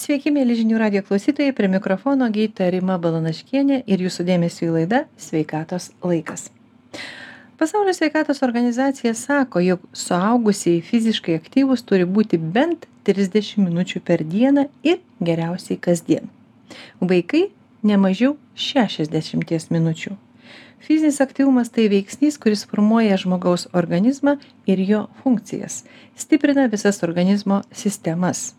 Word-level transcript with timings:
Sveiki, 0.00 0.30
mėly 0.32 0.54
žinių 0.56 0.78
radio 0.80 1.00
klausytojai, 1.04 1.52
prie 1.52 1.68
mikrofono 1.68 2.24
gydytoja 2.32 2.70
Rima 2.72 2.94
Balanaškienė 3.02 3.82
ir 3.84 4.00
jūsų 4.00 4.24
dėmesio 4.24 4.62
į 4.64 4.72
laidą 4.72 5.00
Sveikatos 5.20 5.90
laikas. 6.00 6.46
Pasaulio 7.60 7.92
sveikatos 7.92 8.38
organizacija 8.46 9.12
sako, 9.12 9.60
jog 9.60 9.82
suaugusiai 9.92 10.78
fiziškai 10.80 11.34
aktyvus 11.36 11.84
turi 11.84 12.06
būti 12.08 12.40
bent 12.40 12.86
30 13.04 13.60
minučių 13.60 14.00
per 14.06 14.24
dieną 14.24 14.70
ir 14.88 15.02
geriausiai 15.20 15.76
kasdien. 15.76 16.30
Vaikai 17.00 17.50
ne 17.84 17.98
mažiau 18.00 18.38
60 18.56 19.68
minučių. 19.74 20.14
Fizinis 20.80 21.20
aktyvumas 21.20 21.68
tai 21.68 21.90
veiksnys, 21.92 22.40
kuris 22.40 22.64
formuoja 22.70 23.20
žmogaus 23.20 23.68
organizmą 23.76 24.38
ir 24.64 24.80
jo 24.80 25.02
funkcijas, 25.20 25.82
stiprina 26.16 26.70
visas 26.72 27.02
organizmo 27.04 27.60
sistemas 27.68 28.54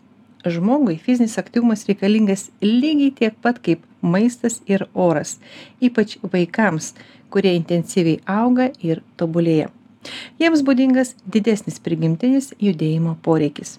žmogui 0.46 0.98
fizinis 0.98 1.38
aktyvumas 1.38 1.86
reikalingas 1.88 2.48
lygiai 2.62 3.12
tiek 3.18 3.38
pat 3.42 3.60
kaip 3.62 3.84
maistas 4.02 4.60
ir 4.66 4.86
oras 4.94 5.38
ypač 5.80 6.18
vaikams 6.32 6.92
kurie 7.32 7.54
intensyviai 7.56 8.20
auga 8.28 8.68
ir 8.82 9.02
tobulėja. 9.16 9.70
Jiems 10.42 10.64
būdingas 10.66 11.14
didesnis 11.24 11.78
prigimtinis 11.82 12.52
judėjimo 12.60 13.16
poreikis. 13.22 13.78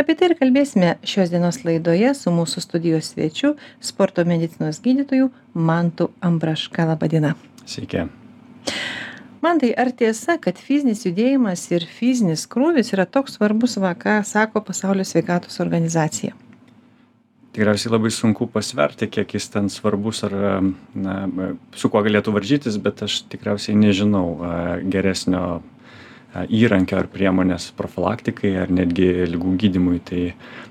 Apie 0.00 0.16
tai 0.16 0.30
ir 0.30 0.36
kalbėsime 0.38 0.94
šios 1.04 1.32
dienos 1.32 1.60
laidoje 1.66 2.14
su 2.16 2.32
mūsų 2.32 2.64
studijos 2.64 3.12
svečiu 3.12 3.52
sporto 3.90 4.24
medicinos 4.24 4.80
gydytoju 4.86 5.28
mantu 5.52 6.08
ambraška. 6.24 6.88
Laba 6.88 7.12
diena 7.12 7.36
sveiki 7.66 8.06
mantai 9.44 9.72
ar 9.78 9.90
tiesa 9.96 10.36
kad 10.42 10.60
fizinis 10.60 11.06
judėjimas 11.06 11.66
ir 11.72 11.86
fizinis 11.88 12.46
krūvis 12.50 12.92
yra 12.94 13.06
toks 13.06 13.38
svarbus 13.38 13.78
va 13.82 13.94
ką 13.98 14.20
sako 14.26 14.62
pasaulio 14.66 15.06
sveikatos 15.06 15.60
organizacija? 15.64 16.36
Tikriausiai 17.50 17.90
labai 17.90 18.12
sunku 18.14 18.46
pasverti 18.46 19.08
kiek 19.10 19.34
jis 19.34 19.48
ten 19.50 19.68
svarbus 19.72 20.22
ar 20.28 20.34
na 20.94 21.16
su 21.74 21.90
kuo 21.90 22.02
galėtų 22.06 22.36
varžytis 22.36 22.78
bet 22.78 23.02
aš 23.06 23.24
tikriausiai 23.32 23.74
nežinau 23.78 24.26
geresnio 24.86 25.60
įrankio 26.30 27.00
ar 27.00 27.08
priemonės 27.10 27.72
profilaktikai 27.74 28.52
ar 28.62 28.70
netgi 28.70 29.08
ligų 29.32 29.56
gydymui 29.64 29.98
tai 30.06 30.24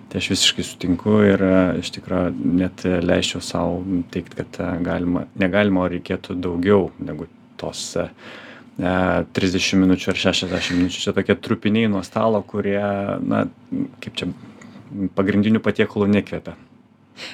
tai 0.09 0.21
aš 0.23 0.29
visiškai 0.31 0.63
sutinku 0.65 1.19
ir 1.21 1.41
iš 1.77 1.91
tikro 1.93 2.29
net 2.33 2.81
leisčiau 2.81 3.43
sau 3.45 3.83
teigt 4.09 4.33
kad 4.39 4.55
galima 4.81 5.27
negalima 5.37 5.83
o 5.83 5.89
reikėtų 5.91 6.37
daugiau 6.41 6.87
negu 6.97 7.27
tos 7.61 7.91
trisdešim 8.79 9.83
minučių 9.83 10.13
ar 10.13 10.19
šešiasdešim 10.23 10.79
minučių. 10.79 11.03
Čia 11.03 11.13
tokie 11.15 11.35
trupiniai 11.35 11.89
nuo 11.91 12.03
stalo 12.07 12.41
kurie 12.47 12.79
na 13.19 13.45
kaip 13.99 14.15
čia 14.15 14.29
pagrindiniu 15.17 15.61
patiekalu 15.63 16.07
nekvepia. 16.09 16.55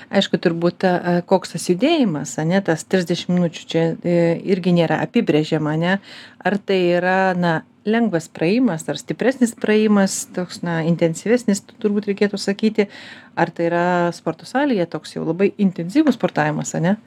Aišku 0.10 0.40
turbūt 0.42 0.82
koks 1.30 1.54
tas 1.54 1.68
judėjimas 1.70 2.34
ane 2.42 2.58
tas 2.66 2.82
trisdešim 2.90 3.36
minučių 3.38 3.68
čia 3.70 3.84
e, 3.94 4.18
irgi 4.42 4.74
nėra 4.74 4.98
apibrėžiama 5.06 5.76
ane. 5.78 6.00
Ar 6.42 6.58
tai 6.58 6.80
yra 6.98 7.36
na 7.38 7.60
lengvas 7.86 8.26
praėjimas 8.34 8.88
ar 8.90 8.98
stipresnis 8.98 9.54
praėjimas 9.62 10.24
toks 10.34 10.64
na 10.66 10.80
intensyvesnis 10.90 11.62
turbūt 11.78 12.10
reikėtų 12.10 12.42
sakyti. 12.42 12.90
Ar 13.38 13.54
tai 13.54 13.70
yra 13.70 13.88
sporto 14.18 14.50
salėje 14.50 14.90
toks 14.90 15.14
jau 15.20 15.28
labai 15.28 15.52
intensyvus 15.62 16.18
sportavimas 16.18 16.74
ane? 16.80 16.98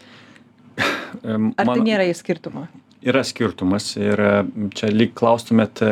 Ar 0.79 1.67
tai 1.75 1.81
nėra 1.83 2.07
skirtumo 2.15 2.69
yra 3.03 3.25
skirtumas 3.27 3.91
ir 3.99 4.21
čia 4.77 4.91
lyg 4.93 5.13
klaustumėt 5.19 5.83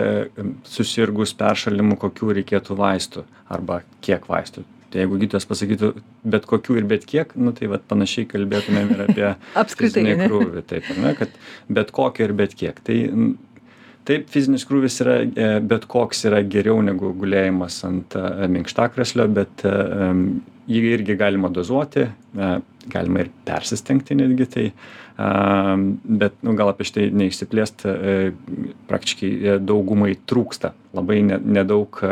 susirgus 0.66 1.34
peršalimu 1.38 1.98
kokių 2.00 2.38
reikėtų 2.40 2.78
vaistų 2.78 3.26
arba 3.52 3.82
kiek 4.04 4.26
vaistų. 4.30 4.64
Tai 4.90 5.02
jeigu 5.02 5.18
gydytojas 5.18 5.48
pasakytų 5.50 5.90
bet 6.30 6.46
kokių 6.48 6.78
ir 6.80 6.86
bet 6.88 7.06
kiek 7.08 7.32
nu 7.38 7.52
tai 7.56 7.68
vat 7.70 7.82
panašiai 7.90 8.28
kalbėtumėm 8.30 8.92
ir 8.94 9.02
apie 9.08 9.32
fizinį 9.80 10.14
krūvį 10.22 10.62
taip 10.70 10.86
ar 10.94 11.00
ne 11.02 11.12
kad 11.18 11.34
bet 11.78 11.90
kokį 11.94 12.28
ir 12.28 12.34
bet 12.38 12.54
kiek. 12.58 12.78
Tai 12.86 12.98
taip 14.06 14.28
fizinis 14.32 14.66
krūvis 14.68 15.00
yra 15.04 15.16
bet 15.66 15.86
koks 15.90 16.24
yra 16.28 16.42
geriau 16.46 16.78
negu 16.84 17.12
gulėjimas 17.18 17.80
ant 17.88 18.16
minkštakrėslio 18.52 19.26
bet 19.34 19.64
jį 19.66 20.82
irgi 20.94 21.16
galima 21.18 21.50
dozuoti 21.52 22.06
galima 22.92 23.24
ir 23.24 23.30
persistengti 23.46 24.16
netgi 24.18 24.48
tai 24.54 24.66
bet 25.16 26.42
nu 26.44 26.54
gal 26.58 26.72
apie 26.72 26.86
šitai 26.86 27.08
neišsiplėst 27.16 27.86
praktiškai 28.90 29.60
daugumai 29.64 30.16
trūksta. 30.28 30.74
Labai 30.96 31.22
ne 31.24 31.40
nedaug 31.40 32.02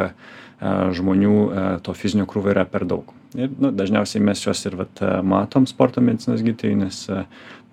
žmonių 0.98 1.36
to 1.84 1.94
fizinio 1.98 2.26
krūvio 2.30 2.54
yra 2.54 2.64
per 2.68 2.86
daug 2.88 3.12
ir 3.34 3.52
nu 3.58 3.70
dažniausiai 3.74 4.22
mes 4.24 4.42
juos 4.44 4.64
ir 4.66 4.76
vat 4.78 5.02
matom 5.26 5.66
sporto 5.70 6.02
medicinos 6.04 6.42
gydytojai 6.44 6.78
nes 6.84 7.00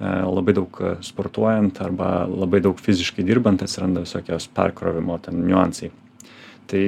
labai 0.01 0.55
daug 0.57 0.81
sportuojant 1.05 1.81
arba 1.85 2.25
labai 2.29 2.61
daug 2.65 2.79
fiziškai 2.81 3.25
dirbant 3.27 3.61
atsiranda 3.61 4.05
visokios 4.05 4.47
perkrovimo 4.55 5.19
ten 5.21 5.43
niuansai. 5.45 5.91
Tai 6.71 6.83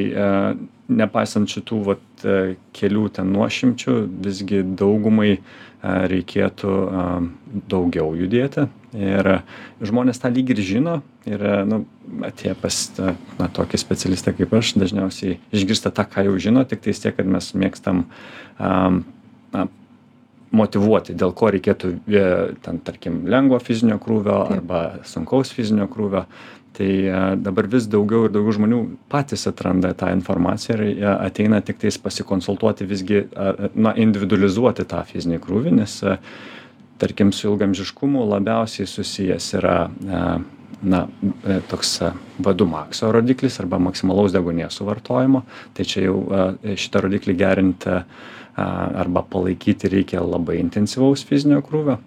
nepaisant 0.94 1.52
šitų 1.52 1.82
vat 1.86 2.26
kelių 2.74 3.08
ten 3.18 3.34
nuošimčių 3.36 3.98
visgi 4.26 4.64
daugumai 4.80 5.36
reikėtų 5.84 6.78
daugiau 7.70 8.14
judėti 8.18 8.70
ir 8.94 9.30
žmonės 9.84 10.22
tą 10.22 10.32
lyg 10.34 10.54
ir 10.54 10.64
žino 10.64 10.98
ir 11.30 11.44
nu 11.68 11.84
atėję 12.30 12.56
pas 12.62 12.80
na 13.40 13.50
tokį 13.54 13.80
specialistą 13.82 14.34
kaip 14.38 14.54
aš 14.58 14.76
dažniausiai 14.80 15.40
išgirsta 15.54 15.94
tą 15.94 16.06
ką 16.10 16.28
jau 16.30 16.36
žino 16.42 16.66
tiktais 16.68 17.02
tiek 17.04 17.16
kad 17.18 17.30
mes 17.30 17.54
mėgstam 17.58 18.06
na 18.60 19.68
motyvuoti 20.54 21.16
dėl 21.18 21.34
ko 21.36 21.50
reikėtų 21.54 21.94
ten 22.64 22.82
tarkim 22.86 23.24
lengvo 23.30 23.60
fizinio 23.64 23.98
krūvio 24.02 24.44
arba 24.58 24.84
sunkaus 25.10 25.54
fizinio 25.54 25.90
krūvio. 25.92 26.28
Tai 26.74 26.90
dabar 27.38 27.68
vis 27.70 27.86
daugiau 27.86 28.26
ir 28.26 28.32
daugiau 28.34 28.56
žmonių 28.58 28.78
patys 29.10 29.46
atranda 29.46 29.92
tą 29.98 30.10
informaciją 30.16 30.78
ir 30.80 30.84
jie 30.88 31.12
ateina 31.12 31.60
tiktais 31.62 32.00
pasikonsultuoti 32.02 32.88
visgi 32.90 33.28
na 33.76 33.94
individualizuoti 33.94 34.86
tą 34.90 35.04
fizinį 35.06 35.38
krūvį 35.44 35.76
nes 35.78 36.00
tarkim 37.04 37.34
su 37.36 37.50
ilgaamžiškumu 37.52 38.24
labiausiai 38.32 38.88
susijęs 38.88 39.50
yra 39.60 39.78
na 40.84 41.02
toks 41.72 41.98
vadu 42.44 42.66
makso 42.68 43.12
rodiklis 43.12 43.60
arba 43.60 43.80
maksimalaus 43.80 44.32
deguonies 44.36 44.76
suvartojimo. 44.80 45.44
Tai 45.76 45.86
čia 45.88 46.06
jau 46.08 46.18
šitą 46.80 47.04
rodiklį 47.06 47.36
gerinti 47.40 47.98
arba 48.56 49.24
palaikyti 49.26 49.90
reikia 49.90 50.22
labai 50.22 50.60
intensyvaus 50.62 51.24
fizinio 51.26 51.62
krūvio. 51.66 51.98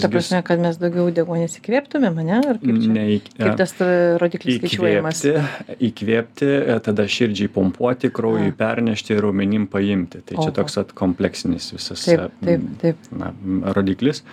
Ta 0.00 0.08
prasme, 0.10 0.40
kad 0.44 0.60
mes 0.60 0.76
daugiau 0.80 1.08
deguonies 1.14 1.54
įkvėptumėm, 1.60 2.18
ne? 2.26 2.40
Ar 2.40 2.58
kaip, 2.60 2.80
čia, 2.82 2.90
ne, 2.92 3.04
kaip 3.38 3.56
tas 3.60 3.72
rodiklis 4.20 4.58
skaičiuojamas? 4.58 5.22
Įkvėpti, 5.24 5.86
įkvėpti, 5.88 6.50
tada 6.84 7.06
širdžiai 7.10 7.52
pompuoti, 7.52 8.10
kraujui 8.14 8.50
A. 8.52 8.56
pernešti 8.58 9.14
ir 9.16 9.22
raumenim 9.24 9.68
paimti. 9.70 10.20
Tai 10.24 10.36
čia 10.36 10.48
Oho. 10.48 10.56
toks 10.58 10.76
at 10.82 10.92
kompleksinis 10.98 11.70
visas 11.76 12.04
taip, 12.08 12.36
taip, 12.44 12.68
taip. 12.82 13.08
Na, 13.14 13.32
rodiklis. 13.76 14.24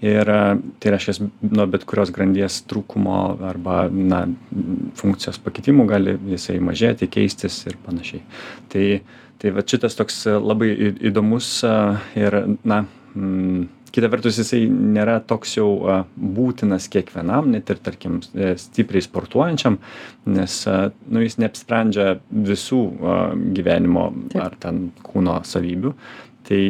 Ir 0.00 0.24
tai 0.80 0.92
reiškia, 0.94 1.26
nuo 1.44 1.66
bet 1.68 1.82
kurios 1.84 2.08
grandies 2.14 2.62
trūkumo 2.70 3.18
arba 3.44 3.82
na, 3.92 4.22
funkcijos 4.96 5.36
pakitimų 5.44 5.84
gali 5.90 6.14
jisai 6.32 6.56
mažėti, 6.64 7.10
keistis 7.12 7.58
ir 7.68 7.76
panašiai. 7.84 8.22
Tai 8.72 8.86
tai 9.40 9.52
vat 9.56 9.72
šitas 9.72 9.96
toks 9.98 10.24
e, 10.28 10.36
labai 10.36 10.70
įdomus 11.10 11.50
e, 11.64 11.74
ir 12.20 12.36
na 12.68 12.82
mm, 13.14 13.68
kita 13.90 14.10
vertus 14.12 14.38
jisai 14.38 14.62
nėra 14.70 15.16
toks 15.26 15.56
jau 15.56 15.70
būtinas 16.14 16.86
kiekvienam 16.92 17.48
net 17.50 17.72
ir 17.72 17.80
tarkim 17.82 18.20
e, 18.34 18.52
stipriai 18.60 19.02
sportuojančiam 19.02 19.80
nes 20.30 20.58
nu 21.10 21.24
jis 21.24 21.40
neapsprendžia 21.42 22.12
visų 22.30 22.82
gyvenimo 23.56 24.10
ar 24.38 24.54
ten 24.62 24.90
kūno 25.06 25.40
savybių. 25.46 25.94
Tai 26.50 26.60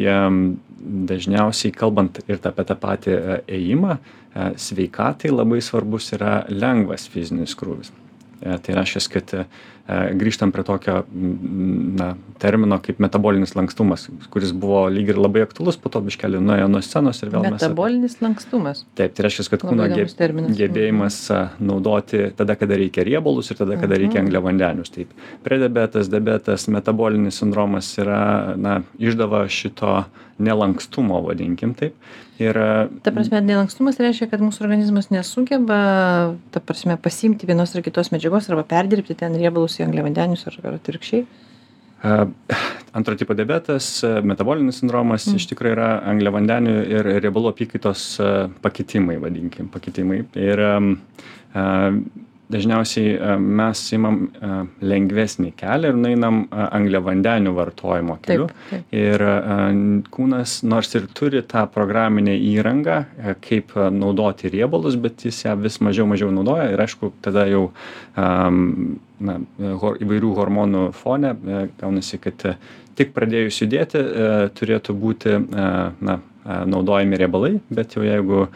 dažniausiai 1.11 1.73
kalbant 1.76 2.23
ir 2.25 2.40
apie 2.49 2.64
tą 2.69 2.76
patį 2.81 3.16
ėjimą 3.49 3.99
sveikatai 4.61 5.31
labai 5.32 5.61
svarbus 5.64 6.11
yra 6.16 6.43
lengvas 6.49 7.06
fizinis 7.12 7.55
krūvis. 7.56 7.93
Tai 8.40 8.76
reiškias 8.76 9.08
kad 9.12 9.34
grįžtam 10.20 10.52
prie 10.54 10.64
tokio 10.66 11.02
na 12.00 12.14
termino 12.40 12.78
kaip 12.82 13.00
metabolinis 13.02 13.54
lankstumas 13.58 14.06
kuris 14.31 14.52
buvo 14.56 14.84
lyg 14.92 15.12
ir 15.12 15.19
labai 15.20 15.42
aktualus 15.46 15.78
po 15.81 15.92
to 15.92 16.02
biškelį 16.04 16.40
nuėjo 16.44 16.69
nuo 16.70 16.82
scenos 16.84 17.22
ir 17.25 17.32
vėl 17.32 17.46
mes 17.46 17.56
metabolinis 17.56 18.16
lankstumas. 18.22 18.84
Taip 18.98 19.16
tai 19.16 19.26
reiškias 19.26 19.50
kad 19.52 19.64
kūno 19.66 19.88
geb 19.92 20.12
gebėjimas 20.60 21.20
naudoti 21.58 22.31
tada 22.38 22.56
kada 22.60 22.78
reikia 22.81 23.04
riebalus 23.06 23.50
ir 23.52 23.60
tada 23.60 23.78
kada 23.81 23.98
reikia 24.00 24.22
angliavandenius. 24.25 24.92
Taip 24.94 25.12
prediabetas 25.46 26.10
diabetas 26.12 26.69
metabolinis 26.72 27.40
sindromas 27.42 27.90
yra 28.00 28.56
na 28.56 28.81
išdava 28.98 29.46
šito 29.50 30.02
nelankstumo 30.40 31.20
vadinkim 31.26 31.75
taip 31.78 31.94
ir 32.40 32.56
ta 33.04 33.12
prasme 33.14 33.42
nelankstumas 33.44 34.00
reiškia 34.00 34.31
kad 34.32 34.42
mūsų 34.44 34.64
organizmas 34.66 35.10
nesugeba 35.12 35.81
ta 36.54 36.62
prasme 36.64 36.96
pasiimti 37.00 37.48
vienos 37.50 37.76
ar 37.76 37.84
kitos 37.87 38.12
medžiagos 38.14 38.50
arba 38.50 38.64
perdirbti 38.69 39.19
ten 39.22 39.37
riebalus 39.38 39.78
į 39.81 39.87
angliavandenius 39.88 40.46
ar 40.48 40.58
atvirkščiai. 40.75 41.26
Antro 42.96 43.14
tipo 43.20 43.37
diabetas 43.37 44.00
metabolinis 44.25 44.81
sindromas 44.81 45.26
iš 45.28 45.50
tikro 45.50 45.69
yra 45.75 45.90
angliavandenių 46.10 46.72
ir 46.88 47.10
riebalų 47.20 47.52
apykaitos 47.52 48.06
pakitimai 48.64 49.19
vadinkim 49.20 49.69
pakitimai. 49.72 50.22
Ir 50.40 50.64
dažniausiai 52.50 53.38
mes 53.41 53.82
imam 53.94 54.19
lengvesnį 54.82 55.52
kelią 55.58 55.93
ir 55.93 55.99
nueinam 55.99 56.41
angliavandenių 56.50 57.52
vartojimo 57.56 58.17
keliu. 58.25 58.49
ir 58.94 59.25
kūnas 60.14 60.61
nors 60.67 60.94
ir 60.99 61.06
turi 61.14 61.43
tą 61.47 61.67
programinę 61.73 62.35
įrangą 62.37 62.99
kaip 63.44 63.75
naudoti 63.94 64.50
riebalus 64.52 64.99
bet 65.00 65.25
jis 65.26 65.44
ją 65.47 65.56
vis 65.61 65.81
mažiau 65.81 66.08
mažiau 66.11 66.31
naudoja 66.35 66.70
ir 66.73 66.82
aišku 66.87 67.12
tada 67.23 67.47
jau 67.50 67.69
na 68.17 69.38
įvairių 69.76 70.35
hormonų 70.38 70.85
fone 70.97 71.35
gaunasi 71.81 72.19
kad 72.23 72.47
tik 72.99 73.14
pradėjus 73.17 73.62
judėti 73.62 74.02
turėtų 74.58 74.97
būti 75.05 75.38
na 76.00 76.20
naudojami 76.44 77.19
riebalai 77.20 77.55
bet 77.70 77.97
jau 77.97 78.05
jeigu 78.05 78.47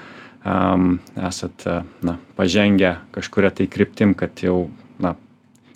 am, 0.44 0.98
esat 1.16 1.66
na, 2.04 2.18
pažengę 2.36 2.96
kažkuria 3.14 3.50
tai 3.54 3.68
kryptim, 3.70 4.14
kad 4.18 4.42
jau 4.44 4.68
na, 5.02 5.14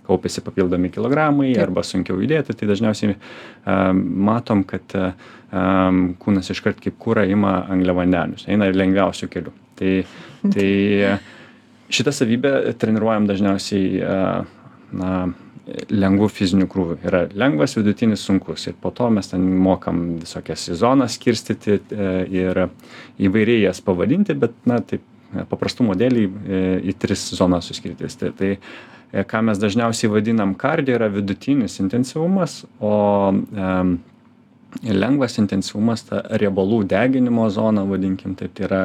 kaupiasi 0.09 0.41
papildomi 0.41 0.91
kilogramai 0.93 1.51
Taip. 1.53 1.63
arba 1.67 1.85
sunkiau 1.85 2.21
judėti, 2.23 2.57
tai 2.57 2.69
dažniausiai 2.71 3.15
um, 3.15 3.99
matom, 4.29 4.65
kad 4.69 4.95
um, 4.97 6.15
kūnas 6.21 6.49
iškart 6.55 6.81
kaip 6.85 6.97
kūra 7.01 7.27
ima 7.29 7.59
angliavandenius, 7.69 8.47
eina 8.49 8.71
ir 8.71 8.79
lengviausių 8.79 9.29
kelių. 9.35 9.53
Tai, 9.79 9.93
tai 10.55 10.71
šitą 11.99 12.15
savybę 12.17 12.55
treniruojam 12.81 13.29
dažniausiai 13.29 14.01
uh, 14.01 14.57
na, 14.97 15.13
lengvu 15.91 16.29
fiziniu 16.33 16.69
krūviu 16.71 16.99
yra 17.07 17.25
lengvas 17.37 17.77
vidutinis 17.79 18.25
sunkus. 18.25 18.67
Ir 18.71 18.77
po 18.81 18.91
to 18.95 19.09
mes 19.13 19.31
ten 19.31 19.45
mokam 19.63 20.19
visokias 20.23 20.69
į 20.73 20.79
zonas 20.81 21.19
skirstyti 21.19 21.79
e, 21.79 22.11
ir 22.41 22.63
įvairiai 23.29 23.67
jas 23.67 23.83
pavadinti 23.85 24.37
bet 24.39 24.57
na 24.69 24.81
taip 24.81 25.05
paprastumo 25.51 25.97
dėlei 25.99 26.29
e, 26.29 26.63
į 26.89 26.95
tris 27.01 27.27
zonas 27.37 27.69
suskirstyti 27.69 28.33
tai 28.39 28.53
e, 28.55 29.25
ką 29.29 29.43
mes 29.51 29.61
dažniausiai 29.61 30.13
vadinam 30.13 30.55
kardio 30.59 30.97
yra 30.97 31.11
vidutinis 31.13 31.79
intensyvumas 31.83 32.63
o 32.81 32.95
lengvas 34.85 35.39
intensyvumas 35.41 36.09
ta 36.09 36.23
riebalų 36.41 36.83
deginimo 36.89 37.49
zona 37.53 37.85
vadinkim 37.89 38.37
taip 38.39 38.57
tai 38.57 38.69
yra 38.69 38.83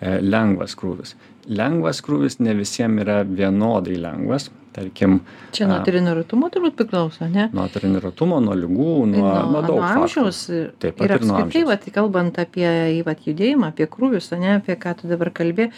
lengvas 0.00 0.72
krūvis. 0.80 1.12
Lengvas 1.50 2.00
krūvis 2.04 2.38
ne 2.40 2.54
visiem 2.56 2.98
yra 3.02 3.20
vienodai 3.26 3.98
lengvas 4.00 4.48
tarkim 4.72 5.20
čia 5.54 5.66
nuo 5.70 5.78
treniruotumo 5.86 6.50
turbūt 6.54 6.76
priklauso 6.78 7.28
ne? 7.30 7.48
nuo 7.56 7.66
treniruotumo 7.72 8.40
nuo 8.44 8.56
ligų 8.58 8.94
nuo 9.10 9.32
nuo 9.50 9.62
daug 9.66 9.82
amžiaus 9.86 10.44
taip 10.82 11.02
ir 11.04 11.16
apskritai 11.16 11.64
vat 11.68 11.86
kalbant 11.94 12.38
apie 12.42 12.70
vat 13.06 13.26
judėjimą 13.26 13.72
apie 13.72 13.88
krūvius 13.90 14.30
ane 14.36 14.56
apie 14.58 14.78
ką 14.80 14.94
tu 15.00 15.10
dabar 15.10 15.32
kalbi 15.34 15.70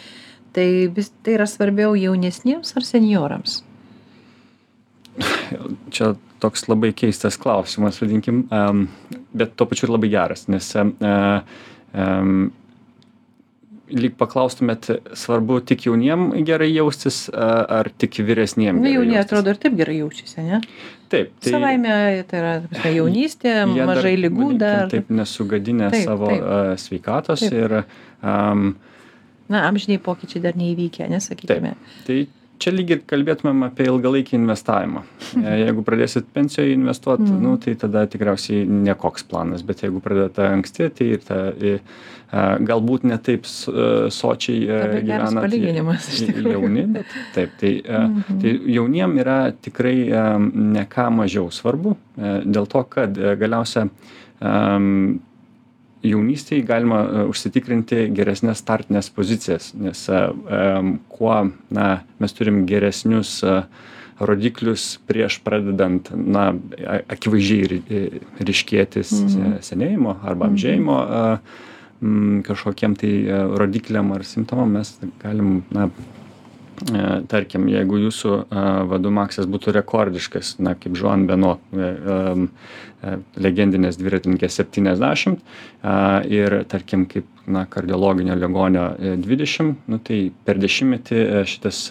tai 0.53 0.67
vis 0.93 1.11
tai 1.25 1.37
yra 1.39 1.49
svarbiau 1.49 1.95
jaunesniems 1.97 2.75
ar 2.77 2.87
senjorams 2.87 3.61
čia 5.93 6.13
toks 6.43 6.67
labai 6.69 6.93
keistas 6.97 7.37
klausimas 7.41 8.01
vadinkim 8.01 8.45
bet 9.33 9.55
tuo 9.57 9.69
pačiu 9.69 9.89
ir 9.89 9.95
labai 9.97 10.13
geras 10.13 10.47
nes 10.51 10.73
lyg 13.91 14.15
paklaustumėt 14.19 14.87
svarbu 15.17 15.59
tik 15.67 15.87
jauniem 15.87 16.29
gerai 16.47 16.69
jaustis 16.71 17.25
ar 17.33 17.89
tik 17.99 18.21
vyresniem 18.23 18.79
nu 18.79 18.91
jauni 18.91 19.17
atrodo 19.19 19.51
ir 19.51 19.59
taip 19.59 19.75
gerai 19.79 19.97
jaučiasi 19.99 20.39
ane 20.43 20.61
taip 21.11 21.33
tai 21.43 21.55
savaime 21.57 21.97
tai 22.29 22.39
yra 22.39 22.53
ta 22.61 22.69
prasme 22.71 22.93
jaunystė 22.97 23.55
mažai 23.73 24.15
ligų 24.21 24.49
dar. 24.61 24.87
taip 24.93 25.11
nesugadinę 25.11 25.91
savo 25.97 26.31
sveikatos 26.79 27.43
ir 27.49 27.83
am 28.21 28.73
na 29.51 29.65
amžiniai 29.67 29.99
pokyčiai 30.03 30.45
dar 30.47 30.55
neįvykę 30.59 31.09
ane 31.09 31.19
sakykime 31.23 31.75
tai 32.07 32.23
čia 32.63 32.73
lyg 32.73 32.95
ir 32.95 33.03
kalbėtumėm 33.09 33.67
apie 33.67 33.87
ilgalaikį 33.89 34.37
investavimą. 34.39 35.03
Jeigu 35.43 35.83
pradėsit 35.85 36.29
pensijoj 36.35 36.73
investuot 36.75 37.23
nu 37.27 37.57
tai 37.61 37.75
tada 37.79 38.05
tikriausiai 38.09 38.63
nekoks 38.89 39.27
planas 39.29 39.65
bet 39.67 39.83
jeigu 39.85 40.01
pradedate 40.03 40.47
anksti 40.47 40.89
tai 40.97 41.09
ir 41.17 41.27
ta 41.27 41.43
a 42.33 42.45
galbūt 42.65 43.03
ne 43.05 43.17
taip 43.21 43.45
sočiai 43.45 44.63
gyvenat 45.05 45.53
jauni 46.55 46.85
bet 46.95 47.11
taip 47.35 47.51
tai 47.61 47.73
tai 48.41 48.53
jauniem 48.77 49.19
yra 49.21 49.37
tikrai 49.53 49.97
ne 50.53 50.87
ką 50.95 51.09
mažiau 51.19 51.51
svarbu 51.53 51.93
dėl 52.17 52.69
to 52.73 52.83
kad 52.95 53.21
galiausia 53.43 53.85
jaunystėj 56.03 56.63
galima 56.67 57.01
užsitikrinti 57.29 58.07
geresnes 58.15 58.61
startines 58.63 59.09
pozicijas 59.13 59.71
nes 59.77 60.05
kuo 61.13 61.35
na 61.73 61.89
mes 62.19 62.35
turim 62.37 62.63
geresnius 62.69 63.39
rodiklius 64.23 64.87
prieš 65.09 65.39
pradedant 65.43 66.11
na 66.13 66.51
akivaizdžiai 67.11 67.81
ryškėti 68.49 69.05
senėjimo 69.05 70.17
arba 70.23 70.51
amžėjimo 70.51 70.97
kažkokiem 72.47 72.97
tai 72.99 73.13
rodikliam 73.59 74.11
ar 74.15 74.27
simptomam 74.27 74.75
mes 74.77 74.97
galim 75.23 75.63
na 75.71 75.87
E, 75.89 76.22
tarkim 77.29 77.67
jeigu 77.71 77.99
jūsų 78.05 78.31
vadų 78.89 79.11
maksas 79.13 79.47
būtų 79.49 79.73
rekordiškas 79.77 80.57
na 80.63 80.73
kaip 80.79 80.97
žuan 80.99 81.25
beno 81.29 81.57
e, 81.71 81.89
e, 81.89 83.13
legendinės 83.43 83.97
dviratininkės 83.99 84.57
septyniasdešimt 84.59 85.41
ir 86.31 86.57
tarkim 86.71 87.05
kaip 87.11 87.27
na 87.47 87.65
kardiologinio 87.67 88.35
ligonio 88.39 88.85
dvidešim 89.19 89.73
nu 89.91 89.99
tai 89.99 90.19
per 90.47 90.59
dešimtmetį 90.63 91.23
šitas 91.51 91.81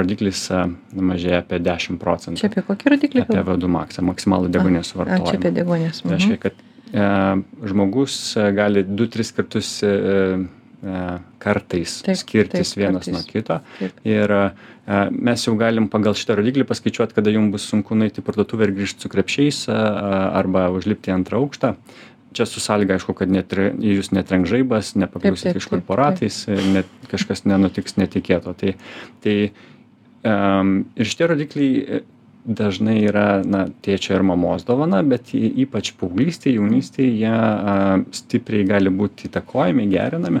rodiklis 0.00 0.48
mažėja 0.90 1.44
apie 1.44 1.60
dešim 1.62 2.00
procentų. 2.02 2.42
Čia 2.42 2.50
apie 2.50 2.66
kokį 2.66 2.94
rodiklį 2.96 3.26
apie 3.26 3.44
vadų 3.52 3.70
maksą 3.70 4.04
maksimalų 4.10 4.50
deguonies 4.50 4.90
suvartojimą 4.90 5.30
čia 5.30 5.38
apie 5.38 5.54
deguonies 5.60 6.02
tai 6.02 6.16
reiškia 6.16 6.40
kad 6.42 6.66
žmogus 7.70 8.18
gali 8.56 8.82
du 8.82 9.06
tris 9.06 9.30
kartus 9.36 9.76
kartais 11.38 12.00
skirtis 12.16 12.74
vienas 12.76 13.08
nuo 13.12 13.22
kito. 13.26 13.60
Ir 14.08 14.32
mes 15.12 15.46
jau 15.46 15.54
galim 15.60 15.88
pagal 15.92 16.16
šitą 16.18 16.38
rodiklį 16.40 16.64
paskaičiuoti, 16.68 17.16
kada 17.16 17.32
jums 17.34 17.52
bus 17.54 17.66
sunku 17.68 17.96
nueiti 17.98 18.22
į 18.22 18.26
parduotuvę 18.26 18.68
ir 18.68 18.76
grįžti 18.78 19.04
su 19.04 19.10
krepšiais 19.12 19.64
arba 19.70 20.68
užlipti 20.74 21.12
antrą 21.14 21.42
aukštą. 21.44 21.74
Čia 22.30 22.46
su 22.46 22.62
sąlyga, 22.62 22.94
aišku, 22.94 23.12
kad 23.18 23.30
net, 23.32 23.50
jūs 23.82 24.12
netrenk 24.14 24.46
žaibas, 24.46 24.92
nepakliusit 24.94 25.56
kažkur 25.56 25.80
po 25.82 25.96
ratais, 25.98 26.44
net 26.46 26.86
kažkas 27.10 27.42
nenutiks 27.42 27.98
netikėto. 27.98 28.54
Tai, 28.54 28.76
tai 29.24 29.34
um, 30.22 30.76
ir 30.94 31.10
šitie 31.10 31.26
rodikliai 31.32 32.04
dažnai 32.46 33.00
yra 33.04 33.42
na 33.44 33.66
tėčio 33.84 34.14
ir 34.16 34.24
mamos 34.24 34.64
dovana 34.64 35.02
bet 35.04 35.34
ypač 35.34 35.92
paauglystėj 36.00 36.56
jaunystėj 36.56 37.10
jie 37.20 37.32
a, 37.34 37.74
stipriai 38.16 38.64
gali 38.68 38.92
būt 38.94 39.26
įtakojami 39.28 39.84
gerinami 39.92 40.40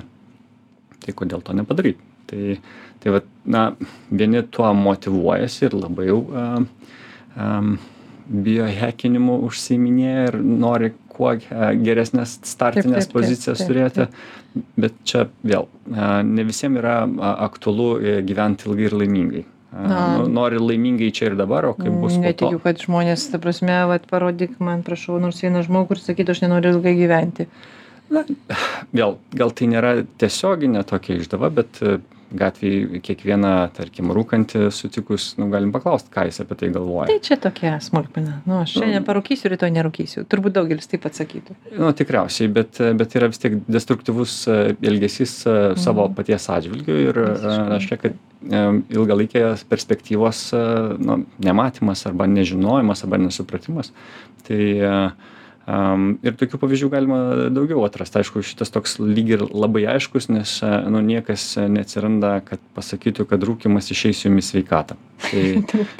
tai 1.04 1.16
kodėl 1.16 1.44
to 1.44 1.56
nepadaryt 1.56 2.00
tai 2.30 2.58
tai 3.00 3.14
vat 3.16 3.24
na 3.44 3.72
vieni 4.10 4.42
tuo 4.42 4.72
motyvuojasi 4.76 5.64
ir 5.68 5.76
labai 5.78 6.06
jau 6.10 6.18
a, 6.36 6.42
a, 7.36 7.46
biohekinimu 8.30 9.38
užsiiminėja 9.46 10.26
ir 10.28 10.36
nori 10.44 10.92
kuo 11.10 11.32
geresnes 11.84 12.36
startines 12.46 13.06
taip, 13.06 13.08
taip, 13.08 13.14
pozicijas 13.16 13.62
taip, 13.62 13.70
turėti, 13.70 14.04
taip. 14.04 14.68
bet 14.84 15.00
čia 15.08 15.24
vėl 15.42 15.66
ne 16.28 16.44
visiems 16.48 16.78
yra 16.80 17.00
aktualu 17.48 17.88
e, 17.98 18.14
gyventi 18.26 18.68
ilgai 18.68 18.86
ir 18.86 18.96
laimingai. 19.02 19.42
Na, 19.70 19.98
nu, 20.18 20.28
nori 20.34 20.58
laimingai 20.58 21.10
čia 21.14 21.28
ir 21.30 21.36
dabar, 21.38 21.68
o 21.68 21.74
kaip 21.78 21.94
bus. 22.02 22.16
Netikiu, 22.18 22.58
kad 22.62 22.80
žmonės, 22.82 23.28
ta 23.30 23.38
prasme, 23.42 23.76
vat, 23.90 24.06
parodyk 24.10 24.56
man, 24.62 24.82
prašau, 24.86 25.20
nors 25.22 25.42
vieną 25.44 25.62
žmogų 25.66 25.94
ir 25.94 26.02
sakytų, 26.02 26.34
aš 26.34 26.42
nenoriu 26.46 26.72
ilgai 26.74 26.96
gyventi 26.98 27.46
na. 28.10 28.24
Vėl 28.96 29.18
gal 29.36 29.52
tai 29.56 29.68
nėra 29.70 30.00
tiesioginė 30.20 30.82
tokia 30.88 31.18
išdava 31.20 31.50
bet 31.54 31.80
e, 31.82 31.98
gatvėj 32.30 33.00
kiekvieną 33.06 33.52
tarkim 33.74 34.12
rūkantį 34.14 34.68
sutikus 34.74 35.32
nu 35.40 35.48
galim 35.50 35.72
paklaust 35.74 36.10
ką 36.14 36.26
jis 36.28 36.40
apie 36.44 36.58
tai 36.60 36.70
galvoja. 36.74 37.08
Tai 37.10 37.18
čia 37.26 37.38
tokia 37.42 37.72
smulkmena. 37.82 38.36
Nu 38.46 38.60
aš 38.60 38.76
šiandien 38.78 39.06
parūkysiu 39.06 39.50
rytoj 39.50 39.72
nerūkysiu. 39.74 40.24
Turbūt 40.30 40.54
daugelis 40.58 40.90
taip 40.90 41.06
atsakytų. 41.10 41.56
Nu 41.78 41.90
tikriausiai 41.96 42.50
bet 42.54 42.78
bet 43.00 43.16
yra 43.18 43.30
vis 43.32 43.42
tiek 43.42 43.58
destruktyvus 43.70 44.36
e, 44.46 44.60
elgesys 44.92 45.40
e, 45.46 45.56
savo 45.80 46.06
mhm. 46.06 46.18
paties 46.18 46.50
atžvilgiu 46.54 47.00
ir 47.08 47.24
reiškia 47.74 48.00
kad 48.04 48.18
ilgalaikės 48.40 49.66
perspektyvos 49.68 50.46
nu 51.02 51.18
nematymas 51.44 52.06
arba 52.08 52.24
nežinojimas 52.30 53.04
arba 53.04 53.18
nesupratimas 53.20 53.92
tai 54.46 54.62
Um, 55.70 56.16
ir 56.26 56.34
tokių 56.40 56.58
pavyzdžių 56.58 56.88
galima 56.90 57.18
daugiau 57.52 57.84
atrasti. 57.86 58.18
Aišku, 58.20 58.42
šitas 58.42 58.72
toks 58.74 58.96
lyg 58.98 59.28
ir 59.36 59.44
labai 59.46 59.84
aiškus, 59.92 60.26
nes 60.32 60.56
nu, 60.90 61.02
niekas 61.04 61.44
neatsiranda, 61.70 62.40
kad 62.46 62.62
pasakytų, 62.74 63.26
kad 63.30 63.44
rūkimas 63.46 63.90
išeis 63.94 64.24
jums 64.24 64.40
į 64.40 64.46
sveikatą. 64.48 64.96
Tai 65.30 65.42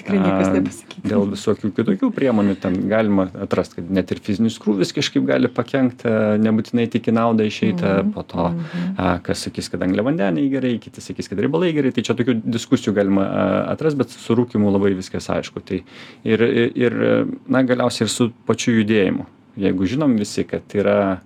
tikrai 0.01 0.19
niekas 0.19 0.51
nepasakytų. 0.57 1.05
Dėl 1.13 1.27
visokių 1.35 1.71
kitokių 1.77 2.11
priemonių 2.17 2.57
ten 2.63 2.79
galima 2.91 3.29
atrasti, 3.45 3.79
kad 3.79 3.95
net 4.01 4.11
ir 4.11 4.23
fizinis 4.25 4.59
krūvis 4.63 4.95
kažkaip 4.97 5.27
gali 5.29 5.51
pakengti, 5.53 6.11
nebūtinai 6.43 6.89
tik 6.91 7.11
į 7.13 7.17
naudą 7.21 7.47
išeiti, 7.47 7.85
mm 7.85 7.99
-hmm. 8.01 8.13
po 8.17 8.25
to, 8.27 8.51
a, 8.97 9.19
kas 9.23 9.45
sakys, 9.47 9.69
kad 9.71 9.85
angliavandeniai 9.87 10.51
gerai, 10.51 10.79
kiti 10.83 11.05
sakys, 11.05 11.29
kad 11.29 11.39
riebalai 11.39 11.75
gerai, 11.77 11.93
tai 11.93 12.03
čia 12.03 12.17
tokių 12.17 12.41
diskusijų 12.45 12.97
galima 12.97 13.29
atrasti, 13.71 13.99
bet 13.99 14.11
su 14.11 14.35
rūkimu 14.35 14.73
labai 14.73 14.97
viskas 14.97 15.31
aišku. 15.31 15.61
Tai 15.61 15.83
ir, 16.25 16.43
ir, 16.75 17.03
na, 17.47 17.63
galiausiai 17.63 18.09
ir 18.09 18.11
su 18.11 18.33
pačiu 18.47 18.81
judėjimu 18.81 19.29
jeigu 19.57 19.89
žinom 19.89 20.17
visi, 20.21 20.45
kad 20.49 20.77
yra 20.77 21.21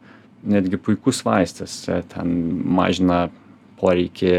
netgi 0.44 0.78
puikus 0.80 1.22
vaistas, 1.24 1.76
e, 1.88 2.00
ten 2.12 2.32
mažina 2.76 3.26
poreikį 3.80 4.34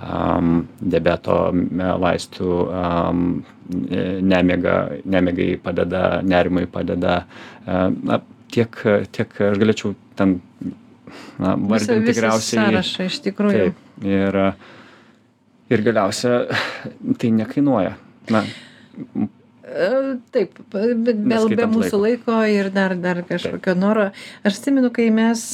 um, 0.00 0.52
debeto 0.80 1.38
vaistų, 2.00 2.50
um, 2.68 3.24
nemiga, 3.70 4.76
nemigai 5.04 5.54
padeda, 5.62 6.04
nerimai 6.26 6.66
padeda. 6.70 7.24
Um, 7.66 7.98
na, 8.08 8.20
tiek, 8.52 8.76
tiek 9.14 9.34
aš 9.50 9.58
galėčiau 9.60 9.94
ten 10.18 10.38
na, 11.38 11.56
vardinti 11.56 12.12
tikriausiai. 12.12 12.62
Sąrašą 12.68 13.08
iš 13.10 13.18
tikrųjų. 13.26 13.66
Taip, 13.66 14.06
ir, 14.06 14.40
ir 15.70 15.84
galiausia, 15.86 16.40
tai 17.20 17.34
nekainuoja. 17.36 17.94
Na, 18.30 18.44
Taip, 20.34 20.56
bet 20.72 21.20
be, 21.22 21.66
mūsų 21.70 22.00
laiko. 22.02 22.40
ir 22.50 22.70
dar, 22.74 22.96
dar 22.98 23.22
kažkokio 23.26 23.72
Taip. 23.72 23.80
noro. 23.80 24.08
Aš 24.42 24.58
atsimenu, 24.58 24.90
kai 24.94 25.08
mes 25.14 25.44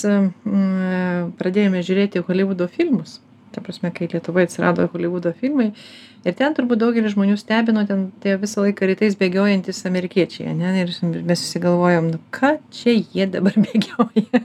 pradėjome 1.37 1.83
žiūrėti 1.85 2.25
Hollywoodo 2.25 2.69
filmus, 2.73 3.19
ta 3.53 3.61
prasme, 3.65 3.93
kai 3.93 4.09
Lietuvoje 4.13 4.49
atsirado 4.49 4.89
Hollywoodo 4.93 5.35
filmai, 5.37 5.71
ir 6.25 6.37
ten 6.39 6.57
turbūt 6.57 6.81
daugelis 6.81 7.15
žmonių 7.15 7.37
stebino, 7.41 7.85
ten 7.89 8.09
tie 8.25 8.39
visą 8.41 8.65
laiką 8.65 8.89
rytais 8.91 9.19
bėgiojantis 9.21 9.85
amerikiečiai, 9.91 10.57
ne? 10.57 10.73
ir 10.83 10.93
mes 11.21 11.45
susigalvojom, 11.45 12.13
nu 12.15 12.23
ką 12.35 12.57
čia 12.75 12.97
jie 12.97 13.29
dabar 13.37 13.57
bėgioja. 13.69 14.45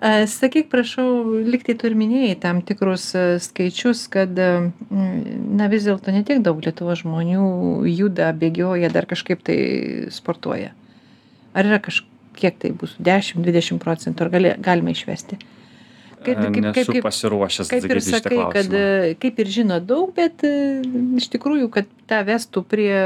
Sakyk, 0.00 0.70
prašau, 0.72 1.42
liktai 1.44 1.74
tu 1.76 1.84
ir 1.84 1.94
minėjai 1.98 2.38
tam 2.40 2.62
tikrus 2.64 3.10
skaičius, 3.44 4.06
kad, 4.08 4.32
na 4.32 5.68
vis 5.68 5.84
dėlto 5.84 6.14
ne 6.14 6.22
tiek 6.24 6.40
daug 6.40 6.62
Lietuvo 6.64 6.96
žmonių 6.96 7.84
juda, 7.90 8.30
bėgioja, 8.32 8.88
dar 8.94 9.04
kažkaip 9.10 9.44
tai 9.44 9.58
sportuoja. 10.08 10.72
Ar 11.52 11.68
yra 11.68 11.82
kažkiek 11.84 12.56
tai 12.62 12.72
bus 12.72 12.96
10-20 12.96 13.76
procentų, 13.82 14.24
ar 14.24 14.32
gali, 14.32 14.56
galima 14.56 14.96
išvesti? 14.96 15.36
Kaip, 16.20 16.36
kaip, 16.36 16.72
kaip, 16.72 16.88
kaip, 16.96 17.04
pasiruošęs 17.04 17.68
kaip 17.68 17.84
ir 17.88 18.00
sakai, 18.04 18.40
kad 18.56 18.74
kaip 19.20 19.38
ir 19.40 19.52
žino 19.52 19.80
daug, 19.84 20.12
bet 20.16 20.44
iš 20.44 21.28
tikrųjų, 21.32 21.68
kad 21.72 21.88
tą 22.08 22.24
vestų 22.28 22.64
prie 22.68 23.00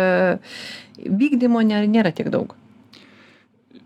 vykdymo 1.03 1.63
nėra 1.67 2.15
tiek 2.15 2.31
daug 2.31 2.55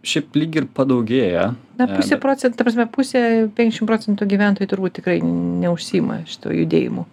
šiaip 0.07 0.37
lyg 0.39 0.59
ir 0.61 0.67
padaugėja. 0.75 1.53
Na, 1.79 1.87
pusė 1.91 2.17
bet... 2.17 2.23
procentų, 2.25 2.59
ta 2.59 2.67
prasme, 2.67 2.89
pusė 2.93 3.23
50 3.59 3.89
procentų 3.89 4.29
gyventojų 4.31 4.71
turbūt 4.71 4.99
tikrai 4.99 5.19
neužsima 5.25 6.23
šito 6.29 6.53
judėjimu. 6.55 7.07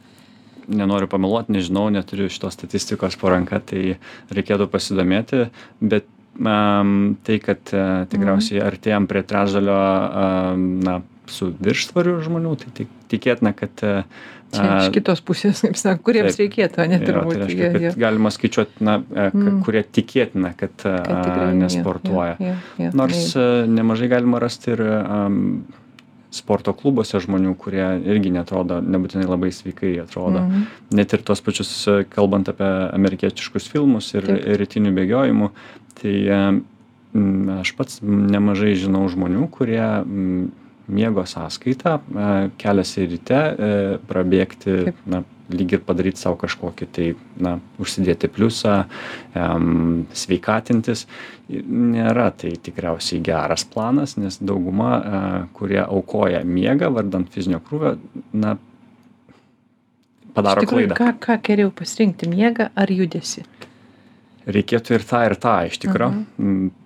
Nenoriu 0.66 1.10
pameluoti, 1.10 1.54
nežinau, 1.54 1.88
neturiu 1.94 2.30
šitos 2.34 2.56
statistikos 2.58 3.18
po 3.22 3.30
ranka, 3.30 3.60
tai 3.62 3.98
reikėtų 4.34 4.66
pasidomėti, 4.74 5.44
bet 5.82 6.08
um, 6.40 7.14
tai, 7.26 7.38
kad 7.44 7.62
uh, 7.74 8.08
tikriausiai 8.10 8.62
mm. 8.62 8.66
artėjom 8.72 9.06
prie 9.12 9.22
trečdalio, 9.30 9.78
um, 9.78 10.66
na, 10.86 10.98
su 11.32 11.52
viršsvariu 11.60 12.20
žmonių, 12.26 12.56
tai 12.62 12.74
tik, 12.82 12.92
tikėtina, 13.12 13.54
kad 13.58 13.86
uh, 13.86 14.04
Čia 14.56 14.66
iš 14.80 14.92
kitos 14.96 15.22
pusės, 15.26 15.62
kaip 15.64 15.78
sako, 15.80 16.04
kuriems 16.10 16.36
taip, 16.36 16.44
reikėtų, 16.46 16.86
ne 16.92 17.00
turbūt. 17.02 17.34
Jo, 17.34 17.40
tai 17.40 17.48
reiškia, 17.48 17.70
kad 17.74 17.86
jie. 17.86 17.94
galima 18.04 18.32
skaičiuoti, 18.34 18.84
na, 18.86 18.98
e, 19.02 19.26
mm. 19.32 19.56
kurie 19.66 19.82
tikėtina, 19.98 20.52
kad, 20.58 20.76
kad 20.84 21.10
tikrai, 21.10 21.48
nesportuoja. 21.60 22.36
Jo, 22.40 22.54
jo, 22.54 22.86
jo, 22.86 22.92
Nors 23.02 23.24
jo. 23.34 23.48
nemažai 23.72 24.12
galima 24.12 24.40
rasti 24.44 24.76
ir 24.76 24.84
um, 24.86 25.40
sporto 26.36 26.76
klubuose 26.78 27.20
žmonių, 27.24 27.56
kurie 27.60 27.86
irgi 28.06 28.32
netrodo, 28.36 28.82
nebūtinai 28.84 29.28
labai 29.28 29.52
sveikai 29.56 29.96
atrodo. 30.04 30.44
Mm 30.44 30.52
-hmm. 30.52 30.98
Net 31.00 31.14
ir 31.14 31.24
tos 31.24 31.42
pačius, 31.42 31.72
kalbant 32.10 32.50
apie 32.52 32.72
amerikietiškus 32.94 33.70
filmus 33.72 34.14
ir, 34.14 34.28
Taip. 34.28 34.46
rytinių 34.62 34.92
bėgiojimų, 35.00 35.50
tai 36.02 36.16
um, 36.30 37.50
aš 37.60 37.76
pats 37.76 38.00
nemažai 38.04 38.76
žinau 38.76 39.08
žmonių, 39.10 39.48
kurie 39.50 39.84
um, 40.04 40.52
miego 40.88 41.26
sąskaita 41.26 42.00
e, 42.00 42.50
keliasi 42.58 43.06
ryte 43.10 43.40
e, 43.40 43.98
prabėgti 44.08 44.94
na 45.10 45.24
lyg 45.54 45.76
ir 45.78 45.82
padaryt 45.86 46.18
sau 46.18 46.34
kažkokį 46.42 46.88
tai 46.90 47.08
na 47.38 47.56
užsidėti 47.82 48.30
pliusą 48.34 48.78
em, 49.38 50.06
sveikatintis 50.10 51.06
nėra 51.50 52.32
tai 52.34 52.56
tikriausiai 52.58 53.22
geras 53.26 53.66
planas 53.70 54.16
nes 54.18 54.40
dauguma 54.42 54.94
a, 54.96 55.02
e, 55.02 55.44
kurie 55.58 55.82
aukoja 55.84 56.42
miegą 56.46 56.90
vardan 56.94 57.28
fizinio 57.30 57.62
krūvio 57.66 57.98
na 58.34 58.56
padaro 60.34 60.66
tikrųjų, 60.66 60.90
klaidą. 60.90 60.98
ką, 61.02 61.12
ką 61.28 61.38
geriau 61.46 61.74
pasirinkti 61.74 62.30
miegą 62.32 62.72
ar 62.74 62.94
judesi 62.94 63.46
reikėtų 64.46 65.00
ir 65.00 65.06
tą 65.06 65.22
ir 65.26 65.40
tą 65.42 65.60
iš 65.70 65.80
tikro. 65.82 66.10
Uh 66.10 66.42
-huh 66.42 66.85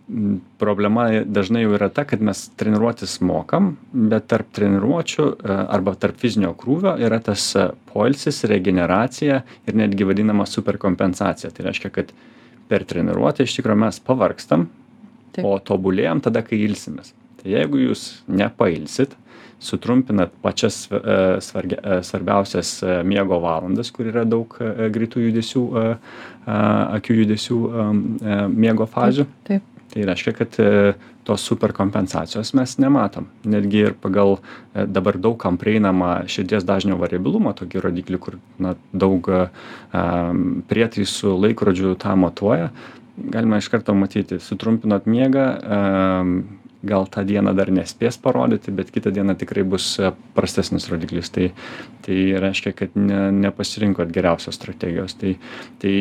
problema 0.58 1.10
dažnai 1.26 1.64
jau 1.64 1.76
yra 1.78 1.90
ta 1.94 2.04
kad 2.08 2.22
mes 2.22 2.48
treniruotis 2.58 3.20
mokam 3.26 3.76
bet 3.94 4.26
tarp 4.32 4.50
treniruočių 4.58 5.26
e, 5.30 5.58
arba 5.76 5.94
tarp 6.00 6.18
fizinio 6.22 6.56
krūvio 6.58 6.96
yra 7.06 7.20
tas 7.24 7.46
e, 7.56 7.68
poilsis 7.94 8.44
regeneracija 8.50 9.42
ir 9.68 9.78
netgi 9.78 10.08
vadinama 10.10 10.48
superkompensacija. 10.50 11.54
Tai 11.54 11.68
reiškia 11.70 11.94
kad 11.94 12.14
per 12.70 12.86
treniruotę 12.90 13.46
iš 13.46 13.60
tikro 13.60 13.78
mes 13.78 14.02
pavargstam 14.02 14.68
o 15.46 15.56
tobulėjam 15.62 16.24
tada 16.26 16.42
kai 16.46 16.62
ilsimės. 16.66 17.14
Tai 17.40 17.54
jeigu 17.54 17.86
jūs 17.86 18.10
nepailsit 18.28 19.14
sutrumpinat 19.62 20.34
pačias 20.42 20.88
e, 20.90 21.00
svargia 21.46 22.00
svarbiausias 22.08 22.80
miego 23.06 23.38
valandas 23.44 23.94
kur 23.94 24.10
yra 24.10 24.26
daug 24.26 24.56
greitų 24.58 25.28
judesių 25.28 25.64
akių 26.50 27.18
judesių 27.22 27.58
miego 28.56 28.88
fazių 28.90 29.28
taip 29.46 29.69
tai 29.94 30.06
reiškia 30.06 30.34
kad 30.38 30.60
e, 30.62 30.94
tos 31.28 31.46
superkompensacijos 31.50 32.54
mes 32.58 32.76
nematom. 32.82 33.30
Netgi 33.50 33.84
ir 33.88 33.98
pagal 34.02 34.38
e, 34.38 34.86
dabar 34.86 35.18
daug 35.18 35.38
kam 35.42 35.58
prieinamą 35.62 36.30
širdies 36.30 36.68
dažnio 36.68 37.00
variabilumą 37.02 37.56
tokį 37.58 37.84
rodiklį 37.88 38.22
kur 38.22 38.40
na 38.62 38.76
daug 38.94 39.30
a 39.30 39.44
prietaisų 40.70 41.36
laikrodžių 41.48 41.96
tą 42.02 42.16
matuoja 42.20 42.70
galima 43.20 43.58
iš 43.60 43.68
karto 43.74 43.94
matyti 43.98 44.40
sutrumpinot 44.40 45.08
miegą 45.10 45.46
gal 46.84 47.08
tą 47.12 47.26
dieną 47.28 47.54
dar 47.56 47.72
nespės 47.76 48.18
parodyti 48.22 48.72
bet 48.72 48.92
kitą 48.96 49.12
dieną 49.12 49.36
tikrai 49.40 49.66
bus 49.68 49.92
e, 50.00 50.12
prastesnis 50.36 50.88
rodiklis. 50.92 51.32
Tai 51.36 51.50
tai 52.06 52.20
reiškia 52.40 52.74
kad 52.74 52.96
ne 52.96 53.30
nepasirinkot 53.36 54.12
geriausios 54.16 54.56
strategijos. 54.56 55.18
Tai 55.20 55.36
tai 55.82 55.96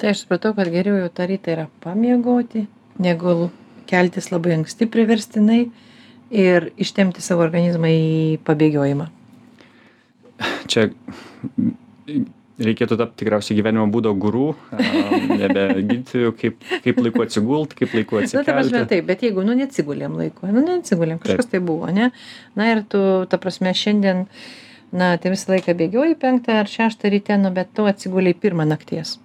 tai 0.00 0.12
aš 0.12 0.24
supratau 0.24 0.54
kad 0.54 0.70
geriau 0.70 1.00
jau 1.02 1.10
tą 1.14 1.26
rytą 1.30 1.56
yra 1.56 1.66
pamiegoti 1.82 2.68
negu 3.00 3.50
keltis 3.90 4.30
labai 4.30 4.54
anksti 4.58 4.88
priverstinai 4.90 5.62
ir 6.30 6.70
ištempti 6.78 7.22
savo 7.24 7.42
organizmą 7.46 7.90
į 7.90 8.10
pabėgiojimą. 8.46 9.08
Čia 10.70 10.88
reikėtų 12.60 12.98
tapti 13.00 13.22
tikriausiai 13.22 13.56
gyvenimo 13.58 13.86
būdo 13.92 14.12
gurų, 14.20 14.50
nebe 15.40 15.64
gydytojų, 15.78 16.32
kaip, 16.38 16.58
kaip 16.84 17.00
laiku 17.00 17.24
atsigult, 17.24 17.74
kaip 17.78 17.94
laiku 17.96 18.20
atsikelti. 18.20 18.40
Na, 18.40 18.46
ta 18.46 18.56
prasme, 18.58 18.82
taip, 18.90 19.06
bet 19.08 19.24
jeigu, 19.24 19.44
nu, 19.46 19.56
neatsigulėm 19.58 20.18
laiku, 20.20 20.50
nu, 20.52 20.64
neatsigulėm, 20.66 21.20
kažkas 21.22 21.48
taip. 21.48 21.56
tai 21.56 21.62
buvo, 21.70 21.88
ne? 21.94 22.10
Na 22.58 22.68
ir 22.74 22.84
tu, 22.92 23.00
ta 23.32 23.40
prasme, 23.40 23.72
šiandien, 23.76 24.26
na, 24.92 25.14
tai 25.22 25.32
visą 25.34 25.54
laiką 25.54 25.76
bėgioji 25.78 26.18
penktą 26.20 26.60
ar 26.60 26.70
šeštą 26.70 27.12
ryte, 27.14 27.40
nu, 27.40 27.52
bet 27.56 27.72
tu 27.76 27.88
atsiguliai 27.88 28.36
pirmą 28.36 28.68
nakties. 28.68 29.16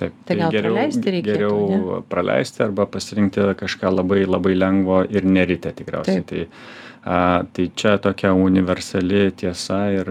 Taip, 0.00 0.14
tai, 0.24 0.36
tai 0.36 0.36
gal 0.40 0.54
geriau, 0.54 0.74
praleisti 0.74 1.12
reikėtų, 1.14 1.32
geriau 1.32 1.58
ne? 1.68 1.98
praleisti 2.10 2.62
arba 2.64 2.86
pasirinkti 2.90 3.44
kažką 3.60 3.92
labai 3.92 4.22
labai 4.26 4.54
lengvo 4.56 5.02
ir 5.04 5.26
neryte 5.28 5.72
tikriausiai. 5.76 6.24
Taip. 6.26 6.48
Tai, 6.48 6.70
a, 7.02 7.18
tai 7.52 7.68
čia 7.76 7.96
tokia 8.02 8.32
universali 8.38 9.28
tiesa 9.36 9.84
ir 9.94 10.10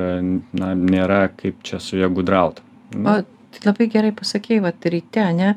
na, 0.62 0.74
nėra 0.78 1.26
kaip 1.36 1.64
čia 1.68 1.82
su 1.84 2.00
ja 2.00 2.12
gudrauti. 2.12 2.64
O 3.02 3.18
tai 3.52 3.66
labai 3.68 3.90
gerai 3.92 4.14
pasakėjai, 4.16 4.64
va, 4.64 4.72
ryte, 4.72 5.26
ne? 5.36 5.56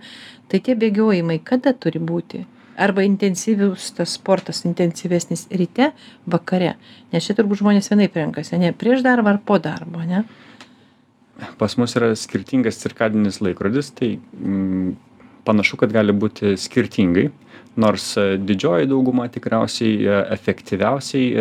Tai 0.51 0.61
tie 0.61 0.75
bėgiojimai 0.79 1.39
kada 1.47 1.73
turi 1.79 2.03
būti? 2.03 2.45
Arba 2.75 3.05
intensyvius 3.07 3.93
tas 3.95 4.17
sportas, 4.19 4.65
intensyvesnis 4.67 5.47
ryte, 5.55 5.93
vakare. 6.27 6.75
Nes 7.15 7.27
čia 7.27 7.37
turbūt 7.39 7.63
žmonės 7.63 7.93
vienaip 7.93 8.17
renkasi, 8.19 8.59
ne 8.59 8.73
prieš 8.75 9.05
darbą 9.07 9.37
ar 9.37 9.39
po 9.47 9.61
darbo, 9.63 10.03
ne? 10.03 10.25
Pas 11.59 11.77
mus 11.77 11.97
yra 11.99 12.13
skirtingas 12.17 12.79
cirkadinis 12.83 13.41
laikrodis, 13.43 13.91
tai 13.95 14.19
mm, 14.19 14.93
panašu, 15.45 15.77
kad 15.77 15.93
gali 15.93 16.13
būti 16.13 16.55
skirtingai. 16.57 17.31
nors 17.77 18.15
didžioji 18.39 18.87
dauguma 18.87 19.25
tikriausiai 19.29 20.05
efektyviausiai 20.31 21.33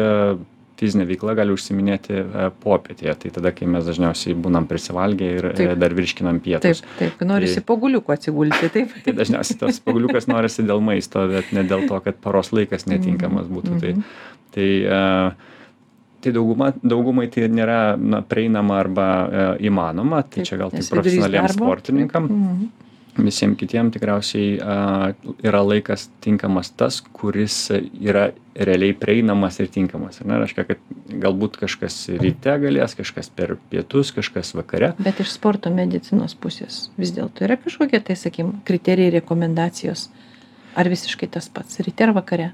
fizine 0.80 1.06
veikla 1.06 1.36
gali 1.38 1.54
užsiiminėti 1.54 2.24
popietėje 2.64 3.14
tai 3.22 3.30
tada 3.36 3.52
kai 3.54 3.68
mes 3.70 3.86
dažniausiai 3.86 4.34
būnam 4.36 4.66
prisivalgę 4.68 5.28
ir 5.38 5.46
Taip. 5.56 5.76
dar 5.80 5.94
virškinam 5.94 6.40
pietus 6.44 6.82
Taip, 6.82 6.98
taip, 7.00 7.22
norisi 7.30 7.60
Tai- 7.62 7.66
po 7.70 7.78
guliuku 7.78 8.12
atsigulti, 8.16 8.70
taip. 8.74 8.90
tai 9.06 9.14
dažniausiai 9.22 9.60
tas 9.62 9.80
paguliukas 9.80 10.26
norisi 10.28 10.66
dėl 10.66 10.82
maisto 10.82 11.28
bet 11.30 11.54
ne 11.54 11.64
dėl 11.70 11.86
to 11.88 12.00
kad 12.04 12.18
paros 12.26 12.50
laikas 12.52 12.88
netinkamas 12.90 13.46
būtų 13.54 13.80
tai 13.80 13.94
Mhm. 13.94 14.04
tai 14.58 14.68
tai 16.24 16.32
dauguma 16.36 16.72
daugumai 16.84 17.28
tai 17.34 17.50
nėra 17.52 17.82
na 18.00 18.22
prieinama 18.24 18.80
arba 18.82 19.08
e, 19.08 19.44
įmanoma 19.70 20.24
tai 20.24 20.46
čia 20.48 20.58
gal 20.62 20.72
tik 20.72 20.80
nes 20.82 20.90
vidurys 20.90 20.96
profesionaliem 20.96 21.50
darbo. 21.52 21.68
sportininkam 21.68 22.30
Mhm. 22.32 22.72
visiem 23.28 23.52
kitiem 23.56 23.92
tikriausiai 23.94 24.56
a, 24.58 24.78
yra 25.46 25.60
laikas 25.62 26.08
tinkamas 26.26 26.72
tas 26.74 26.96
kuris 27.14 27.58
yra 28.02 28.32
realiai 28.58 28.96
prieinamas 28.98 29.60
ir 29.62 29.68
tinkamas 29.70 30.18
ar 30.22 30.32
ne 30.32 30.40
reiškia 30.42 30.66
kad 30.72 30.82
galbūt 31.22 31.60
kažkas 31.62 32.00
ryte 32.24 32.56
galės 32.64 32.96
kažkas 32.98 33.30
per 33.30 33.54
pietus 33.70 34.10
kažkas 34.18 34.56
vakare 34.58 34.94
Bet 34.98 35.20
iš 35.22 35.30
sporto 35.36 35.70
medicinos 35.70 36.34
pusės 36.34 36.88
vis 36.98 37.14
dėlto 37.14 37.46
yra 37.46 37.58
kažkokie, 37.62 38.00
tai 38.02 38.16
sakykim, 38.18 38.56
kriterijai, 38.66 39.14
rekomendacijos. 39.20 40.08
Ar 40.76 40.90
visiškai 40.90 41.28
tas 41.30 41.50
pats, 41.54 41.78
ryte 41.86 42.02
ar 42.08 42.14
vakare? 42.18 42.52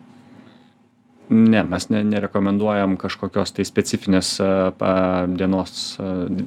Ne 1.29 1.63
mes 1.63 1.89
ne 1.89 2.03
nerekomenduojam 2.03 2.97
kažkokios 2.97 3.53
tai 3.53 3.65
specifinės 3.67 4.31
pa, 4.79 4.93
dienos 5.29 5.97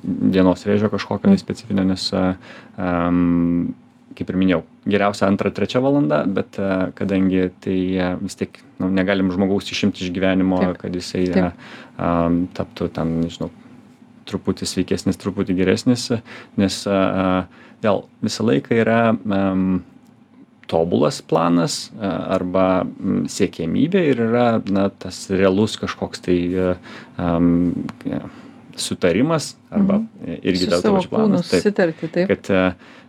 dienos 0.02 0.66
rėžio 0.66 0.90
kažkokio 0.90 1.28
tai 1.28 1.36
Mm. 1.36 1.38
specifinio 1.38 1.84
nes 1.84 2.10
am, 2.76 3.74
kaip 4.16 4.28
ir 4.30 4.36
minėjau 4.36 4.62
geriausia 4.86 5.26
antra 5.28 5.50
trečia 5.50 5.80
valanda 5.80 6.24
bet 6.26 6.58
kadangi 6.98 7.50
tai 7.60 7.78
vis 8.20 8.34
tiek 8.36 8.58
nu, 8.78 8.90
negalim 8.90 9.30
žmogaus 9.32 9.70
išimti 9.70 10.04
iš 10.04 10.10
gyvenimo 10.12 10.60
Taip. 10.60 10.78
kad 10.82 10.94
jisai 10.94 11.26
Taip. 11.30 11.52
am, 11.98 12.48
taptų 12.52 12.90
ten 12.92 13.20
nežinau 13.22 13.50
truputį 14.26 14.66
sveikesnis 14.66 15.16
truputį 15.18 15.56
geresnis 15.58 16.10
nes 16.56 16.86
a, 16.86 16.98
a, 16.98 17.72
vėl 17.82 18.04
visą 18.22 18.44
laiką 18.46 18.76
yra 18.82 19.00
am, 19.14 19.82
tobulas 20.72 21.20
planas 21.22 21.78
a, 22.00 22.12
arba 22.38 22.66
mm, 22.88 23.26
siekiamybė 23.36 24.04
ir 24.12 24.24
yra 24.30 24.46
na 24.72 24.88
tas 24.90 25.26
realus 25.32 25.76
kažkoks 25.80 26.24
tai 26.24 26.38
ja, 26.56 26.76
sutarimas 28.76 29.52
arba 29.70 30.00
irgi 30.42 30.64
Su 30.66 30.70
tas 30.72 30.82
savo 30.84 31.00
toks 31.00 31.10
kūnu 31.10 31.16
planas 31.18 31.50
taip 31.50 31.60
susitarti, 31.66 32.08
taip. 32.14 32.32
kad 32.32 32.52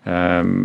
am, 0.06 0.58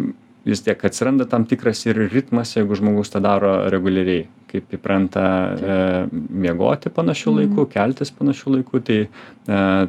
vis 0.48 0.62
tiek 0.64 0.80
atsiranda 0.88 1.26
tam 1.28 1.44
tikras 1.48 1.84
ir 1.86 1.98
ritmas 2.12 2.54
jeigu 2.56 2.76
žmogus 2.78 3.10
tą 3.12 3.20
daro 3.24 3.52
reguliariai 3.70 4.26
kaip 4.48 4.70
įpranta 4.78 5.24
e, 5.52 5.74
miegoti 6.12 6.88
panašiu 6.94 7.34
Mhm. 7.34 7.38
laiku 7.38 7.66
keltis 7.68 8.10
panašiu 8.16 8.54
laiku 8.56 8.80
tai 8.80 9.00
e, 9.04 9.08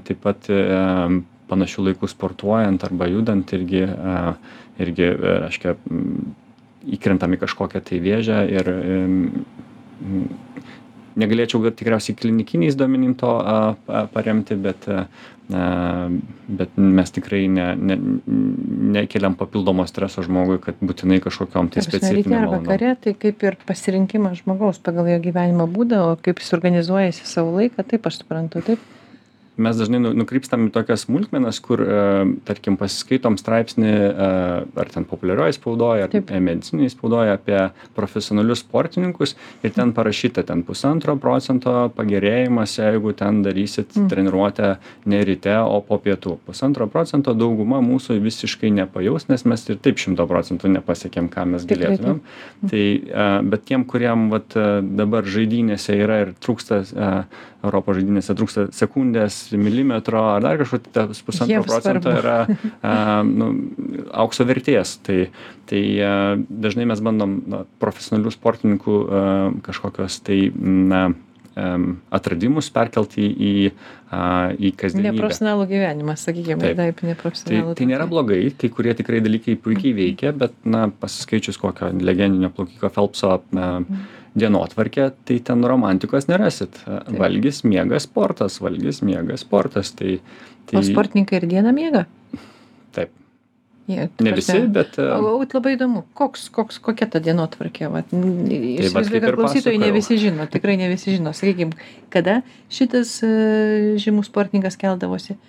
taip 0.04 0.20
pat 0.22 0.50
e, 0.52 0.60
panašiu 1.48 1.86
laiku 1.88 2.08
sportuojant 2.12 2.84
arba 2.84 3.08
judant 3.08 3.54
irgi 3.56 3.86
a, 3.88 4.34
irgi 4.84 5.08
e, 5.08 5.16
reiškia 5.46 5.76
m, 5.92 6.36
įkrentam 6.98 7.36
į 7.36 7.42
kažkokią 7.46 7.82
tai 7.90 8.00
vėžę 8.04 8.44
ir 8.54 8.72
negalėčiau 11.20 11.62
gal 11.64 11.74
tikriausiai 11.76 12.16
klinikiniais 12.18 12.78
duomenim 12.80 13.16
to 13.20 13.32
a, 13.40 13.58
pa- 13.86 14.06
paremti 14.14 14.56
bet 14.60 14.86
a, 14.88 15.06
a, 15.52 15.64
bet 16.62 16.78
mes 16.78 17.12
tikrai 17.16 17.42
ne 17.52 17.68
ne 17.76 17.98
nekeliam 19.00 19.36
papildomo 19.40 19.86
streso 19.90 20.24
žmogui 20.26 20.60
kad 20.64 20.80
būtinai 20.82 21.20
kažkokiom 21.26 21.72
tai 21.74 21.84
specifinėm 21.86 22.38
ar 22.40 22.54
vakare, 22.58 22.94
tai 23.04 23.16
kaip 23.26 23.44
ir 23.48 23.60
pasirinkimas 23.68 24.44
žmogaus 24.44 24.82
pagal 24.84 25.10
jo 25.12 25.20
gyvenimo 25.26 25.68
būdą, 25.72 26.06
o 26.14 26.16
kaip 26.22 26.42
jis 26.44 26.56
organizuojasi 26.58 27.28
savo 27.30 27.58
laiką, 27.60 27.86
taip 27.92 28.08
aš 28.10 28.24
suprantu, 28.24 28.64
taip. 28.72 28.88
Mes 29.60 29.78
dažnai 29.80 30.00
nu 30.02 30.14
nukrypstam 30.18 30.68
į 30.70 30.74
tokias 30.76 31.06
smulkmenas 31.08 31.60
kur 31.64 31.82
e, 31.84 32.00
tarkim 32.48 32.78
pasiskaitom 32.80 33.38
straipsnį 33.40 33.90
e, 33.92 34.30
ar 34.84 34.92
ten 34.94 35.06
populiarioj 35.10 35.56
spaudoj 35.60 36.06
ar 36.06 36.14
Taip. 36.14 36.32
e, 36.32 36.40
medicininėj 36.44 36.94
spaudoj 36.96 37.34
apie 37.36 37.60
profesionalius 37.98 38.64
sportininkus 38.64 39.36
ir 39.64 39.74
ten 39.76 39.94
parašyta 39.98 40.46
ten 40.48 40.64
pusantro 40.68 41.16
procento 41.20 41.76
pagerėjimas 41.98 42.78
jeigu 42.80 43.14
ten 43.18 43.44
darysit 43.46 43.88
Mm. 44.00 44.10
treniruotę 44.10 44.78
ne 45.06 45.20
ryte 45.26 45.56
o 45.60 45.82
po 45.82 45.98
pietų 45.98 46.38
pusantro 46.46 46.88
procento 46.88 47.34
dauguma 47.34 47.80
mūsų 47.84 48.20
visiškai 48.22 48.70
nepajaus 48.72 49.28
nes 49.30 49.46
mes 49.46 49.66
ir 49.70 49.80
taip 49.82 49.98
šimto 49.98 50.28
procentų 50.30 50.70
nepasiekėm 50.78 51.30
ką 51.34 51.46
mes 51.54 51.66
Tikrai 51.66 51.98
taip. 51.98 52.00
galėtumėm 52.00 52.20
tai 52.70 52.84
a, 53.12 53.28
bet 53.44 53.66
tiem 53.66 53.84
kuriem 53.90 54.30
vat 54.30 54.56
dabar 54.84 55.26
žaidynėse 55.26 55.98
yra 56.00 56.22
ir 56.26 56.34
trūksta 56.40 56.84
europos 57.64 57.98
žaidynėse 58.00 58.36
trūksta 58.40 58.68
sekundės 58.76 59.49
milimetro 59.58 60.22
ar 60.36 60.44
dar 60.46 60.60
kažko 60.62 60.82
tai 60.84 60.92
tas 61.00 61.24
pusantro 61.26 61.64
procento 61.66 62.14
yra 62.14 62.44
a, 62.84 63.22
nu, 63.26 63.50
aukso 64.12 64.46
vertės 64.50 64.98
tai 65.06 65.30
tai 65.70 65.82
a, 66.04 66.14
dažnai 66.38 66.86
mes 66.90 67.02
bandom 67.06 67.40
na, 67.50 67.64
profesionalių 67.82 68.36
sportininkų 68.36 69.00
a, 69.08 69.26
kažkokios 69.66 70.22
tai 70.28 70.44
na 70.54 71.10
atradimus 72.14 72.70
perkelti 72.72 73.26
į, 73.26 73.54
a, 74.14 74.52
į 74.56 74.72
kasdienybę. 74.80 75.16
Neprofesionalų 75.16 75.66
gyvenimą, 75.70 76.16
sakykime, 76.20 76.62
Taip. 76.62 76.78
taip, 76.78 77.02
Tai, 77.02 77.10
neprofesionalų. 77.12 77.74
tai 77.80 77.88
nėra 77.90 78.08
blogai, 78.10 78.40
kai 78.60 78.70
kurie 78.74 78.94
tikrai 78.98 79.20
dalykai 79.26 79.58
puikiai 79.60 79.92
veikia, 79.98 80.34
bet, 80.38 80.56
na, 80.64 80.88
pasiskaičius 81.02 81.60
kokio 81.62 81.92
legendinio 82.00 82.52
plaukiko 82.56 82.92
Phelpso 82.96 83.40
na, 83.56 83.72
dienotvarkę, 84.38 85.12
tai 85.26 85.40
ten 85.46 85.66
romantikos 85.66 86.28
nerasit. 86.30 86.82
Valgys, 87.18 87.64
miegas, 87.64 88.06
sportas, 88.10 88.60
valgys, 88.62 89.02
miegas, 89.06 89.46
sportas. 89.46 89.94
Tai, 89.98 90.20
tai 90.70 90.82
O 90.82 90.86
sportininkai 90.86 91.42
ir 91.42 91.48
dieną 91.50 91.74
miega? 91.76 92.06
Taip. 92.96 93.14
Ta 93.90 94.24
Ne 94.24 94.32
visi, 94.38 94.60
bet... 94.70 95.00
e, 95.02 95.06
O, 95.18 95.40
o 95.40 95.46
labai 95.50 95.74
įdomu, 95.74 96.04
koks, 96.14 96.50
koks, 96.54 96.78
kokia 96.84 97.08
ta 97.10 97.22
dienotvarkė? 97.26 97.88
Vat, 97.90 98.12
Įsivaizduoju, 98.14 99.24
kad 99.24 99.38
klausytojai 99.40 99.80
ne 99.82 99.90
visi 99.96 100.20
žino, 100.22 100.46
tikrai 100.52 100.76
ne 100.78 100.92
visi 100.92 101.16
žino. 101.16 101.34
Sakykime, 101.34 101.74
kada 102.14 102.42
šitas 102.70 103.16
uh, 103.26 103.96
žymus 103.98 104.30
sportininkas 104.30 104.78
keldavosi? 104.78 105.40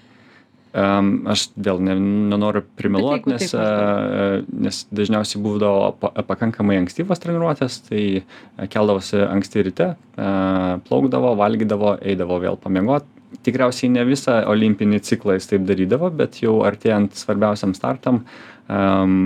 Um, 0.71 1.25
aš 1.27 1.49
vėl 1.59 1.81
ne, 1.83 1.97
nenoriu 2.31 2.61
primeluoti, 2.79 3.27
nes, 3.33 3.49
taip 3.51 3.57
uh, 3.59 4.45
nes 4.55 4.77
dažniausiai 4.95 5.41
būdavo 5.43 5.89
pa, 5.99 6.13
pakankamai 6.29 6.77
ankstyvos 6.79 7.19
treniruotės, 7.19 7.81
tai 7.89 8.03
uh, 8.21 8.69
keldavosi 8.71 9.19
anksti 9.25 9.65
ryte, 9.67 9.89
uh, 9.99 10.77
plaukdavo, 10.87 11.33
valgydavo, 11.41 11.97
eidavo 12.07 12.39
vėl 12.45 12.61
pamiegoti. 12.63 13.11
Tikriausiai 13.47 13.91
ne 13.97 14.07
visą 14.07 14.37
olimpinį 14.53 15.03
ciklą 15.11 15.41
jis 15.41 15.51
taip 15.51 15.67
darydavo, 15.67 16.13
bet 16.15 16.39
jau 16.39 16.61
artėjant 16.67 17.19
svarbiausiam 17.19 17.75
startam 17.79 18.25
um, 18.71 19.21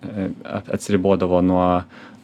e, 0.00 0.28
atsiribodavo 0.48 1.42
nuo, 1.44 1.66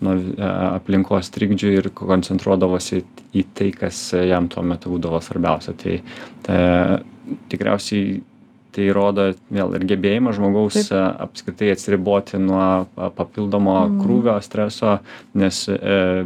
nuo 0.01 0.15
e, 0.17 0.49
aplinkos 0.71 1.29
trikdžių 1.35 1.75
ir 1.77 1.91
koncentruodavosi 1.97 3.03
į 3.37 3.45
tai, 3.53 3.69
kas 3.77 4.01
jam 4.17 4.49
tuo 4.49 4.65
metu 4.65 4.95
būdavo 4.95 5.21
svarbiausia. 5.25 5.77
Tai, 5.77 5.99
tai 6.49 6.63
tikriausiai 7.53 8.17
tai 8.77 8.91
rodo 8.93 9.31
vėl 9.53 9.73
ir 9.79 9.85
gebėjimą 9.89 10.35
žmogaus 10.37 10.77
a, 10.93 11.07
apskritai 11.25 11.71
atsiriboti 11.73 12.37
nuo 12.43 12.61
a, 12.61 13.09
papildomo 13.17 13.77
Mhm. 13.87 13.99
krūvio, 14.05 14.35
streso, 14.45 14.99
nes 15.35 15.63
e, 15.73 15.79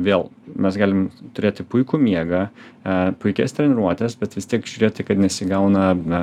vėl 0.02 0.26
mes 0.58 0.76
galim 0.80 1.04
turėti 1.36 1.62
puikų 1.62 2.00
miegą, 2.02 2.48
e, 2.82 2.96
puikias 3.22 3.54
treniruotės, 3.54 4.18
bet 4.18 4.34
vis 4.34 4.50
tiek 4.50 4.66
žiūrėti, 4.66 5.06
kad 5.06 5.22
nesigauna 5.22 5.92
e, 5.94 6.22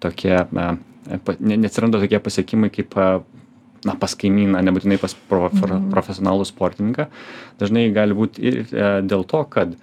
tokie, 0.00 0.34
e, 0.40 1.18
pa- 1.24 1.36
ne, 1.40 1.56
neatsiranda 1.56 2.00
tokie 2.02 2.18
pasiekimai 2.20 2.70
kaip 2.72 2.96
e, 2.96 3.08
na, 3.86 3.94
pas 4.00 4.14
kaimyną, 4.18 4.62
nebūtinai 4.66 4.96
pas 4.98 5.12
pro, 5.28 5.50
Mhm. 5.52 5.90
profesionalų 5.92 6.46
sportininką. 6.48 7.06
Dažnai 7.60 7.92
gali 7.94 8.14
būti 8.18 8.42
ir 8.42 8.56
e, 8.72 8.88
dėl 9.06 9.22
to, 9.28 9.44
kad 9.44 9.76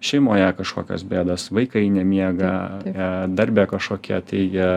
šeimoje 0.00 0.48
kažkokios 0.56 1.04
bėdos, 1.08 1.50
vaikai 1.52 1.84
nemiega, 1.92 2.52
e, 2.88 3.06
darbė 3.36 3.66
kažkokie 3.70 4.16
tai 4.30 4.42
e, 4.48 4.68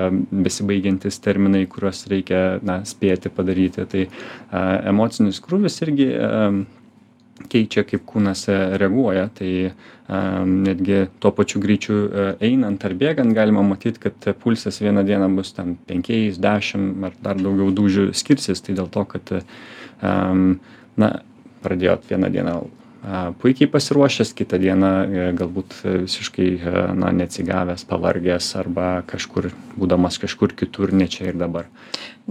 besibaigiantis 0.45 1.19
terminai, 1.23 1.63
kuriuos 1.71 2.03
reikia 2.11 2.59
na, 2.65 2.81
spėti 2.87 3.31
padaryti. 3.33 3.87
Tai 3.89 4.03
e, 4.03 4.11
emocinis 4.91 5.39
krūvis 5.43 5.79
irgi 5.85 6.09
keičia, 7.49 7.85
kaip 7.87 8.03
kūnas 8.07 8.45
reaguoja. 8.79 9.29
Tai 9.35 9.49
netgi 10.43 10.99
tuo 11.23 11.31
pačiu 11.33 11.61
greičiu 11.63 11.95
einant 12.43 12.83
ar 12.85 12.93
bėgant 12.99 13.33
galima 13.33 13.63
matyti, 13.65 14.01
kad 14.03 14.27
pulsas 14.43 14.81
vieną 14.83 15.05
dieną 15.07 15.31
bus 15.37 15.53
ten 15.55 15.77
5, 15.89 16.11
10 16.43 17.07
ar 17.07 17.15
dar 17.23 17.39
daugiau 17.39 17.71
dūžių 17.73 18.09
skirsis. 18.15 18.61
Tai 18.61 18.75
dėl 18.77 18.91
to, 18.93 19.05
kad 19.15 19.33
na, 20.99 21.11
pradėjot 21.63 22.11
vieną 22.11 22.31
dieną 22.35 22.57
puikiai 23.39 23.67
pasiruošęs, 23.67 24.31
kitą 24.37 24.57
dieną 24.61 24.87
e, 24.87 25.25
galbūt 25.35 25.75
visiškai 25.83 26.47
e, 26.55 26.83
na, 26.95 27.11
neatsigavęs, 27.11 27.83
pavargęs 27.89 28.53
arba 28.59 28.89
kažkur, 29.07 29.49
būdamas 29.75 30.19
kažkur 30.23 30.55
kitur, 30.55 30.93
ne 30.95 31.09
čia 31.11 31.27
ir 31.31 31.39
dabar. 31.39 31.67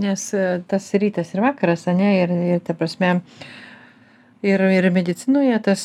Nes 0.00 0.30
e, 0.32 0.62
tas 0.68 0.88
rytas 0.96 1.34
ir 1.34 1.44
vakaras, 1.44 1.84
ne, 1.92 2.14
ir, 2.22 2.32
ir 2.54 2.64
ta 2.64 2.76
prasme, 2.78 3.18
ir 4.42 4.60
ir 4.60 4.90
medicinoje 4.90 5.58
tas 5.62 5.82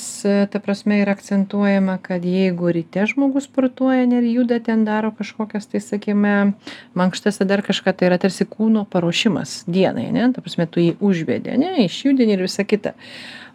ta 0.52 0.60
prasme 0.60 0.98
yra 1.02 1.14
akcentuojama 1.14 1.98
kad 2.02 2.26
jeigu 2.26 2.72
ryte 2.74 3.06
žmogus 3.06 3.46
sportuoja 3.46 4.04
ir 4.04 4.26
juda 4.26 4.60
ten 4.60 4.86
daro 4.86 5.12
kažkokias 5.12 5.70
tai 5.70 5.82
sakime 5.82 6.54
mankštas 6.98 7.42
ar 7.42 7.48
dar 7.48 7.62
kažką 7.62 7.94
tai 7.94 8.10
yra 8.10 8.18
tarsi 8.18 8.46
kūno 8.46 8.86
paruošimas 8.90 9.64
dienai 9.68 10.08
ane 10.10 10.32
ta 10.34 10.42
prasme 10.42 10.66
tu 10.66 10.82
jį 10.82 10.96
užvedi 11.00 11.54
ane 11.54 11.86
išjudini 11.86 12.34
ir 12.34 12.42
visa 12.48 12.64
kita. 12.64 12.96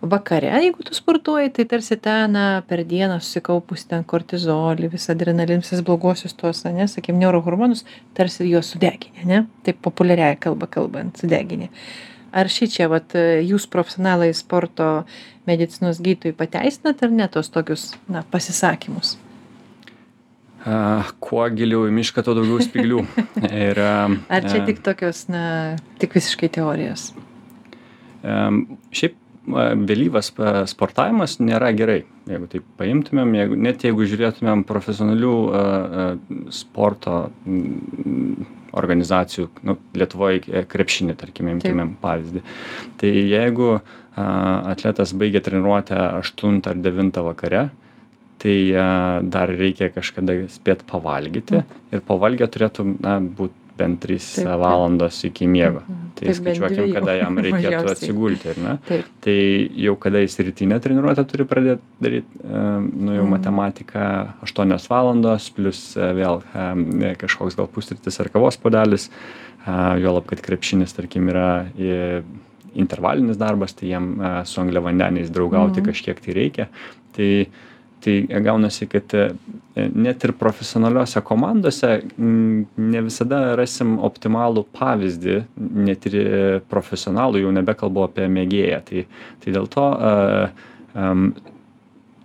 Vakare 0.02 0.50
jeigu 0.62 0.82
tu 0.82 0.94
sportuoji 0.94 1.50
tai 1.56 1.64
tarsi 1.64 1.96
tą 1.96 2.14
na 2.30 2.62
per 2.66 2.84
dieną 2.86 3.18
susikaupusį 3.22 3.88
ten 3.90 4.06
kortizolį 4.06 4.90
visą 4.94 5.14
adrenaliną 5.14 5.62
visas 5.62 5.82
bloguosius 5.82 6.34
tuos 6.38 6.62
ane 6.66 6.86
sakykim 6.86 7.18
neurohormonus 7.18 7.84
tarsi 8.14 8.46
juos 8.50 8.70
sudegini 8.74 9.26
ane 9.26 9.44
taip 9.66 9.82
populiariąja 9.82 10.40
kalba 10.46 10.70
kalbant 10.70 11.22
sudegini 11.22 11.70
ar 12.32 12.50
šičia 12.52 12.88
vat 12.92 13.16
jūs 13.44 13.68
profesionalai 13.70 14.32
sporto 14.36 15.04
medicinos 15.48 16.00
gydytojai 16.02 16.38
pateisinat 16.38 17.02
ar 17.02 17.12
ne 17.12 17.28
tuos 17.32 17.52
tokius 17.52 17.92
na 18.08 18.24
pasisakymus 18.32 19.16
a, 20.66 21.02
kuo 21.22 21.44
giliau 21.54 21.86
į 21.88 21.94
mišką, 21.96 22.22
tuo 22.24 22.36
daugiau 22.38 22.62
spyglių. 22.62 23.02
Ir, 23.66 23.80
Ar 23.82 24.46
čia 24.46 24.62
tik 24.66 24.82
tokios, 24.84 25.26
na, 25.32 25.42
tik 26.02 26.14
visiškai 26.18 26.50
teorijos? 26.54 27.10
Šiaip 28.22 29.18
vėlyvas 29.90 30.30
sportavimas 30.70 31.40
nėra 31.42 31.72
gerai. 31.74 32.02
Jeigu 32.30 32.46
taip 32.50 32.66
paimtumėm, 32.78 33.32
jeigu, 33.34 33.58
net 33.58 33.82
jeigu 33.82 34.06
žiūrėtumėm 34.06 34.62
profesionalių 34.68 35.36
sporto 36.54 37.24
organizacijų, 38.78 39.48
nu, 39.68 39.76
Lietuvoje 39.98 40.64
krepšinį, 40.70 41.16
tarkim, 41.20 41.50
imtumėm 41.52 41.94
pavyzdį. 42.02 42.42
Tai 43.00 43.12
jeigu 43.12 43.70
a, 43.76 43.80
atletas 44.72 45.14
baigia 45.18 45.42
treniruotę 45.44 45.98
8 46.22 46.60
ar 46.70 46.82
9 46.88 47.24
vakare, 47.28 47.64
tai 48.42 48.56
a, 48.74 48.86
dar 49.22 49.52
reikia 49.52 49.92
kažkada 49.94 50.40
spėti 50.52 50.88
pavalgyti 50.88 51.60
mm. 51.60 51.82
ir 51.94 52.06
pavalgę 52.08 52.48
turėtų 52.52 52.88
būti 53.38 53.61
bent 53.82 54.00
trys 54.02 54.30
valandos 54.46 55.24
iki 55.28 55.50
miego. 55.50 55.82
Mhm. 55.82 56.02
Tai 56.22 56.34
skaičiuokim, 56.38 56.92
kada 56.94 57.14
jam 57.18 57.38
reikėtų 57.46 57.92
atsigulti, 57.92 58.50
ar 58.52 58.60
ne? 58.62 58.74
Taip. 58.86 59.08
Tai 59.24 59.38
jau 59.84 59.94
kada 60.02 60.22
jis 60.22 60.38
rytinę 60.46 60.78
treniruotę 60.82 61.24
turi 61.30 61.46
pradėti 61.48 62.04
daryti, 62.04 62.42
nu 62.44 63.16
jau 63.16 63.24
mm. 63.24 63.32
matematika 63.32 64.04
8 64.46 64.76
valandos, 64.90 65.48
plus 65.56 65.80
e, 65.96 66.12
vėl 66.18 66.42
e, 66.52 67.14
kažkoks 67.20 67.58
gal 67.58 67.70
pusrytis 67.72 68.20
ar 68.22 68.30
kavos 68.34 68.60
podelis, 68.60 69.08
juolab, 69.66 70.26
kad 70.30 70.42
krepšinis, 70.42 70.94
tarkim, 70.94 71.28
yra 71.30 71.66
intervalinis 72.72 73.38
darbas, 73.38 73.74
tai 73.78 73.92
jam 73.92 74.14
su 74.48 74.62
angliavandeniais 74.62 75.30
draugauti 75.30 75.82
mm. 75.82 75.90
kažkiek 75.90 76.22
tai 76.22 76.38
reikia. 76.38 76.70
Tai 77.16 77.28
tai 78.02 78.42
gaunasi 78.44 78.88
kad 78.90 79.14
e, 79.14 79.28
net 79.94 80.24
ir 80.26 80.34
profesionaliose 80.38 81.22
komandose 81.26 81.92
ne 82.18 83.04
visada 83.06 83.54
rasim 83.58 83.96
optimalų 84.02 84.66
pavyzdį 84.76 85.38
net 85.86 86.08
ir 86.10 86.18
e, 86.18 86.42
profesionalų 86.72 87.44
jau 87.44 87.54
nebekalbu 87.54 88.06
apie 88.08 88.28
mėgėją. 88.32 88.82
Tai 88.88 89.06
tai 89.42 89.56
dėl 89.56 89.70
to 89.70 89.86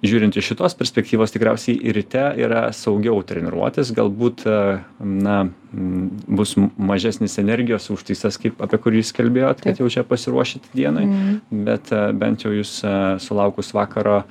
žiūrint 0.05 0.37
iš 0.37 0.51
šitos 0.51 0.75
perspektyvos 0.77 1.33
tikriausiai 1.33 1.93
ryte 1.95 2.23
yra 2.41 2.67
saugiau 2.75 3.19
treniruotis 3.25 3.91
galbūt 3.97 4.43
e, 4.45 4.57
na 4.97 5.37
bus 5.71 6.53
mažesnis 6.57 7.37
energijos 7.41 7.89
užtaisas 7.93 8.39
kaip 8.41 8.61
apie 8.63 8.79
kurį 8.81 9.01
jūs 9.01 9.13
kalbėjot 9.17 9.63
kad 9.65 9.81
jau 9.81 9.89
čia 9.91 10.05
pasiruošit 10.07 10.69
dienai 10.77 11.05
mhm. 11.07 11.63
bet 11.67 11.93
e, 11.93 12.03
bent 12.17 12.45
jau 12.45 12.53
jūs 12.55 12.79
e, 12.85 12.93
sulaukus 13.23 13.73
vakaro 13.77 14.21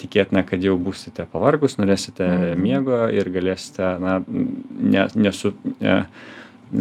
tikėtina 0.00 0.42
kad 0.44 0.64
jau 0.64 0.76
būsite 0.80 1.24
pavargus 1.32 1.78
norėsite 1.80 2.26
mhm. 2.28 2.64
miego 2.64 3.04
ir 3.12 3.32
galėsite 3.32 3.96
na 4.02 4.20
ne 4.28 5.08
nesu 5.14 5.54
ne 5.80 6.02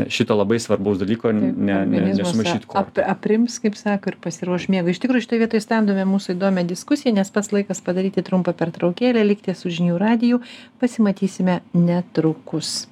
šito 0.09 0.35
labai 0.37 0.59
svarbaus 0.59 0.99
dalyko 1.01 1.31
ne, 1.35 1.51
ne, 1.85 2.01
nesumaišyti 2.17 2.69
kortų. 2.69 3.03
Ap, 3.03 3.17
aprims, 3.17 3.59
kaip 3.63 3.77
sako, 3.79 4.13
ir 4.13 4.17
pasiruoš 4.23 4.69
miegui. 4.73 4.93
Iš 4.95 5.01
tikrųjų, 5.03 5.25
šitoje 5.25 5.43
vietoje 5.43 5.63
stabdome 5.63 6.05
mūsų 6.09 6.37
įdomią 6.37 6.65
diskusiją, 6.69 7.13
nes 7.17 7.33
pats 7.33 7.51
laikas 7.53 7.83
padaryti 7.85 8.23
trumpą 8.25 8.55
pertraukėlę, 8.57 9.25
likti 9.27 9.55
su 9.57 9.73
žinių 9.73 9.99
radiju, 10.01 10.41
pasimatysime 10.81 11.61
netrukus. 11.77 12.83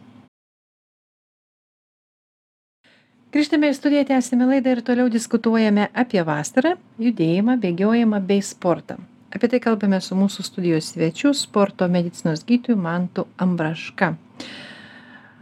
Grįžtame 3.31 3.69
į 3.71 3.77
studiją, 3.77 4.03
tęsime 4.09 4.43
laidą 4.49 4.73
ir 4.75 4.81
toliau 4.83 5.07
diskutuojame 5.07 5.87
apie 5.95 6.19
vasarą, 6.27 6.73
judėjimą, 6.99 7.55
bėgiojimą 7.63 8.19
bei 8.27 8.43
sportą. 8.43 8.97
Apie 9.31 9.47
tai 9.47 9.61
kalbame 9.63 10.01
su 10.03 10.17
mūsų 10.19 10.43
studijos 10.43 10.89
svečiu, 10.91 11.31
sporto 11.31 11.87
medicinos 11.87 12.43
gydytoju 12.43 12.75
Mantu 12.75 13.23
Ambraška. 13.39 14.11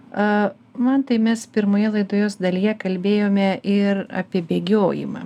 Uh, 0.10 0.52
man 0.80 1.04
tai 1.04 1.18
mes 1.20 1.44
pirmoje 1.52 1.92
laidos 1.92 2.39
dalyje 2.39 2.74
kalbėjome 2.80 3.50
ir 3.68 4.06
apie 4.22 4.42
bėgiojimą. 4.48 5.26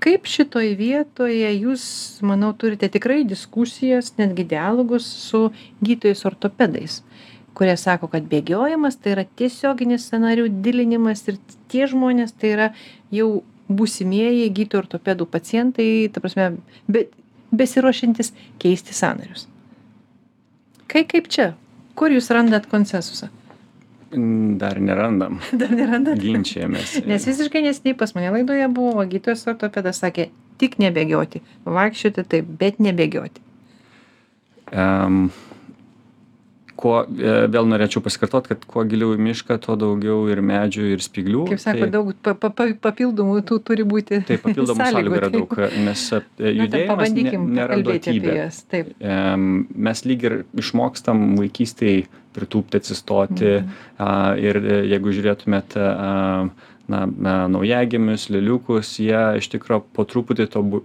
Kaip 0.00 0.28
šitoj 0.30 0.72
vietoje 0.78 1.48
jūs, 1.56 1.84
manau, 2.22 2.52
turite 2.54 2.88
tikrai 2.92 3.24
diskusijas, 3.26 4.12
netgi 4.18 4.46
dialogus 4.52 5.08
su 5.26 5.48
gydytojais 5.82 6.22
ortopedais, 6.30 7.00
kurie 7.58 7.74
sako, 7.76 8.08
kad 8.12 8.28
bėgiojimas 8.30 8.96
tai 9.02 9.16
yra 9.16 9.24
tiesioginis 9.26 10.06
scenarių 10.06 10.46
dilinimas 10.64 11.26
ir 11.28 11.40
tie 11.72 11.88
žmonės 11.90 12.36
tai 12.38 12.54
yra 12.54 12.68
jau 13.10 13.42
būsimieji 13.70 14.46
gydytojų 14.54 14.84
ortopedų 14.84 15.26
pacientai, 15.30 15.88
ta 16.14 16.22
prasme, 16.22 16.52
bet 16.86 17.10
besiruošiantis 17.50 18.32
keisti 18.62 18.94
sanarius. 18.94 19.48
Kai 20.90 21.04
kaip 21.10 21.28
čia? 21.30 21.52
Kur 21.98 22.14
jūs 22.14 22.30
randat 22.34 22.70
konsensusą? 22.70 23.28
Dar 24.10 24.80
nerandam. 24.82 25.38
Dar 25.60 25.70
nerandam. 25.70 26.18
Ginčiamės. 26.18 26.96
Nes 27.06 27.26
visiškai 27.28 27.62
nesiniai 27.66 27.98
pas 27.98 28.14
mane 28.16 28.32
laidoje 28.34 28.66
buvo 28.74 29.04
gydytojas 29.04 29.46
ortopedas, 29.52 30.00
sakė, 30.02 30.30
tik 30.58 30.80
nebėgioti. 30.82 31.44
Vaikščioti 31.68 32.26
taip, 32.32 32.50
bet 32.58 32.82
nebėgioti. 32.82 33.46
Um, 34.70 35.30
kuo 36.80 36.94
e, 37.04 37.32
vėl 37.52 37.68
norėčiau 37.68 38.02
pasikartot 38.04 38.48
kad 38.50 38.62
kuo 38.68 38.84
giliau 38.88 39.14
į 39.16 39.20
mišką 39.22 39.58
tuo 39.62 39.76
daugiau 39.80 40.24
ir 40.32 40.40
medžių 40.44 40.86
ir 40.94 41.04
spyglių 41.04 41.44
kaip 41.50 41.62
sako 41.62 41.84
tai 41.84 41.90
daug 41.92 42.12
pa 42.24 42.34
pa 42.40 42.66
papildomų 42.86 43.42
tų 43.48 43.58
turi 43.68 43.86
būti 43.88 44.22
taip 44.28 44.44
papildomų 44.46 44.86
sąlygų 44.94 45.18
yra 45.20 45.30
daug 45.34 45.56
nes 45.88 46.06
e, 46.16 46.22
judėjimas 46.60 47.14
ne 47.16 47.34
nėra 47.58 47.80
duotybė 47.84 48.36
taip 48.72 48.94
mes 49.90 50.04
lyg 50.08 50.26
ir 50.28 50.38
išmokstam 50.64 51.26
vaikystėj 51.40 52.06
pritūpti 52.36 52.80
atsistoti 52.80 53.52
mhm. 53.58 53.78
a 53.98 54.10
ir 54.40 54.60
e, 54.60 54.80
jeigu 54.94 55.14
žiūrėtumėt 55.16 55.78
a 55.80 56.14
na 56.90 57.04
na 57.06 57.34
naujagimius 57.46 58.28
lėliukus 58.34 58.96
jie 58.98 59.20
iš 59.38 59.46
tikro 59.52 59.78
po 59.94 60.02
truputį 60.10 60.48
tobu 60.50 60.80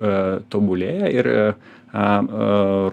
tobulėja 0.53 1.09
ir 1.09 1.29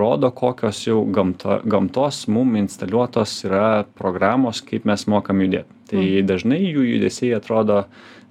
rodo 0.00 0.30
kokios 0.32 0.80
jau 0.86 1.02
gamta 1.12 1.58
gamtos 1.68 2.22
mum 2.32 2.56
instaliuotos 2.56 3.34
yra 3.44 3.84
programos 3.98 4.62
kaip 4.64 4.88
mes 4.88 5.04
mokam 5.12 5.44
judėt 5.44 5.68
tai 5.92 6.06
mhm. 6.06 6.30
dažnai 6.30 6.62
jų 6.62 6.86
judesiai 6.94 7.34
atrodo 7.36 7.82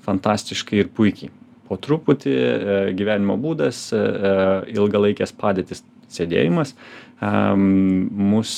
fantastiškai 0.08 0.82
ir 0.82 0.90
puikiai 0.90 1.30
po 1.72 1.78
truputį 1.80 2.34
e, 2.36 2.76
gyvenimo 3.00 3.38
būdas 3.40 3.86
e, 3.96 4.02
e, 4.02 4.32
ilgalaikės 4.76 5.32
padėtys 5.40 5.86
sėdėjimas 6.12 6.76
mus 7.22 8.52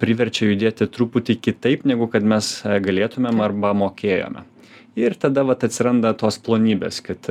priverčia 0.00 0.50
judėti 0.50 0.88
truputį 0.92 1.38
kitaip 1.40 1.86
negu 1.88 2.08
kad 2.12 2.26
mes 2.26 2.54
galėtumėm 2.64 3.40
arba 3.44 3.72
mokėjome 3.76 4.46
ir 4.98 5.16
tada 5.16 5.46
vat 5.48 5.64
atsiranda 5.64 6.12
tos 6.18 6.38
plonybės 6.42 7.00
kad 7.04 7.30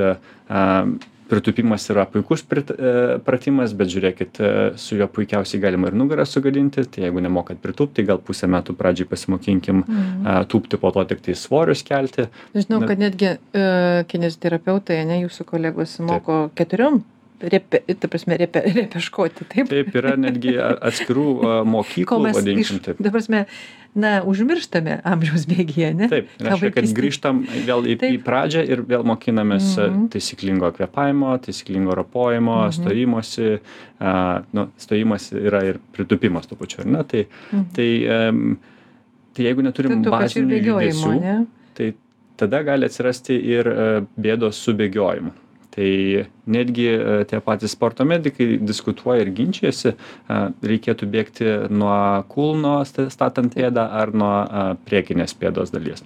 pritūpimas 1.31 1.85
yra 1.93 2.05
puikus 2.09 2.43
prit, 2.47 2.71
e, 2.71 3.19
pratimas, 3.25 3.75
bet 3.77 3.91
žiūrėkit, 3.93 4.39
e, 4.41 4.51
su 4.81 4.97
juo 4.99 5.07
puikiausiai 5.11 5.61
galima 5.63 5.89
ir 5.89 5.97
nugarą 5.99 6.25
sugadinti, 6.27 6.83
tai 6.91 7.05
jeigu 7.05 7.23
nemokat 7.23 7.61
pritūpti, 7.63 8.05
gal 8.07 8.19
pusę 8.25 8.49
metų 8.51 8.75
pradžiai 8.79 9.07
pasimokinkim 9.11 9.83
mhm. 9.83 10.25
e, 10.25 10.35
tūpti, 10.51 10.79
po 10.81 10.91
to 10.95 11.05
tik 11.11 11.23
tai 11.27 11.37
svorius 11.39 11.85
kelti. 11.87 12.27
Žinau, 12.57 12.81
kad 12.89 12.99
netgi 12.99 13.31
uh, 13.31 14.01
kineziterapeutai, 14.11 14.99
ne 15.07 15.21
jūsų 15.23 15.45
kolegos, 15.47 15.95
moko 16.03 16.45
Taip. 16.49 16.57
keturiom 16.61 17.01
repe, 17.41 17.81
ta 17.99 18.07
prasme, 18.07 18.37
repe, 18.37 18.61
repeškoti, 18.79 19.45
taip? 19.51 19.69
Taip, 19.71 19.93
yra 19.97 20.15
netgi 20.19 20.55
atskirų 20.59 21.27
mokyklų, 21.67 22.33
vadinkim 22.37 22.81
taip. 22.85 23.01
Ta 23.01 23.13
prasme, 23.13 23.43
na, 23.97 24.13
užmirštame 24.27 24.99
amžiaus 25.07 25.45
bėgyje, 25.49 25.91
ne? 25.97 26.09
Taip, 26.11 26.31
reiškia, 26.41 26.71
kad 26.77 26.89
grįžtam 26.97 27.41
vėl 27.67 27.87
į, 27.89 27.97
taip. 28.01 28.15
į 28.15 28.21
pradžią 28.25 28.63
ir 28.69 28.83
vėl 28.87 29.05
mokinamės 29.07 29.73
mm 29.75 29.83
-hmm. 29.83 30.09
taisyklingo 30.15 30.71
kvepavimo, 30.77 31.33
taisyklingo 31.45 31.95
ropojimo, 31.99 32.57
mm 32.57 32.67
-hmm. 32.67 32.77
stojimosi, 32.79 33.49
uh, 33.57 34.45
nu, 34.53 34.67
stojimas 34.77 35.31
yra 35.31 35.63
ir 35.65 35.79
pritupimas 35.91 36.47
tuo 36.47 36.57
pačiu, 36.57 36.81
ar 36.85 36.87
ne? 36.87 37.03
Tai, 37.03 37.25
mm 37.25 37.59
-hmm. 37.59 37.65
tai, 37.75 37.89
um, 38.29 38.57
tai 39.33 39.45
jeigu 39.45 39.61
neturim 39.61 40.03
bazinių 40.03 40.63
judesių, 40.63 41.45
tai 41.73 41.93
tada 42.35 42.63
gali 42.63 42.85
atsirasti 42.85 43.33
ir 43.33 43.67
uh, 43.67 44.03
bėdos 44.17 44.51
su 44.51 44.73
bėgiojimu 44.73 45.40
tai 45.71 45.91
netgi 46.51 46.87
tie 47.31 47.39
patys 47.43 47.75
sporto 47.77 48.05
medikai 48.07 48.57
diskutuoja 48.59 49.23
ir 49.23 49.31
ginčijasi 49.37 49.95
reikėtų 50.67 51.07
bėgti 51.15 51.49
nuo 51.71 51.95
kulno 52.31 52.81
statant 52.85 53.55
pėdą 53.55 53.87
ar 54.01 54.11
nuo 54.11 54.35
priekinės 54.85 55.37
pėdos 55.39 55.71
dalies. 55.71 56.03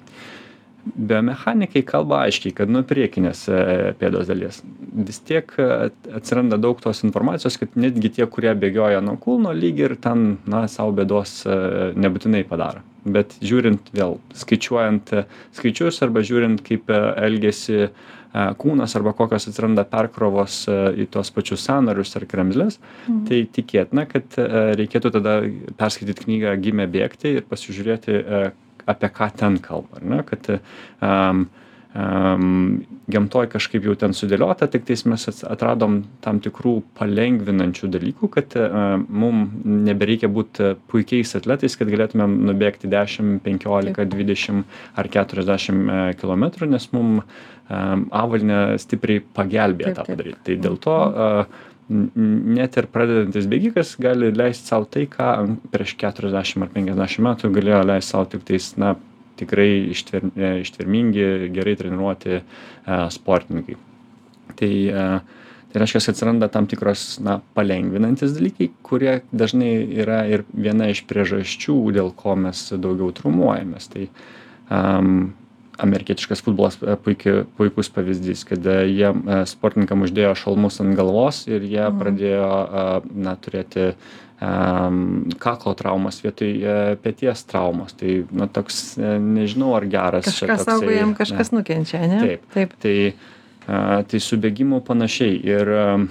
Biomechanikai 0.85 1.81
kalba 1.81 2.19
aiškiai 2.27 2.53
kad 2.53 2.69
nuo 2.69 2.83
priekinės 2.85 3.47
e, 3.49 3.61
pėdos 3.97 4.27
dalies. 4.29 4.59
Vis 5.07 5.17
tiek 5.25 5.49
e, 5.57 5.89
atsiranda 6.13 6.59
daug 6.61 6.77
tos 6.83 7.01
informacijos 7.07 7.57
kad 7.57 7.73
netgi 7.79 8.11
tie 8.19 8.27
kurie 8.29 8.53
bėgioja 8.61 9.01
nuo 9.01 9.15
kulno 9.21 9.53
lyg 9.55 9.81
ir 9.81 9.95
ten 10.01 10.35
na 10.45 10.67
sau 10.69 10.93
bėdos 10.93 11.39
e, 11.49 11.55
nebūtinai 11.97 12.43
padaro. 12.45 12.85
Bet 13.01 13.33
žiūrint 13.41 13.89
vėl 13.97 14.19
skaičiuojant 14.37 15.09
skaičius 15.57 15.97
arba 16.05 16.21
žiūrint 16.25 16.61
kaip 16.65 16.93
elgiasi 16.93 17.89
kūnas 18.59 18.95
arba 18.99 19.13
kokios 19.15 19.47
atsiranda 19.47 19.85
perkrovos 19.87 20.65
į 20.67 21.07
tuos 21.13 21.31
pačius 21.31 21.63
sąnarius 21.69 22.15
ar 22.19 22.25
kremzles 22.27 22.79
mhm. 22.81 23.23
tai 23.29 23.41
tikėtina 23.57 24.05
kad 24.09 24.37
reikėtų 24.81 25.13
tada 25.15 25.39
perskaityt 25.79 26.25
knygą 26.25 26.55
gimė 26.61 26.89
bėgti 26.91 27.37
ir 27.39 27.49
pasižiūrėti 27.49 28.21
apie 28.85 29.09
ką 29.09 29.29
ten 29.37 29.59
kalba, 29.61 30.01
ne, 30.01 30.21
kad 30.25 30.47
um, 31.01 31.45
um, 31.95 32.83
gamtoj 33.11 33.49
kažkaip 33.53 33.85
jau 33.85 33.95
ten 33.97 34.13
sudėliota, 34.17 34.67
tik 34.71 34.85
tais 34.87 35.05
mes 35.09 35.25
atradom 35.45 35.99
tam 36.25 36.41
tikrų 36.43 36.75
palengvinančių 36.97 37.89
dalykų, 37.95 38.29
kad 38.35 38.55
uh, 38.59 38.95
mums 39.09 39.65
nebereikia 39.65 40.29
būti 40.31 40.75
puikiais 40.91 41.35
atletais, 41.39 41.77
kad 41.79 41.89
galėtumėm 41.91 42.37
nubėgti 42.49 42.89
10, 42.91 43.39
15, 43.45 44.07
20 44.13 44.63
ar 44.95 45.11
40 45.17 46.15
km, 46.21 46.47
nes 46.69 46.89
mums 46.93 47.25
um, 47.25 47.53
avalynė 47.69 48.77
stipriai 48.81 49.23
pagelbėja 49.35 49.95
tą 49.97 50.05
padaryti. 50.09 50.41
Tai 50.45 50.57
dėl 50.61 50.75
to 50.83 50.95
uh, 50.95 51.63
net 51.89 52.77
ir 52.79 52.87
pradedantis 52.89 53.45
bėgikas 53.49 53.93
gali 54.01 54.31
leist 54.33 54.69
sau 54.71 54.87
tai 54.89 55.05
ką 55.09 55.57
prieš 55.73 55.93
keturiasdešim 56.01 56.65
ar 56.65 56.71
penkiasdešim 56.73 57.27
metų 57.27 57.51
galėjo 57.53 57.81
leist 57.85 58.13
sau 58.13 58.23
tiktais 58.29 58.71
na 58.81 58.95
tikrai 59.37 59.69
e, 59.85 60.49
ištvermingi 60.63 61.51
gerai 61.53 61.75
treniruoti 61.77 62.39
e, 62.39 62.43
sportininkai. 63.13 63.77
Tai 64.57 64.71
e, 64.71 65.05
tai 65.69 65.81
reiškias 65.83 66.09
atsiranda 66.09 66.49
tam 66.49 66.69
tikros 66.71 67.19
na 67.21 67.37
palengvinantys 67.53 68.33
dalykai 68.33 68.71
kurie 68.85 69.19
dažnai 69.35 69.73
yra 70.01 70.23
ir 70.31 70.47
viena 70.55 70.89
iš 70.89 71.03
priežasčių 71.09 71.77
dėl 71.93 72.13
ko 72.17 72.37
mes 72.47 72.69
daugiau 72.79 73.13
traumuojamės. 73.13 73.91
Tai 73.93 74.07
am 74.73 75.11
amerikietiškas 75.77 76.43
futbolas 76.45 76.77
e, 76.81 76.95
puiki 76.95 77.41
puikus 77.57 77.89
pavyzdys 77.93 78.45
kada 78.47 78.81
jie 78.85 79.09
e, 79.11 79.39
sportininkam 79.49 80.05
uždėjo 80.07 80.35
šalmus 80.39 80.81
ant 80.83 80.95
galvos 80.97 81.45
ir 81.49 81.65
jie 81.65 81.83
mhm. 81.87 81.97
pradėjo 82.01 82.51
na 83.27 83.35
turėti 83.39 83.91
kaklo 85.39 85.71
traumas 85.79 86.17
vietoj 86.19 86.97
peties 86.99 87.45
traumos. 87.47 87.93
Tai, 87.95 88.17
na, 88.35 88.49
toks, 88.51 88.97
nežinau, 88.99 89.69
ar 89.77 89.85
geras. 89.87 90.27
Kažkas 90.27 90.65
saugo 90.67 90.91
jam, 90.91 91.13
kažkas 91.15 91.53
nukenčia, 91.55 92.01
ne? 92.03 92.19
Taip. 92.19 92.43
taip. 92.51 92.73
Tai, 92.83 92.95
uh, 93.15 94.01
tai 94.11 94.19
su 94.19 94.35
bėgimu 94.35 94.81
panašiai. 94.85 95.39
Ir 95.39 95.71
uh, 95.71 96.03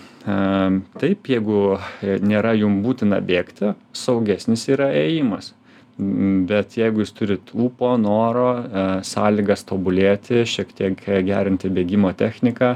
taip, 1.05 1.29
jeigu 1.29 1.77
nėra 2.25 2.57
jum 2.57 2.81
būtina 2.87 3.21
bėgti, 3.21 3.75
saugesnis 3.93 4.65
yra 4.73 4.89
ėjimas 5.05 5.53
bet 5.99 6.75
jeigu 6.79 7.05
jūs 7.05 7.13
turit 7.15 7.53
ūpo 7.55 7.93
noro 8.01 8.49
e, 8.59 8.85
sąlygas 9.07 9.63
tobulėti 9.69 10.43
šiek 10.49 10.73
tiek 10.75 11.07
gerinti 11.27 11.71
bėgimo 11.71 12.11
techniką 12.19 12.75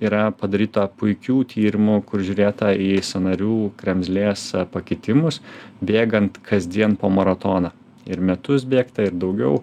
yra 0.00 0.22
padaryta 0.34 0.86
puikių 0.98 1.42
tyrimų 1.52 2.00
kur 2.08 2.24
žiūrėta 2.24 2.72
į 2.74 3.02
sąnarių 3.04 3.58
kremzlės 3.78 4.48
pakitimus 4.72 5.38
bėgant 5.84 6.40
kasdien 6.46 6.96
po 6.98 7.12
maratoną. 7.12 7.70
Ir 8.10 8.22
metus 8.24 8.64
bėgta 8.64 9.04
ir 9.06 9.14
daugiau. 9.14 9.60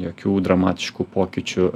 Jokių 0.00 0.36
dramatiškų 0.46 1.04
pokyčių 1.12 1.66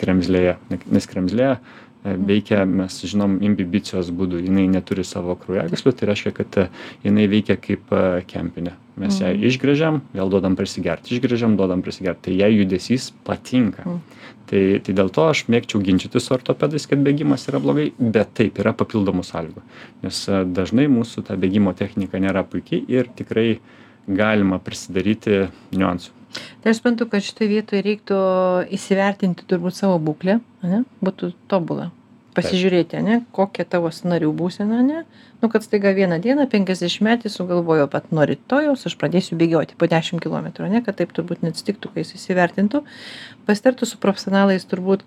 kremzlėje 0.00 0.56
nes 0.72 1.06
kremzlė 1.06 1.50
E, 1.52 1.89
veikia 2.04 2.64
mes 2.64 2.94
žinom 3.04 3.38
imbibicijos 3.44 4.08
būdu 4.16 4.40
jinai 4.40 4.66
neturi 4.72 5.04
savo 5.04 5.34
kraujagyslių 5.40 5.92
tai 5.96 6.08
reiškia 6.08 6.32
kad 6.36 6.58
e, 6.62 6.66
jinai 7.04 7.26
veikia 7.28 7.58
kaip 7.60 7.92
e, 7.92 8.04
kempinė. 8.28 8.72
Mes 9.00 9.18
ją 9.20 9.30
mhm. 9.32 9.44
išgręžiam 9.48 10.00
vėl 10.16 10.32
duodam 10.32 10.56
prisigert 10.56 11.10
išgręžiam 11.12 11.56
duodam 11.60 11.84
prisigert 11.84 12.22
tai 12.24 12.38
jai 12.38 12.50
judesys 12.54 13.10
patinka. 13.26 13.84
Mhm. 13.84 14.00
tai 14.50 14.62
tai 14.84 14.94
dėl 14.96 15.12
to 15.14 15.26
aš 15.30 15.44
mėgčiau 15.52 15.82
ginčytis 15.84 16.26
su 16.26 16.34
ortopedais 16.34 16.88
kad 16.90 17.04
bėgimas 17.04 17.48
yra 17.52 17.60
blogai 17.62 17.90
bet 17.98 18.32
taip 18.34 18.58
yra 18.58 18.72
papildomų 18.72 19.24
sąlygų. 19.26 19.66
Nes 20.06 20.22
dažnai 20.56 20.88
mūsų 20.88 21.26
ta 21.28 21.36
bėgimo 21.36 21.76
technika 21.76 22.18
nėra 22.18 22.46
puiki 22.48 22.80
ir 22.88 23.12
tikrai 23.16 23.60
galima 24.08 24.58
prisidaryti 24.58 25.46
niuansų 25.76 26.19
Tai 26.62 26.72
aš 26.72 26.80
suprantu, 26.80 27.06
kad 27.10 27.24
šitoje 27.26 27.50
vietoje 27.50 27.84
reiktų 27.86 28.18
įsivertinti 28.76 29.46
turbūt 29.50 29.76
savo 29.78 29.96
būklę, 30.02 30.38
ne? 30.66 30.84
būtų 31.02 31.32
tobulą. 31.50 31.90
Pasižiūrėti, 32.30 33.00
ne, 33.02 33.16
kokia 33.34 33.64
tavo 33.66 33.88
snarių 33.90 34.28
būsena, 34.38 34.84
ne, 34.86 35.00
nu, 35.40 35.48
kad 35.50 35.64
staiga 35.66 35.90
vieną 35.96 36.20
dieną 36.22 36.44
50 36.52 37.02
metį 37.02 37.32
sugalvojo, 37.34 37.88
pat 37.90 38.06
nuo 38.14 38.22
rytojaus 38.28 38.86
aš 38.86 38.94
pradėsiu 39.00 39.34
bėgioti 39.40 39.74
po 39.78 39.88
10 39.90 40.22
km, 40.22 40.46
ne, 40.70 40.82
kad 40.86 41.00
taip 41.00 41.10
turbūt 41.16 41.42
neatsitiktų, 41.42 41.90
kai 41.90 42.04
jis 42.04 42.14
įsivertintų, 42.20 42.84
pasitartų 43.50 43.90
su 43.90 43.98
profesionalais 43.98 44.68
turbūt, 44.70 45.02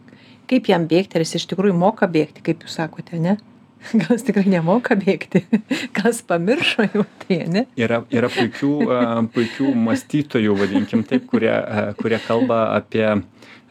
kaip 0.51 0.67
jam 0.67 0.89
bėgti, 0.91 1.15
ar 1.15 1.23
jis 1.23 1.37
iš 1.39 1.47
tikrųjų 1.53 1.79
moka 1.79 2.11
bėgti, 2.11 2.43
kaip 2.43 2.67
jūs 2.67 2.75
sakote, 2.81 3.15
ne, 3.23 3.37
gal 3.99 4.15
jis 4.15 4.25
tikrai 4.27 4.45
nemoka 4.51 4.97
bėgti, 4.99 5.43
kas 5.97 6.21
pamiršo 6.27 6.87
jau 6.93 7.05
tai, 7.23 7.39
ne? 7.51 7.65
Yra, 7.79 8.03
yra 8.13 8.29
puikių, 8.33 8.73
puikių 9.35 9.73
mąstytojų, 9.87 10.57
vadinkim 10.59 11.05
taip, 11.07 11.27
kurie, 11.31 11.53
kurie 11.99 12.19
kalba 12.23 12.65
apie 12.77 13.07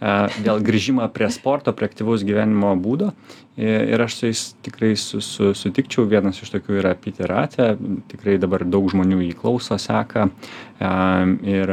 vėl 0.02 0.58
grįžimą 0.64 1.06
prie 1.14 1.28
sporto, 1.30 1.72
prie 1.72 1.86
aktyvaus 1.86 2.24
gyvenimo 2.26 2.74
būdo. 2.80 3.12
Ir 3.60 4.00
aš 4.00 4.14
su 4.16 4.26
jais 4.26 4.42
tikrai 4.64 4.94
su, 4.96 5.20
su, 5.20 5.50
sutikčiau, 5.54 6.06
vienas 6.08 6.40
iš 6.42 6.54
tokių 6.54 6.78
yra 6.80 6.94
Peter 6.96 7.28
Ratė, 7.28 7.74
tikrai 8.08 8.38
dabar 8.40 8.64
daug 8.64 8.88
žmonių 8.90 9.20
jį 9.20 9.34
klauso, 9.38 9.76
seka. 9.78 10.30
Ir 10.80 11.72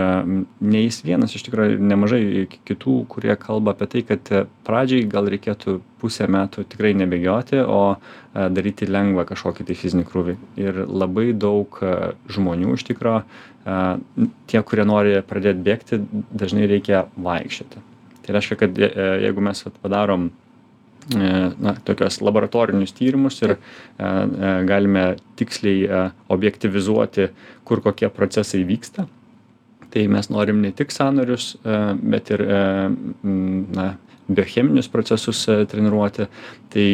ne 0.59 0.81
jis 0.83 0.99
vienas, 1.07 1.33
iš 1.33 1.47
tikrųjų 1.47 1.79
nemažai 1.79 2.21
kitų, 2.67 2.99
kurie 3.09 3.33
kalba 3.39 3.73
apie 3.73 3.87
tai, 3.95 4.03
kad 4.11 4.33
pradžiai 4.67 5.07
gal 5.09 5.31
reikėtų 5.31 5.79
pusę 6.03 6.27
metų 6.29 6.67
tikrai 6.69 6.93
nebėgioti, 6.99 7.63
o 7.63 7.97
daryti 8.35 8.89
lengvą 8.91 9.25
kažkokį 9.31 9.69
tai 9.71 9.77
fizinį 9.79 10.07
krūvį. 10.11 10.39
Ir 10.61 10.83
labai 10.85 11.31
daug 11.31 11.79
žmonių 12.29 12.75
iš 12.75 12.85
tikrųjų, 12.91 13.23
tie, 14.51 14.65
kurie 14.67 14.85
nori 14.85 15.21
pradėti 15.25 15.63
bėgti, 15.65 16.03
dažnai 16.29 16.67
reikia 16.69 17.07
vaikščioti 17.15 17.88
tai 18.29 18.35
reiškia 18.37 18.57
kad 18.61 18.79
e, 18.79 18.89
jeigu 19.25 19.41
mes 19.41 19.63
padarom 19.81 20.27
e, 20.29 21.29
na 21.57 21.73
tokius 21.85 22.19
laboratorinius 22.21 22.93
tyrimus 22.93 23.41
ir 23.41 23.55
e, 23.55 23.57
galime 24.69 25.05
tiksliai 25.39 26.11
objektyvizuoti 26.29 27.31
kur 27.65 27.81
kokie 27.81 28.11
procesai 28.13 28.61
vyksta 28.69 29.07
tai 29.89 30.05
mes 30.13 30.29
norim 30.29 30.61
ne 30.61 30.69
tik 30.77 30.93
sąnarius 30.93 31.55
bet 32.03 32.29
ir 32.29 32.43
na 33.73 33.87
biocheminius 34.29 34.85
procesus 34.93 35.39
treniruoti. 35.71 36.27
Tai 36.69 36.85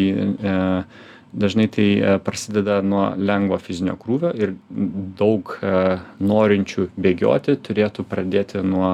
dažnai 1.36 1.66
tai 1.68 1.90
prasideda 2.24 2.78
nuo 2.80 3.10
lengvo 3.20 3.58
fizinio 3.60 3.98
krūvio 4.00 4.32
ir 4.40 4.54
daug 5.20 5.52
norinčių 6.32 6.88
bėgioti 6.96 7.58
turėtų 7.68 8.08
pradėti 8.08 8.64
nuo 8.64 8.94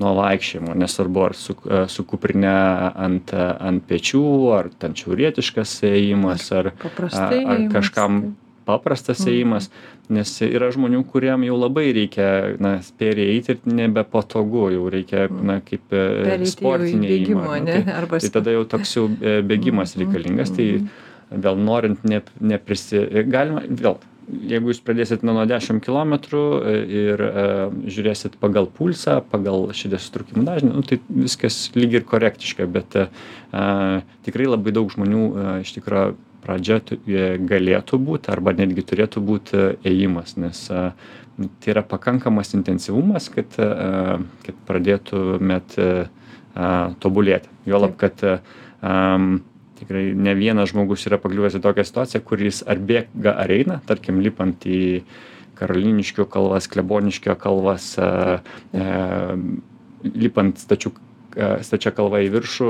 nuo 0.00 0.14
vaikščiojimo 0.18 0.74
nesvarbu 0.80 1.24
ar 1.28 1.36
su 1.38 1.56
su 1.92 2.04
kuprine 2.08 2.52
ant 3.06 3.34
ant 3.36 3.86
pečių 3.88 4.26
ar 4.56 4.70
ten 4.82 4.96
šiaurietiškas 4.98 5.80
ėjimas 5.90 6.50
ar 6.56 6.72
ar 6.74 7.66
kažkam 7.72 8.22
paprastas 8.70 9.22
mhm. 9.24 9.32
ėjimas 9.34 9.68
nes 10.10 10.32
yra 10.46 10.70
žmonių 10.74 11.04
kuriem 11.10 11.44
jau 11.46 11.56
labai 11.58 11.90
reikia 11.96 12.28
na 12.62 12.76
spėriai 12.84 13.36
eiti 13.36 13.54
ir 13.54 13.60
nebepatogu 13.80 14.66
jau 14.74 14.88
reikia 14.92 15.26
mhm. 15.28 15.42
na 15.46 15.60
kaip 15.64 15.94
e, 15.94 16.38
sportinį 16.50 17.12
ėjimą 17.18 17.60
tai 17.68 17.80
tai 18.16 18.32
tada 18.38 18.56
jau 18.56 18.66
toks 18.74 18.96
jau 18.98 19.06
e, 19.08 19.38
bėgimas 19.46 19.96
mhm. 19.96 20.04
reikalingas 20.04 20.54
tai 20.56 20.70
vėl 21.30 21.60
norint 21.62 22.02
ne 22.10 22.22
neprisi 22.52 23.04
galima 23.30 23.62
vėl 23.68 24.00
jeigu 24.50 24.70
jūs 24.72 24.80
pradėsit 24.84 25.24
nuo 25.26 25.44
dešim 25.48 25.80
kilometrų 25.84 26.42
e, 26.60 26.74
ir 27.00 27.22
e, 27.24 27.44
žiūrėsit 27.90 28.36
pagal 28.42 28.68
pulsą 28.76 29.20
pagal 29.30 29.70
širdies 29.76 30.06
susitraukimų 30.06 30.44
dažnį 30.46 30.72
nu 30.74 30.84
tai 30.86 31.00
viskas 31.08 31.58
lyg 31.76 31.98
ir 31.98 32.06
korektiška 32.08 32.68
bet 32.70 32.96
a 33.00 33.06
e, 33.06 34.02
tikrai 34.26 34.48
labai 34.50 34.74
daug 34.76 34.92
žmonių 34.92 35.24
iš 35.64 35.74
tikro 35.76 36.12
pradžia 36.44 36.80
galėtų 37.46 38.00
būt 38.00 38.30
arba 38.32 38.54
netgi 38.56 38.86
turėtų 38.92 39.24
būt 39.24 39.54
ėjimas 39.86 40.38
nes 40.40 40.62
a 40.72 40.90
tai 41.60 41.74
yra 41.74 41.84
pakankamas 41.86 42.54
intensyvumas 42.56 43.28
kad 43.32 43.58
a 43.60 44.18
kad 44.46 44.64
pradėtumėt 44.68 45.78
a, 45.80 45.86
tobulėti. 47.00 47.48
Juolab, 47.68 47.94
kad 48.00 48.22
um, 48.26 49.40
tikrai 49.80 50.10
ne 50.14 50.34
vienas 50.38 50.70
žmogus 50.72 51.06
yra 51.08 51.18
pakliuvęs 51.20 51.58
į 51.58 51.64
tokią 51.64 51.86
situaciją, 51.88 52.22
kuris 52.26 52.62
ar 52.68 52.80
bėga, 52.80 53.34
ar 53.44 53.52
eina, 53.54 53.80
tarkim, 53.88 54.22
lipant 54.24 54.66
į 54.68 55.02
karoliniškio 55.60 56.24
kalvas, 56.32 56.70
kleboniškio 56.72 57.36
kalvas, 57.40 57.92
a, 58.00 58.40
a, 58.40 59.36
lipant 60.14 60.60
stačių 60.60 60.94
stačia 61.62 61.92
kalva 61.94 62.20
į 62.24 62.30
viršų, 62.34 62.68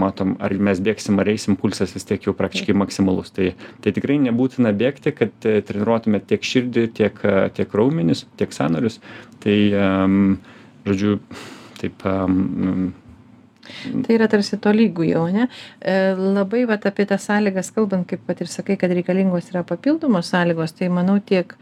matom, 0.00 0.34
ar 0.42 0.54
mes 0.58 0.80
bėgsim 0.82 1.20
ar 1.22 1.28
eisim, 1.30 1.54
pulsas 1.60 1.94
vis 1.94 2.06
tiek 2.08 2.26
jau 2.26 2.34
praktiškai 2.34 2.74
maksimalus. 2.76 3.30
Tai, 3.34 3.52
tai 3.84 3.92
tikrai 3.94 4.18
nebūtina 4.24 4.74
bėgti, 4.74 5.12
kad 5.14 5.34
treniruotume 5.44 6.18
tiek 6.26 6.42
širdį, 6.42 6.88
tiek, 6.98 7.22
tiek 7.54 7.78
raumenis, 7.78 8.24
tiek 8.40 8.54
sanarius. 8.54 8.98
Tai, 9.44 9.56
um, 9.78 10.18
žodžiu, 10.88 11.20
taip. 11.80 12.02
Um, 12.02 12.92
Tai 14.04 14.16
yra 14.16 14.28
tarsi 14.30 14.58
to 14.60 14.72
lygų 14.74 15.08
jau, 15.08 15.24
ne? 15.32 15.48
E, 15.80 15.96
labai 16.18 16.64
vat, 16.68 16.84
apie 16.90 17.06
tas 17.08 17.24
sąlygas 17.28 17.72
kalbant, 17.74 18.06
kaip 18.10 18.24
pat 18.28 18.42
ir 18.44 18.50
sakai, 18.52 18.76
kad 18.80 18.92
reikalingos 18.92 19.50
yra 19.52 19.64
papildomos 19.66 20.32
sąlygos, 20.34 20.76
tai 20.78 20.90
manau 20.92 21.16
tiek, 21.24 21.54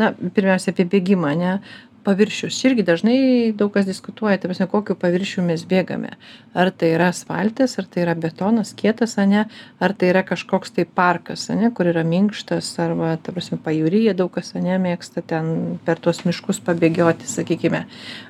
na, 0.00 0.12
pirmiausia 0.12 0.74
apie 0.74 0.88
bėgimą, 0.96 1.34
ne? 1.38 1.58
Paviršius. 2.04 2.56
Čia 2.60 2.70
irgi 2.70 2.84
dažnai 2.86 3.16
daug 3.56 3.72
kas 3.74 3.86
diskutuoja 3.88 4.38
ta 4.38 4.48
prasme 4.50 4.66
kokiu 4.70 4.96
paviršium 5.00 5.48
mes 5.50 5.64
bėgame. 5.68 6.14
Ar 6.54 6.70
tai 6.70 6.92
yra 6.94 7.08
asfaltas 7.12 7.78
ar 7.80 7.88
tai 7.90 8.04
yra 8.04 8.14
betonas 8.18 8.74
kietas 8.76 9.16
ane 9.22 9.46
ar 9.80 9.96
tai 9.96 10.12
yra 10.12 10.24
kažkoks 10.26 10.76
tai 10.76 10.84
parkas 10.84 11.48
ane 11.54 11.72
kur 11.74 11.88
yra 11.90 12.04
minkštas 12.06 12.68
arba 12.84 13.14
ta 13.16 13.34
prasme 13.34 13.58
pajūryje 13.64 14.14
daug 14.18 14.32
kas 14.36 14.54
ane 14.58 14.78
mėgsta 14.84 15.24
ten 15.26 15.80
per 15.84 16.02
tuos 16.02 16.24
miškus 16.28 16.62
pabėgioti 16.64 17.28
sakykime. 17.30 17.84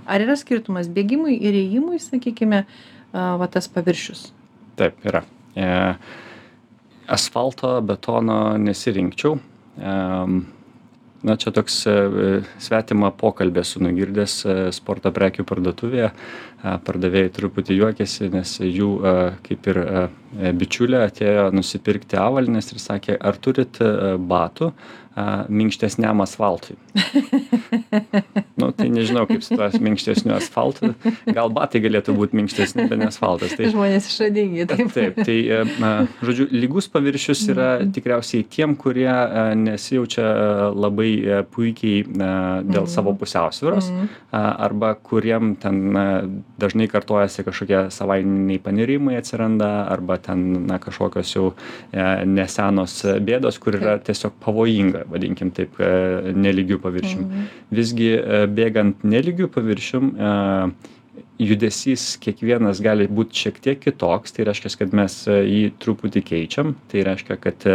Ar 0.07 0.27
yra 0.27 0.39
skirtumas 0.41 0.89
bėgimui 0.89 1.37
ir 1.41 1.59
ėjimui 1.65 2.01
sakykime 2.03 2.65
va 3.15 3.51
tas 3.51 3.69
paviršius? 3.71 4.29
Taip 4.79 4.99
yra. 5.07 5.23
E, 5.55 5.67
asfalto 7.07 7.77
betono 7.87 8.57
nesirinkčiau. 8.59 9.39
E, 9.79 9.95
na 11.25 11.37
čia 11.41 11.53
toks 11.57 11.79
e, 11.89 11.95
svetimą 12.63 13.11
pokalbį 13.19 13.63
esu 13.65 13.83
nugirdęs 13.85 14.35
e, 14.45 14.57
sporto 14.77 15.13
prekių 15.15 15.47
parduotuvėje. 15.49 16.13
Pardavėjai 16.65 17.33
truputį 17.37 17.75
juokėsi 17.77 18.31
nes 18.33 18.55
jų 18.65 18.91
kaip 19.45 19.67
ir 19.69 19.81
bičiulė 20.35 21.05
atėjo 21.07 21.49
nusipirkti 21.55 22.19
avalynės 22.21 22.73
ir 22.73 22.83
sakė 22.83 23.19
ar 23.21 23.39
turit 23.43 23.81
batų 24.29 24.73
minkštesniam 25.49 26.21
asfaltui. 26.21 26.75
nu, 28.61 28.71
tai 28.75 28.89
nežinau, 28.91 29.29
kaip 29.31 29.45
su 29.47 29.55
tuo 29.55 29.69
minkštesniu 29.87 30.35
asfaltu. 30.35 30.91
Gal 31.29 31.53
batai 31.55 31.83
galėtų 31.85 32.17
būti 32.19 32.39
minkštesni, 32.41 32.89
bet 32.91 32.99
ne 32.99 33.07
asfaltas. 33.13 33.55
Tai, 33.55 33.69
Žmonės 33.71 34.09
išradingi. 34.11 34.67
Taip, 34.71 34.91
taip 34.95 35.21
tai, 35.21 35.37
na, 35.79 35.93
žodžiu, 36.25 36.49
lygus 36.51 36.91
paviršius 36.91 37.45
yra 37.55 37.69
mhm. 37.77 37.93
tikriausiai 37.95 38.47
tiem, 38.51 38.75
kurie 38.79 39.11
nesijaučia 39.61 40.27
labai 40.75 41.13
puikiai 41.55 42.03
dėl 42.11 42.91
savo 42.91 43.13
mhm. 43.15 43.21
pusiausvyros, 43.23 43.93
mhm. 43.95 44.11
arba 44.35 44.95
kuriem 44.99 45.55
ten 45.63 45.95
dažnai 46.59 46.91
kartojasi 46.91 47.47
kažkokie 47.47 47.87
savaiminiai 47.95 48.63
panirimai 48.63 49.21
atsiranda, 49.21 49.87
arba 49.95 50.19
ten 50.25 50.45
na, 50.69 50.79
kažkokios 50.83 51.35
jau 51.35 51.51
nesenos 51.93 52.97
bėdos, 53.25 53.61
kur 53.63 53.79
yra 53.79 53.99
tiesiog 54.05 54.37
pavojinga 54.45 55.05
vadinkim 55.11 55.53
taip, 55.55 55.79
e, 55.79 56.33
nelygių 56.35 56.81
paviršium. 56.83 57.25
Mhm. 57.25 57.47
Visgi 57.75 58.11
e, 58.17 58.43
bėgant 58.51 59.05
nelygių 59.07 59.51
paviršium, 59.55 60.11
e, 60.15 60.35
judesys 61.45 62.15
kiekvienas 62.23 62.81
gali 62.83 63.07
būti 63.11 63.45
šiek 63.45 63.61
tiek 63.63 63.81
kitoks, 63.83 64.35
tai 64.35 64.47
reiškia, 64.49 64.75
kad 64.81 64.95
mes 64.95 65.17
jį 65.27 65.65
truputį 65.83 66.23
keičiam, 66.27 66.75
tai 66.91 67.03
reiškia, 67.07 67.37
kad 67.43 67.67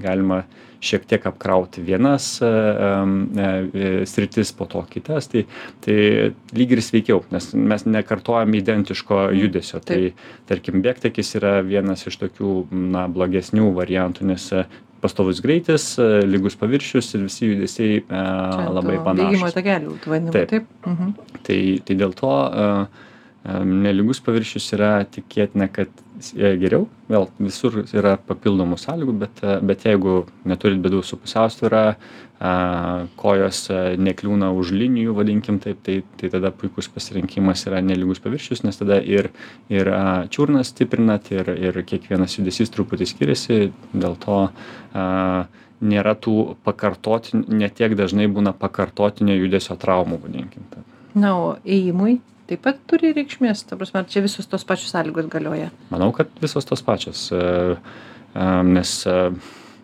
galima 0.00 0.38
šiek 0.86 1.06
tiek 1.08 1.26
apkrauti 1.28 1.82
vienas 1.84 2.28
sritis, 4.06 4.52
po 4.56 4.68
to 4.70 4.82
kitas, 4.90 5.28
tai, 5.32 5.44
tai 5.84 5.98
lyg 6.56 6.76
ir 6.76 6.82
sveikiau, 6.84 7.22
nes 7.34 7.50
mes 7.56 7.86
nekartojam 7.88 8.54
identiško 8.56 9.20
mhm. 9.26 9.38
judesio. 9.42 9.82
Tai 9.86 10.00
tarkim, 10.48 10.82
bėgtekis 10.84 11.36
yra 11.40 11.58
vienas 11.66 12.06
iš 12.08 12.18
tokių 12.22 12.56
na, 12.70 13.06
blogesnių 13.12 13.70
variantų, 13.76 14.30
nes 14.32 14.50
pastovus 15.00 15.40
greitis, 15.40 15.98
e, 15.98 16.22
lygus 16.26 16.56
paviršius 16.58 17.14
ir 17.14 17.26
visi 17.26 17.50
judesiai 17.50 17.98
e, 18.00 18.22
labai 18.76 18.98
panašūs. 19.04 19.34
Bėgimo 19.34 19.52
takelių, 19.54 19.98
tu 20.02 20.12
vadinasi. 20.12 20.38
Taip. 20.38 20.48
taip. 20.54 20.88
Mhm. 20.90 21.12
Tai, 21.46 21.60
tai 21.86 21.98
dėl 22.02 22.16
to 22.16 22.32
e, 22.32 22.66
nelygus 23.86 24.22
paviršius 24.26 24.72
yra 24.76 24.92
tikėtina, 25.16 25.68
kad 25.72 25.92
geriau, 26.34 26.86
vėl 27.10 27.26
visur 27.38 27.82
yra 27.84 28.16
papildomų 28.28 28.78
sąlygų, 28.80 29.16
bet, 29.20 29.42
bet 29.66 29.84
jeigu 29.88 30.22
neturit 30.48 30.80
bėdų 30.84 31.02
su 31.04 31.18
pusiausvyrą, 31.20 31.82
kojos 33.16 33.60
nekliūna 33.96 34.50
už 34.52 34.72
linijų, 34.76 35.14
vadinkim 35.16 35.60
taip, 35.62 35.80
tai, 35.86 36.02
tai 36.20 36.28
tada 36.34 36.50
puikus 36.52 36.88
pasirinkimas 36.92 37.64
yra 37.68 37.80
nelygus 37.80 38.20
paviršius, 38.20 38.60
nes 38.66 38.76
tada 38.76 38.98
ir, 39.00 39.30
ir 39.72 39.88
čiurnas 40.32 40.74
stiprinat, 40.74 41.30
ir, 41.32 41.48
ir 41.56 41.80
kiekvienas 41.88 42.36
judesys 42.36 42.72
truputį 42.74 43.08
skiriasi, 43.08 43.60
dėl 43.96 44.18
to 44.20 44.42
a, 44.44 45.06
nėra 45.80 46.12
tų 46.16 46.56
pakartotinių, 46.66 47.46
netiek 47.64 47.96
dažnai 47.96 48.28
būna 48.32 48.52
pakartotinio 48.56 49.36
judesio 49.36 49.76
traumų, 49.80 50.20
vadinkim. 50.24 50.68
Taip. 50.72 50.96
Na, 51.16 51.32
o 51.40 51.50
įėjimui 51.64 52.18
taip 52.50 52.62
pat 52.64 52.80
turi 52.90 53.12
reikšmės, 53.16 53.66
ta 53.68 53.78
prasme, 53.78 54.02
ar 54.02 54.10
čia 54.10 54.22
visos 54.24 54.46
tos 54.50 54.66
pačios 54.66 54.94
sąlygos 54.94 55.30
galioja? 55.32 55.70
Manau, 55.90 56.12
kad 56.16 56.30
visos 56.42 56.68
tos 56.68 56.84
pačios, 56.86 57.28
nes 58.70 58.98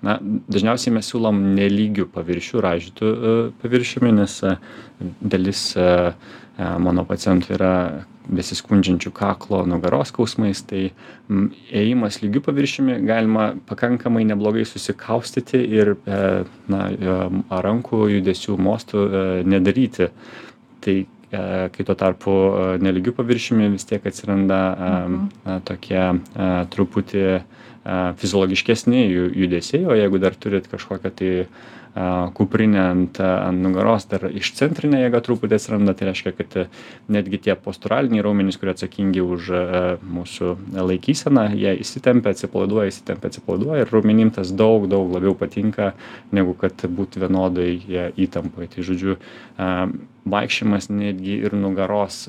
na 0.03 0.19
dažniausiai 0.21 0.95
mes 0.97 1.09
siūlom 1.09 1.39
nelygių 1.57 2.09
paviršių 2.13 2.63
raižytų 2.65 3.11
e, 3.11 3.35
paviršiumi 3.63 4.15
nes 4.19 4.39
e, 4.45 4.57
dalis 5.21 5.69
e, 5.79 5.87
mano 6.59 7.05
pacientų 7.09 7.55
yra 7.57 7.75
besiskundžiančių 8.23 9.11
kaklo 9.15 9.63
nugaros 9.67 10.13
skausmais 10.13 10.61
tai 10.69 10.83
ėjimas 11.75 12.21
lygiu 12.23 12.43
paviršiumi 12.45 13.01
galima 13.07 13.49
pakankamai 13.67 14.23
neblogai 14.29 14.63
susikaustyti 14.69 15.59
ir 15.59 15.95
na 16.71 16.83
rankų 17.67 18.05
judesių 18.13 18.59
mostų 18.63 19.07
nedaryti 19.49 20.13
tai 20.85 20.97
kai 21.33 21.85
tuo 21.89 21.97
tarpu 21.99 22.33
nelygiu 22.83 23.15
paviršiumi 23.17 23.71
vis 23.73 23.87
tiek 23.89 24.05
atsiranda 24.07 24.61
mhm. 24.77 25.29
na 25.49 25.59
tokie 25.65 26.05
truputį 26.75 27.27
fiziologiškesni 28.21 29.07
judesiai 29.11 29.87
o 29.91 29.97
jeigu 29.99 30.21
dar 30.23 30.37
turit 30.39 30.69
kažkokią 30.71 31.11
tai 31.19 31.33
kuprinę 32.35 32.81
ant 32.81 33.21
ant 33.21 33.61
nugaros 33.61 34.07
dar 34.09 34.25
išcentrinė 34.31 35.03
jėga 35.03 35.21
truputį 35.27 35.59
atsiranda 35.59 35.93
tai 35.93 36.09
reiškia 36.09 36.33
kad 36.39 36.55
netgi 37.13 37.41
tie 37.47 37.57
posturaliniai 37.61 38.25
raumenys 38.25 38.57
kurie 38.61 38.73
atsakingi 38.73 39.21
už 39.21 39.51
mūsų 40.01 40.55
laikyseną 40.73 41.51
jie 41.53 41.75
įsitempia 41.85 42.33
atsipalaiduoja 42.33 42.95
įsitempia 42.95 43.29
atsipalaiduoja 43.29 43.85
ir 43.85 43.93
raumenim 43.93 44.33
tas 44.33 44.55
daug 44.57 44.89
daug 44.89 45.13
labiau 45.13 45.37
patinka 45.37 45.93
negu 46.33 46.57
kad 46.57 46.81
būt 46.89 47.21
vienodoj 47.21 47.77
įtampoj. 48.17 48.69
Tai 48.73 48.87
žodžiu 48.89 49.17
vaikščiojimas 50.33 50.89
netgi 50.93 51.41
ir 51.47 51.57
nugaros 51.59 52.25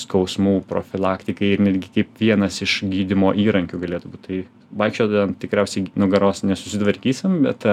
skausmų 0.00 0.60
profilaktikai 0.68 1.54
ir 1.54 1.64
netgi 1.68 1.90
kaip 1.98 2.22
vienas 2.22 2.62
iš 2.64 2.80
gydymo 2.88 3.34
įrankių 3.36 3.80
galėtų 3.84 4.12
būt. 4.12 4.28
Tai 4.28 4.44
vaikščiodami 4.78 5.38
tikriausiai 5.40 5.88
nugaros 5.96 6.44
nesusitvarkysim 6.44 7.42
bet 7.46 7.66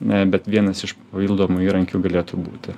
bet 0.00 0.48
vienas 0.50 0.84
iš 0.86 0.96
papildomų 1.10 1.64
įrankių 1.66 2.02
galėtų 2.04 2.40
būti. 2.42 2.76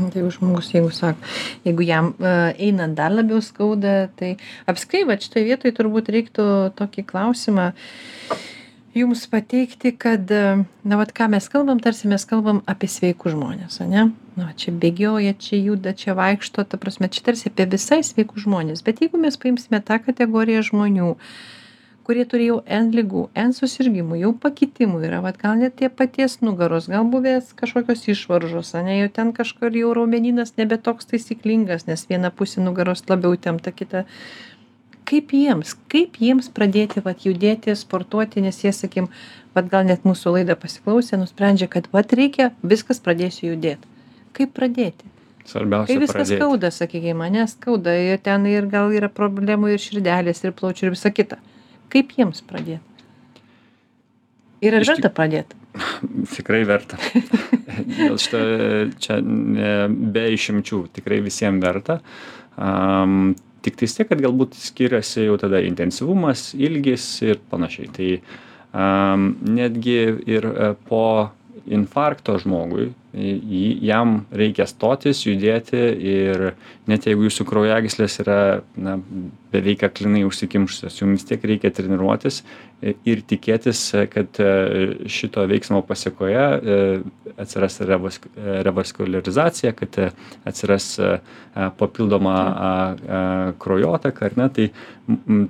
Tai 0.00 0.10
jeigu 0.14 0.30
žmogus, 0.32 0.70
jeigu 0.72 0.92
sako, 0.94 1.26
jeigu 1.66 1.84
jam 1.84 2.12
uh, 2.14 2.52
einant 2.56 2.96
dar 2.96 3.12
labiau 3.12 3.42
skauda, 3.44 4.08
tai 4.16 4.36
apskritai, 4.70 5.08
va 5.08 5.18
šitoje 5.20 5.48
vietoje 5.50 5.74
turbūt 5.76 6.08
reiktų 6.14 6.46
tokį 6.78 7.04
klausimą 7.10 7.72
jums 8.96 9.26
pateikti, 9.30 9.92
kad, 9.98 10.30
na, 10.30 10.96
vad 10.98 11.12
ką 11.14 11.28
mes 11.30 11.46
kalbam, 11.50 11.78
tarsi 11.82 12.08
mes 12.10 12.24
kalbam 12.26 12.58
apie 12.70 12.88
sveikus 12.90 13.36
žmonės, 13.36 13.78
ne? 13.86 14.08
Na, 14.38 14.48
čia 14.58 14.72
bėgioja, 14.74 15.36
čia 15.38 15.60
juda, 15.60 15.92
čia 15.94 16.16
vaikšto, 16.18 16.64
ta 16.66 16.80
prasme, 16.80 17.10
čia 17.12 17.22
tarsi 17.28 17.50
apie 17.52 17.68
visai 17.70 18.00
sveikus 18.06 18.46
žmonės. 18.48 18.82
Bet 18.86 19.02
jeigu 19.04 19.20
mes 19.20 19.38
paimsime 19.38 19.78
tą 19.86 20.00
kategoriją 20.02 20.64
žmonių, 20.72 21.12
uh, 21.14 21.59
kurie 22.04 22.24
turi 22.28 22.46
jau 22.48 22.58
n 22.66 22.90
ligų 22.96 23.26
n 23.38 23.54
susirgimų 23.56 24.20
jau 24.20 24.30
pakitimų 24.44 25.02
yra 25.08 25.20
vat 25.24 25.40
gal 25.40 25.58
net 25.60 25.76
tie 25.80 25.90
paties 25.92 26.38
nugaros 26.44 26.88
gal 26.92 27.04
buvęs 27.12 27.52
kažkokios 27.60 28.06
išvaržos 28.14 28.74
ane 28.80 28.96
jau 28.98 29.10
ten 29.18 29.32
kažkur 29.36 29.76
jau 29.76 29.92
raumenynas 29.96 30.56
nebe 30.60 30.78
toks 30.88 31.10
taisyklingas 31.12 31.86
nes 31.90 32.06
viena 32.10 32.32
pusė 32.32 32.64
nugaros 32.64 33.04
labiau 33.10 33.36
įtempta 33.38 33.74
kita 33.76 34.06
kaip 35.10 35.36
jiems 35.36 35.76
kaip 35.92 36.18
jiems 36.24 36.50
pradėti 36.56 37.04
vat 37.06 37.28
judėti 37.28 37.76
sportuoti 37.76 38.42
nes 38.46 38.64
jie 38.64 38.74
sakykim 38.74 39.08
vat 39.54 39.70
gal 39.70 39.86
net 39.86 40.06
mūsų 40.08 40.36
laidą 40.38 40.58
pasiklausę 40.58 41.20
nusprendžia 41.20 41.70
kad 41.70 41.88
vat 41.94 42.12
reikia 42.12 42.52
viskas 42.62 43.02
pradėsiu 43.04 43.52
judėt 43.52 43.88
kaip 44.36 44.54
pradėti 44.56 45.16
Svarbiausia 45.50 45.94
Kai 45.94 46.00
viskas 46.02 46.28
pradėti. 46.28 46.38
skauda, 46.38 46.70
sakykime, 46.74 47.16
mane 47.18 47.46
skauda 47.48 47.94
ir 47.96 48.20
ten 48.22 48.44
ir 48.46 48.66
gal 48.70 48.92
yra 48.94 49.08
problemų 49.12 49.72
ir 49.74 49.82
širdelės, 49.82 50.44
ir 50.44 50.52
plaučių, 50.56 50.86
ir 50.86 50.94
visa 50.94 51.10
kita. 51.14 51.38
Kaip 51.90 52.14
jiems 52.16 52.44
pradėti? 52.46 52.84
Ir 54.60 54.76
ar 54.76 54.84
Iš 54.84 54.92
verta 54.92 55.10
pradėti? 55.12 55.56
Tikrai 56.36 56.62
verta. 56.68 56.98
Dėl 57.98 58.18
šito 58.20 58.40
čia 59.00 59.20
ne, 59.24 59.72
be 59.88 60.26
išimčių 60.34 60.82
tikrai 60.96 61.20
visiems 61.24 61.62
verta. 61.64 62.00
Um, 62.60 63.32
tik 63.64 63.78
tai 63.80 63.88
tiek, 63.88 64.08
kad 64.10 64.20
galbūt 64.20 64.56
skiriasi 64.58 65.26
jau 65.28 65.36
tada 65.40 65.62
intensyvumas, 65.64 66.50
ilgis 66.58 67.06
ir 67.24 67.40
panašiai. 67.52 67.90
Tai 67.96 68.10
um, 68.16 69.30
netgi 69.48 69.98
ir 70.28 70.48
e, 70.50 70.72
po 70.88 71.04
infarkto 71.66 72.36
žmogui, 72.40 72.90
jį- 73.14 73.78
jam 73.82 74.26
reikia 74.30 74.66
stotis, 74.70 75.24
judėti 75.26 75.78
ir 76.12 76.52
net 76.86 77.06
jeigu 77.08 77.26
jūsų 77.26 77.46
kraujagyslės 77.48 78.20
yra 78.22 78.38
na, 78.76 78.98
beveik 79.50 79.82
aklinai 79.88 80.22
užsikimšusios, 80.28 81.00
jums 81.00 81.18
vis 81.18 81.26
tiek 81.28 81.44
reikia 81.50 81.72
treniruotis 81.74 82.42
ir 82.80 83.22
tikėtis, 83.28 83.82
kad 84.12 84.40
e, 84.40 85.08
šito 85.10 85.44
veiksmo 85.50 85.82
pasiekoje 85.86 86.44
e, 86.44 86.78
atsiras 87.40 87.80
revas- 87.84 88.20
e, 88.30 88.60
revaskularizacija, 88.66 89.74
kad 89.76 89.98
atsiras 90.48 90.92
papildoma 91.80 92.36
kraujotaka, 93.60 94.30
ar 94.30 94.38
ne, 94.38 94.48
tai 94.54 94.68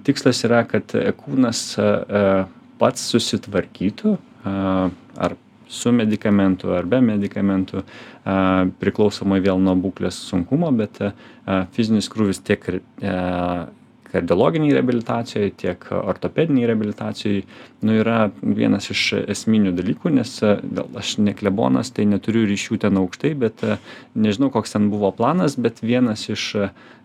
tikslas 0.06 0.40
yra, 0.48 0.64
kad 0.68 0.94
kūnas 1.20 1.62
pats 2.80 3.04
susitvarkytų 3.12 4.16
ar 4.46 5.36
su 5.70 5.92
medikamentu 5.94 6.74
ar 6.74 6.88
be 6.90 7.00
medikamentų, 7.04 7.84
priklausomai 8.82 9.40
vėl 9.44 9.60
nuo 9.62 9.76
būklės 9.78 10.18
sunkumo, 10.30 10.72
bet 10.74 10.98
fizinis 11.76 12.10
krūvis 12.10 12.42
tiek 12.44 12.66
kardiologiniai 14.10 14.74
reabilitacijai, 14.74 15.52
tiek 15.56 15.84
ortopediniai 15.94 16.66
reabilitacijai, 16.70 17.42
nu, 17.86 17.94
yra 18.00 18.18
vienas 18.42 18.90
iš 18.90 19.04
esminių 19.20 19.74
dalykų, 19.78 20.12
nes 20.16 20.32
vėl 20.42 20.98
aš 20.98 21.16
ne 21.22 21.34
klebonas, 21.38 21.92
tai 21.94 22.08
neturiu 22.10 22.42
ryšių 22.50 22.80
ten 22.86 22.98
aukštai, 23.00 23.34
bet 23.38 23.62
nežinau, 24.18 24.50
koks 24.54 24.74
ten 24.74 24.90
buvo 24.92 25.12
planas, 25.14 25.54
bet 25.54 25.82
vienas 25.84 26.26
iš, 26.32 26.46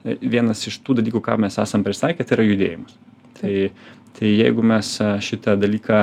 vienas 0.03 0.65
iš 0.69 0.79
tų 0.85 0.99
dalykų, 1.01 1.21
ką 1.25 1.37
mes 1.45 1.59
esam 1.61 1.85
prisaikę, 1.85 2.25
tai 2.25 2.39
yra 2.39 2.47
judėjimas. 2.49 2.97
Tai, 3.37 3.53
tai 4.17 4.31
jeigu 4.31 4.65
mes 4.65 4.95
šitą 5.29 5.59
dalyką 5.61 6.01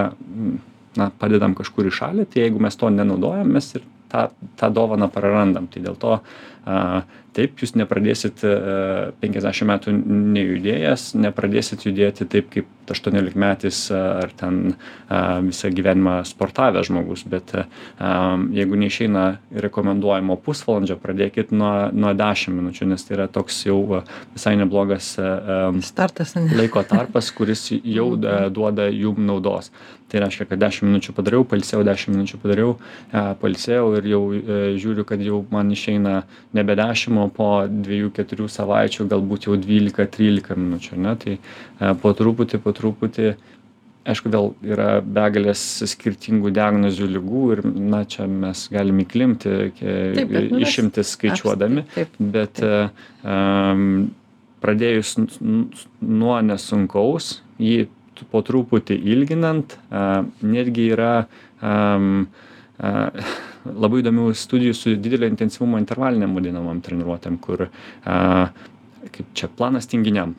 na, 0.98 1.08
padedam 1.18 1.56
kažkur 1.58 1.88
į 1.88 1.94
šalį, 1.98 2.28
tai 2.30 2.44
jeigu 2.44 2.62
mes 2.62 2.76
to 2.78 2.90
nenaudojam, 2.92 3.52
mes 3.54 3.68
ir 3.78 3.84
tą, 4.12 4.28
tą 4.60 4.70
dovaną 4.74 5.08
prarandam. 5.12 5.68
Tai 5.72 5.84
dėl 5.86 5.98
to 6.00 6.18
taip 7.32 7.62
jūs 7.62 7.74
nepradėsit 7.78 8.42
a, 8.44 9.12
50 9.22 9.68
metų 9.70 9.94
nejudėjęs, 10.36 11.12
nepradėsit 11.18 11.86
judėti 11.88 12.28
taip 12.28 12.50
kaip 12.52 12.68
18 12.92 13.38
metais 13.38 13.78
ar 13.94 14.32
ten 14.36 14.74
a, 15.08 15.40
visą 15.44 15.70
gyvenimą 15.72 16.18
sportavęs 16.28 16.90
žmogus, 16.90 17.24
bet 17.30 17.54
jeigu 18.52 18.78
neišeina 18.78 19.24
rekomenduojamo 19.64 20.36
pusvalandžio, 20.44 20.98
pradėkit 21.02 21.54
nuo, 21.56 21.72
nuo 21.94 22.12
10 22.18 22.54
minučių, 22.58 22.90
nes 22.92 23.06
tai 23.06 23.16
yra 23.16 23.28
toks 23.32 23.62
jau 23.66 23.80
visai 24.34 24.54
neblogas 24.60 25.14
Startas, 25.82 26.36
ne? 26.36 26.46
laiko 26.58 26.84
tarpas, 26.86 27.32
kuris 27.34 27.68
jau 27.72 28.12
da, 28.20 28.46
duoda 28.54 28.88
jum 28.92 29.24
naudos. 29.26 29.72
Tai 30.12 30.20
reiškia, 30.20 30.44
kad 30.44 30.60
10 30.60 30.84
minučių 30.84 31.14
padariau, 31.16 31.44
palsėjau, 31.48 31.86
10 31.88 32.12
minučių 32.12 32.38
padariau, 32.42 32.72
e, 32.76 33.22
palsėjau 33.40 33.86
ir 33.96 34.08
jau 34.10 34.20
e, 34.36 34.58
žiūriu, 34.76 35.06
kad 35.08 35.22
jau 35.24 35.38
man 35.48 35.72
išeina 35.72 36.18
nebe 36.56 36.76
10, 36.78 37.18
o 37.22 37.28
po 37.32 37.48
2-4 37.66 38.48
savaičių 38.56 39.08
galbūt 39.10 39.48
jau 39.48 39.56
12-13 39.60 40.58
minučių. 40.58 41.00
Ne? 41.00 41.16
Tai 41.22 41.34
e, 41.38 41.94
po 42.02 42.12
truputį, 42.18 42.60
po 42.62 42.74
truputį, 42.76 43.34
aišku, 44.08 44.32
vėl 44.32 44.52
yra 44.66 44.88
begalės 45.00 45.62
skirtingų 45.92 46.52
diagnozių 46.54 47.08
lygų 47.16 47.44
ir, 47.56 47.62
na, 47.92 48.02
čia 48.08 48.26
mes 48.30 48.66
galime 48.72 49.06
įklimti, 49.06 49.54
Taip, 49.78 50.26
bet, 50.32 50.50
nu, 50.50 50.62
išimtis 50.64 51.14
skaičiuodami 51.16 51.86
bet 52.18 52.60
um, 52.64 54.10
pradėjus 54.62 55.16
nuo 55.40 56.38
nesunkaus, 56.44 57.36
jį 57.62 57.86
po 58.30 58.42
truputį 58.46 58.94
ilginant, 59.14 59.74
netgi 60.42 60.84
yra 60.94 61.14
labai 63.66 64.02
įdomių 64.02 64.30
studijų 64.36 64.74
su 64.76 64.94
didelio 64.96 65.28
intensyvumo 65.30 65.80
intervaliniam 65.80 66.34
vadinamam 66.36 66.80
treniruotėm, 66.84 67.38
kur 67.42 67.66
uh, 67.68 68.48
kaip 69.12 69.34
čia 69.38 69.48
planas 69.48 69.86
tinginiam. 69.90 70.34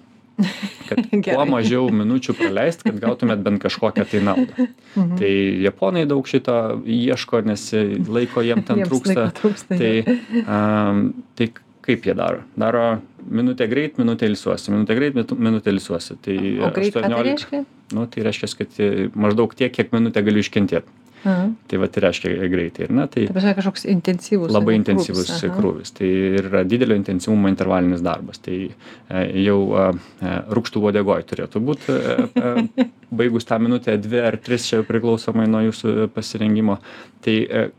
Kad 0.89 1.03
kuo 1.27 1.43
mažiau 1.45 1.89
minučių 1.93 2.33
praleist, 2.39 2.81
kad 2.87 2.97
gautumėt 3.01 3.43
bent 3.45 3.61
kažkokią 3.61 4.05
tai 4.09 4.21
naudą. 4.25 4.67
Mhm. 4.95 5.17
Tai 5.19 5.33
japonai 5.67 6.05
daug 6.09 6.25
šito 6.29 6.55
ieško, 6.89 7.43
nes 7.45 7.67
laiko 8.09 8.41
jiem 8.45 8.63
ten 8.65 8.81
trūksta. 8.87 9.27
trūksta, 9.37 9.77
Tai, 9.77 10.17
um, 10.41 11.03
tai 11.37 11.51
kaip 11.83 12.07
jie 12.07 12.15
daro? 12.17 12.41
Daro 12.57 12.83
minutę 13.29 13.67
greit, 13.67 13.97
minutę 14.01 14.25
ilsiuosi, 14.25 14.71
minutę 14.71 14.95
greit, 14.95 15.15
minu- 15.15 15.37
minutę 15.39 15.71
ilsiuosi. 15.71 16.17
Tai 16.23 16.35
O 16.65 16.71
greit 16.75 16.93
ką 16.95 17.01
tai 17.05 17.23
reiškia? 17.29 17.63
Nu, 17.93 18.07
tai 18.09 18.23
reiškia, 18.25 18.49
kad 18.57 18.79
e, 18.81 18.89
maždaug 19.13 19.53
tiek, 19.55 19.71
kiek 19.75 19.91
minutę 19.93 20.23
galiu 20.25 20.41
iškentėti. 20.41 20.87
Aha. 21.23 21.45
Tai 21.71 21.77
va, 21.79 21.87
tai 21.87 22.01
reiškia 22.03 22.47
greitai. 22.51 22.87
Ir, 22.87 22.93
na, 22.95 23.05
tai 23.07 23.25
Tai 23.29 23.35
pasakė 23.37 23.61
kažkoks 23.61 23.85
intensyvus. 23.93 24.51
labai 24.51 24.75
intensyvus 24.75 25.29
krūvis, 25.29 25.53
krūvis. 25.55 25.93
Tai 25.95 26.09
yra 26.41 26.63
didelio 26.67 26.97
intensyvumo 26.99 27.47
intervalinis 27.51 28.03
darbas. 28.03 28.41
Tai 28.43 28.57
e, 28.67 29.21
jau 29.45 29.59
e, 29.79 29.85
rūkštų 30.57 30.83
uodegoj 30.83 31.23
turėtų 31.29 31.61
būti, 31.63 31.95
e, 31.95 32.87
baigus 33.21 33.47
tą 33.47 33.61
minutę, 33.63 33.95
dvi 34.03 34.19
ar 34.19 34.37
tris, 34.43 34.67
čia 34.67 34.81
priklausomai 34.87 35.47
nuo 35.47 35.63
jūsų 35.69 36.09
pasirengimo. 36.15 36.79
Tai 37.23 37.37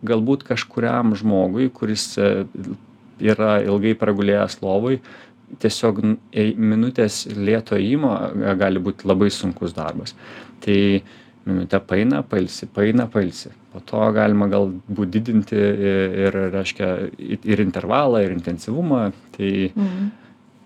galbūt 0.09 0.47
kažkuriam 0.49 1.13
žmogui, 1.19 1.69
kuris 1.75 2.15
yra 3.21 3.59
ilgai 3.61 3.93
pragulėjęs 4.01 4.63
lovui, 4.65 5.03
tiesiog 5.61 6.01
minutės 6.57 7.27
lėto 7.29 7.77
įmo 7.77 8.15
gali 8.59 8.81
būti 8.81 9.05
labai 9.07 9.29
sunkus 9.31 9.77
darbas. 9.77 10.17
Tai 10.65 10.79
minutę 11.47 11.81
paina, 11.81 12.23
pailsi, 12.23 12.67
paina, 12.67 13.07
pailsi. 13.11 13.51
Po 13.75 13.81
to 13.85 14.01
galima 14.15 14.47
galbūt 14.49 15.11
didinti 15.11 15.57
ir, 15.59 16.37
reiškia, 16.55 16.91
ir 17.19 17.63
intervalą, 17.65 18.21
ir 18.25 18.33
intensyvumą. 18.37 19.09
Tai, 19.37 19.51
Mhm. 19.77 20.11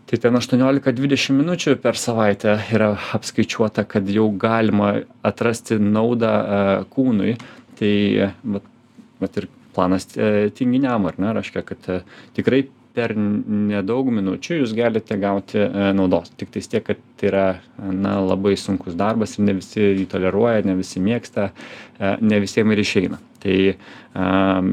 tai 0.09 0.19
ten 0.19 0.35
18-20 0.37 1.35
minučių 1.37 1.77
per 1.83 1.97
savaitę 1.97 2.59
yra 2.73 2.93
apskaičiuota, 3.17 3.85
kad 3.89 4.09
jau 4.09 4.29
galima 4.39 5.03
atrasti 5.23 5.79
naudą 5.81 6.33
e, 6.33 6.85
kūnui. 6.95 7.37
Tai 7.79 7.95
vat, 8.45 8.63
vat 9.21 9.37
ir 9.37 9.49
planas 9.75 10.09
e, 10.17 10.51
tinginiam, 10.51 11.07
ar 11.07 11.15
ne, 11.19 11.33
reiškia, 11.37 11.63
kad 11.63 11.79
e, 11.89 12.01
tikrai 12.35 12.65
per 12.99 13.15
nedaug 13.15 14.11
minučių 14.15 14.61
jūs 14.63 14.75
galite 14.77 15.19
gauti 15.21 15.61
e, 15.63 15.71
naudos. 15.95 16.33
Tik 16.41 16.51
tais 16.57 16.69
tiek, 16.71 16.85
kad 16.87 17.01
tai 17.21 17.31
yra 17.31 17.47
na, 17.79 18.17
labai 18.25 18.57
sunkus 18.59 18.97
darbas 18.99 19.37
ir 19.37 19.47
ne 19.47 19.55
visi 19.61 19.85
jį 19.85 20.09
toleruoja, 20.11 20.67
ne 20.67 20.75
visi 20.81 21.03
mėgsta, 21.03 21.51
e, 21.99 22.13
ne 22.21 22.43
visiems 22.43 22.75
ir 22.75 22.83
išeina. 22.83 23.21
Tai, 23.39 23.59
um, 24.19 24.73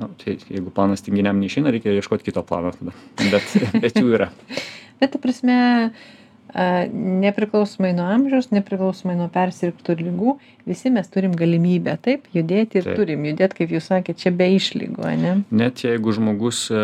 nu, 0.00 0.10
tai 0.22 0.38
jeigu 0.40 0.72
planas 0.72 1.04
tinginiam 1.04 1.36
neišeina, 1.42 1.74
reikia 1.74 1.92
ieškoti 1.98 2.30
kito 2.30 2.44
plano 2.46 2.72
tada. 2.78 2.96
Bet, 3.20 3.52
bet 3.82 4.00
jų 4.00 4.16
yra. 4.16 4.32
Bet, 4.96 5.10
ta 5.12 5.18
prasme, 5.20 5.52
a, 5.52 6.14
nepriklausomai 6.56 7.90
nuo 7.96 8.06
amžiaus, 8.08 8.48
nepriklausomai 8.54 9.16
nuo 9.18 9.26
persirgtų 9.32 9.96
lygų, 10.00 10.36
visi 10.68 10.92
mes 10.94 11.10
turim 11.12 11.34
galimybę 11.36 11.96
taip 12.02 12.24
judėti 12.34 12.80
ir 12.80 12.88
turim 12.96 13.26
judėti, 13.28 13.58
kaip 13.60 13.74
jūs 13.76 13.90
sakėte, 13.90 14.22
čia 14.22 14.32
be 14.32 14.48
išlygų, 14.56 15.10
ne? 15.20 15.34
Net 15.50 15.84
jeigu 15.84 16.14
žmogus 16.16 16.66
e, 16.72 16.80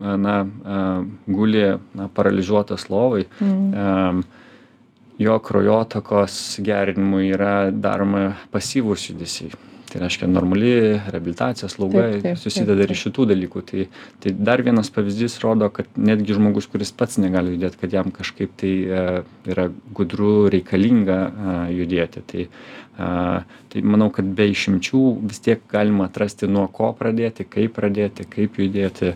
na, 0.00 0.40
e, 0.42 0.80
guli 1.30 1.62
na, 1.94 2.08
paralyžiuotas 2.16 2.88
lovai, 2.90 3.26
Mm. 3.40 3.74
e, 3.74 4.42
jo 5.18 5.38
kraujotakos 5.40 6.58
gerinimui 6.64 7.30
yra 7.32 7.70
daroma 7.72 8.34
pasyvūs 8.52 9.10
judesiai. 9.10 9.52
Tai 9.96 10.02
reiškia, 10.04 10.26
normali 10.28 10.72
reabilitacija, 11.08 11.68
slauga 11.72 12.34
susideda 12.36 12.84
ir 12.84 12.90
iš 12.92 13.06
šitų 13.06 13.24
dalykų. 13.30 13.62
Tai, 13.70 13.84
tai 14.20 14.32
dar 14.36 14.60
vienas 14.64 14.90
pavyzdys 14.92 15.38
rodo, 15.40 15.70
kad 15.72 15.88
netgi 15.96 16.36
žmogus, 16.36 16.66
kuris 16.68 16.92
pats 16.92 17.16
negali 17.22 17.54
judėti, 17.54 17.80
kad 17.80 17.94
jam 17.96 18.10
kažkaip 18.12 18.52
tai 18.60 18.72
e, 18.84 19.04
yra 19.48 19.68
gudru, 19.96 20.50
reikalinga 20.52 21.16
e, 21.16 21.54
judėti. 21.78 22.24
Tai, 22.28 22.44
e, 22.44 23.08
tai 23.72 23.84
manau, 23.94 24.10
kad 24.12 24.28
be 24.36 24.50
išimčių 24.52 25.00
vis 25.30 25.40
tiek 25.46 25.64
galima 25.72 26.10
atrasti, 26.10 26.50
nuo 26.50 26.66
ko 26.68 26.92
pradėti, 26.98 27.48
kaip 27.48 27.78
pradėti, 27.80 28.28
kaip 28.36 28.60
judėti. 28.60 29.14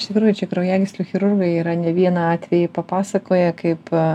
Iš 0.00 0.08
tikrųjų, 0.10 0.34
čia 0.40 0.50
kraujagyslių 0.50 1.06
chirurgai 1.12 1.52
yra 1.60 1.76
ne 1.78 1.94
vieną 1.94 2.32
atvejį 2.32 2.72
papasakoję, 2.74 3.54
kaip 3.62 3.94
a, 3.94 4.08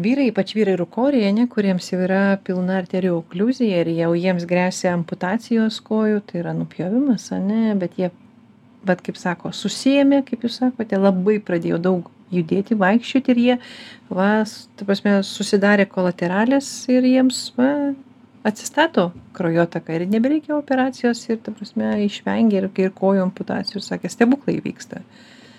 vyrai, 0.00 0.28
ypač 0.32 0.54
vyrai 0.56 0.74
rūkoriai, 0.80 1.30
ne, 1.36 1.46
kuriems 1.50 1.92
jau 1.92 2.00
yra 2.04 2.38
pilna 2.44 2.80
arterijų 2.82 3.20
okliuzija 3.20 3.84
ir 3.84 3.92
jau 3.94 4.12
jiems 4.18 4.46
grėsia 4.50 4.92
amputacijos 4.94 5.80
kojų, 5.84 6.22
tai 6.28 6.42
yra 6.42 6.54
nupjovimas, 6.56 7.30
ne, 7.44 7.74
bet 7.78 7.98
jie 8.00 8.10
vat 8.86 9.02
kaip 9.04 9.18
sako 9.18 9.52
susiėmė 9.54 10.22
kaip 10.28 10.44
jūs 10.44 10.60
sakote 10.60 10.98
labai 11.00 11.38
pradėjo 11.44 11.80
daug 11.82 12.10
judėti 12.34 12.76
vaikščioti 12.78 13.32
ir 13.34 13.40
jie 13.42 13.56
va 14.12 14.30
ta 14.44 14.86
prasme 14.88 15.18
susidarė 15.26 15.86
kolaterales 15.90 16.68
ir 16.92 17.06
jiems 17.08 17.46
va 17.58 17.70
atsistato 18.44 19.10
kraujotaka 19.36 19.96
ir 19.96 20.06
nebereikia 20.10 20.56
operacijos 20.58 21.22
ir 21.30 21.40
ta 21.44 21.54
prasme 21.56 21.94
išvengė 22.04 22.60
ir 22.60 22.68
ir 22.86 22.92
kojų 22.98 23.24
amputacijų 23.28 23.80
ir 23.80 23.86
sakė 23.88 24.12
stebuklai 24.12 24.58
įvyksta 24.58 25.00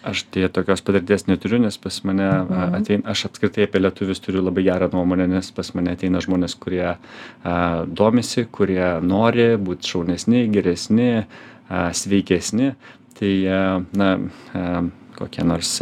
aš 0.05 0.25
deja 0.33 0.49
tokios 0.53 0.81
patirties 0.85 1.25
neturiu 1.27 1.59
nes 1.59 1.77
pas 1.77 1.97
mane 2.03 2.25
Mhm. 2.25 2.75
ateina 2.77 3.09
aš 3.11 3.25
apskritai 3.29 3.63
apie 3.67 3.79
lietuvius 3.81 4.19
turiu 4.21 4.43
labai 4.45 4.63
gerą 4.63 4.89
nuomonę 4.93 5.27
nes 5.27 5.51
pas 5.51 5.73
mane 5.75 5.91
ateina 5.95 6.19
žmonės 6.21 6.55
kurie 6.59 6.97
a 7.43 7.85
domisi 7.85 8.45
kurie 8.51 9.01
nori 9.01 9.47
būt 9.57 9.81
šaunesni 9.91 10.47
geresni 10.53 11.25
a 11.69 11.89
sveikesni 11.93 12.75
tai 13.19 13.33
a 13.47 13.81
na 13.93 14.17
a 14.53 14.83
kokie 15.15 15.43
nors 15.47 15.79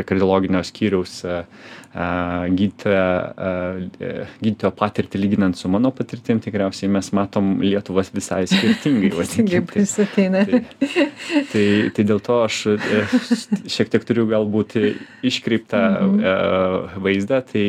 kardiologinio 0.00 0.62
skyriaus 0.64 1.22
a 1.94 2.46
e 2.48 3.02
gydytojo 4.40 4.70
patirtį 4.78 5.20
lyginant 5.20 5.58
su 5.58 5.68
mano 5.68 5.90
patirtim 5.92 6.40
tikriausiai 6.40 6.88
mes 6.92 7.10
matom 7.12 7.58
lietuvas 7.60 8.08
visai 8.14 8.46
skirtingai 8.48 9.10
tai 10.48 10.64
tai 11.52 11.66
tai 11.92 12.06
dėl 12.08 12.22
to 12.24 12.38
aš 12.46 12.62
e, 12.72 12.78
šiek 13.68 13.92
tiek 13.92 14.08
turiu 14.08 14.24
galbūt 14.30 14.78
iškreiptą 15.28 15.82
Mhm. 15.92 16.20
e, 16.24 16.34
vaizdą 17.04 17.42
tai 17.52 17.66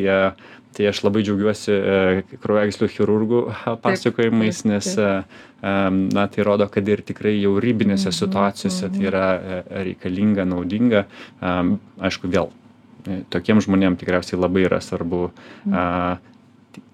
tai 0.73 0.87
aš 0.89 1.03
labai 1.05 1.21
džiaugiuosi 1.21 1.75
kraujagyslių 2.41 2.87
chirurgų 2.95 3.41
pasakojimais 3.83 4.63
nes 4.65 4.87
na 5.61 6.23
tai 6.33 6.43
rodo 6.47 6.65
kad 6.67 6.87
ir 6.89 7.03
tikrai 7.05 7.35
jau 7.37 7.59
ribinėse 7.61 8.09
Mhm, 8.09 8.17
situacijose 8.23 8.89
tai 8.89 8.97
mhm. 8.97 9.07
yra 9.11 9.27
reikalinga 9.85 10.47
naudinga 10.49 11.05
aišku 11.43 12.31
vėl 12.33 12.49
tokiem 13.33 13.61
žmonėm 13.63 13.97
tikriausiai 13.99 14.39
labai 14.39 14.67
yra 14.67 14.81
svarbu 14.83 15.23
Mhm. 15.65 15.73
a 15.73 16.17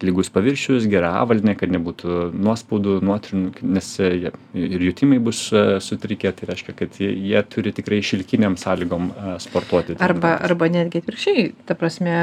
lygus 0.03 0.30
paviršius 0.34 0.88
gera 0.91 1.12
avalynė 1.22 1.55
kad 1.60 1.72
nebūtų 1.72 2.18
nuospaudų 2.36 2.97
nuotrynų 3.05 3.64
nes 3.76 3.89
e, 4.03 4.10
jie 4.26 4.32
ir 4.60 4.86
jutimai 4.89 5.20
bus 5.24 5.41
e, 5.55 5.80
sutrikę 5.84 6.32
tai 6.36 6.49
reiškia 6.51 6.76
kad 6.76 6.99
jie 6.99 7.10
jie 7.14 7.41
turi 7.51 7.74
tikrai 7.76 8.01
šilkinėm 8.05 8.57
sąlygom 8.60 9.10
e, 9.12 9.36
sportuoti 9.43 9.97
arba 10.03 10.36
arba 10.49 10.70
netgi 10.72 11.03
atvirkščiai 11.03 11.45
ta 11.70 11.78
prasme 11.80 12.16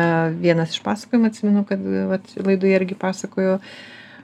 vienas 0.42 0.76
iš 0.76 0.82
pasakojimų 0.86 1.32
atsimenu 1.32 1.64
kad 1.68 1.86
vat 2.12 2.36
laidoje 2.36 2.80
irgi 2.80 2.98
pasakojo 2.98 3.58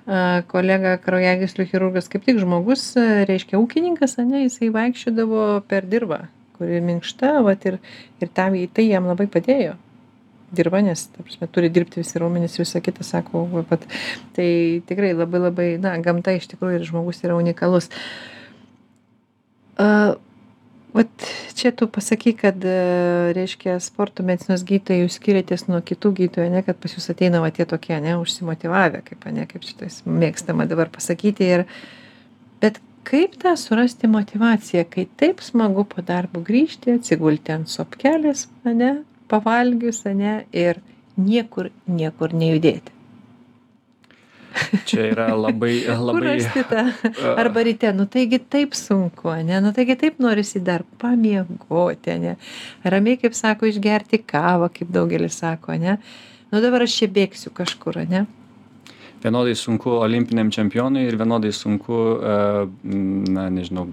a 0.03 0.43
kolega 0.51 0.97
kraujagyslių 0.99 1.69
chirurgas 1.71 2.09
kaip 2.11 2.25
tik 2.27 2.41
žmogus 2.43 2.89
reiškia 2.99 3.61
ūkininkas 3.61 4.19
ane 4.19 4.49
jisai 4.49 4.73
vaikščiodavo 4.75 5.63
per 5.71 5.87
dirvą 5.87 6.25
kuri 6.63 6.83
minkšta 6.87 7.41
vat 7.43 7.67
ir 7.67 7.81
ir 8.23 8.31
tam 8.31 8.55
į 8.55 8.69
tai 8.73 8.87
jam 8.89 9.11
labai 9.11 9.27
padėjo 9.27 9.75
dirva 10.53 10.83
nes 10.85 11.07
ta 11.09 11.25
prasme 11.25 11.49
turi 11.49 11.71
dirbti 11.73 12.01
visi 12.03 12.21
raumenys 12.21 12.59
visa 12.61 12.81
kita 12.85 13.05
sako 13.07 13.47
vat. 13.71 13.87
Tai 14.37 14.49
tikrai 14.89 15.15
labai 15.17 15.41
labai 15.47 15.71
na 15.81 15.97
gamta 16.05 16.37
iš 16.37 16.51
tikrųjų 16.53 16.81
ir 16.81 16.85
žmogus 16.89 17.23
yra 17.25 17.39
unikalus. 17.39 17.89
A 19.81 19.89
vat 20.93 21.29
čia 21.57 21.73
tu 21.73 21.89
pasakei 21.89 22.35
kad 22.37 22.61
a, 22.69 23.33
reiškia 23.33 23.79
sporto 23.81 24.25
medicinos 24.29 24.65
gydytojai 24.69 25.07
jūs 25.07 25.17
skiriatės 25.17 25.65
nuo 25.71 25.81
kitų 25.81 26.13
gydytojų 26.19 26.51
ane 26.51 26.61
kad 26.67 26.77
pas 26.83 26.93
jus 26.93 27.09
ateina 27.09 27.41
va 27.41 27.49
tie 27.55 27.65
tokie 27.69 27.97
ane 27.97 28.19
užsimotyvavę 28.21 29.01
kaip 29.07 29.25
ane 29.31 29.49
kaip 29.49 29.65
šitais 29.65 30.03
mėgstama 30.05 30.69
dabar 30.69 30.93
pasakyti 30.93 31.49
ir 31.49 31.65
bet 32.61 32.77
kaip 33.05 33.37
tą 33.43 33.57
surasti 33.57 34.09
motyvaciją 34.09 34.85
kai 34.91 35.07
taip 35.17 35.43
smagu 35.45 35.85
po 35.89 36.03
darbo 36.03 36.43
grįžti 36.47 36.97
atsigulti 36.97 37.55
ant 37.55 37.71
sofkelės 37.71 38.47
ane 38.69 38.95
pavalgius 39.31 40.05
ane 40.11 40.43
ir 40.53 40.81
niekur 41.17 41.71
niekur 41.87 42.35
nejudėti? 42.37 42.99
Čia 44.85 45.07
yra 45.09 45.31
labai 45.33 45.79
kur 45.87 46.03
labai 46.13 46.37
tą? 46.69 46.85
Arba 47.41 47.65
ryte 47.65 47.93
nu 47.97 48.07
taigi 48.07 48.39
taip 48.39 48.77
sunku 48.77 49.33
ane 49.33 49.63
nu 49.65 49.73
taigi 49.77 49.97
taip 49.97 50.21
norisi 50.21 50.61
dar 50.61 50.85
pamiegoti 51.01 52.13
ane. 52.17 52.37
Ramiai 52.85 53.21
kaip 53.23 53.35
sako 53.39 53.71
išgerti 53.71 54.23
kavą 54.27 54.69
kaip 54.73 54.93
daugelis 54.93 55.41
sako 55.41 55.73
ane. 55.79 55.99
Nu 56.53 56.61
dabar 56.61 56.85
aš 56.85 57.01
čia 57.01 57.09
bėgsiu 57.09 57.55
kažkur 57.57 58.03
ane 58.05 58.27
vienodai 59.23 59.55
sunku 59.57 59.91
olimpiniam 60.03 60.51
čempionui 60.51 61.05
ir 61.09 61.16
vienodai 61.20 61.53
sunku 61.55 61.99
e, 62.18 62.37
na 63.33 63.49
nežinau 63.51 63.87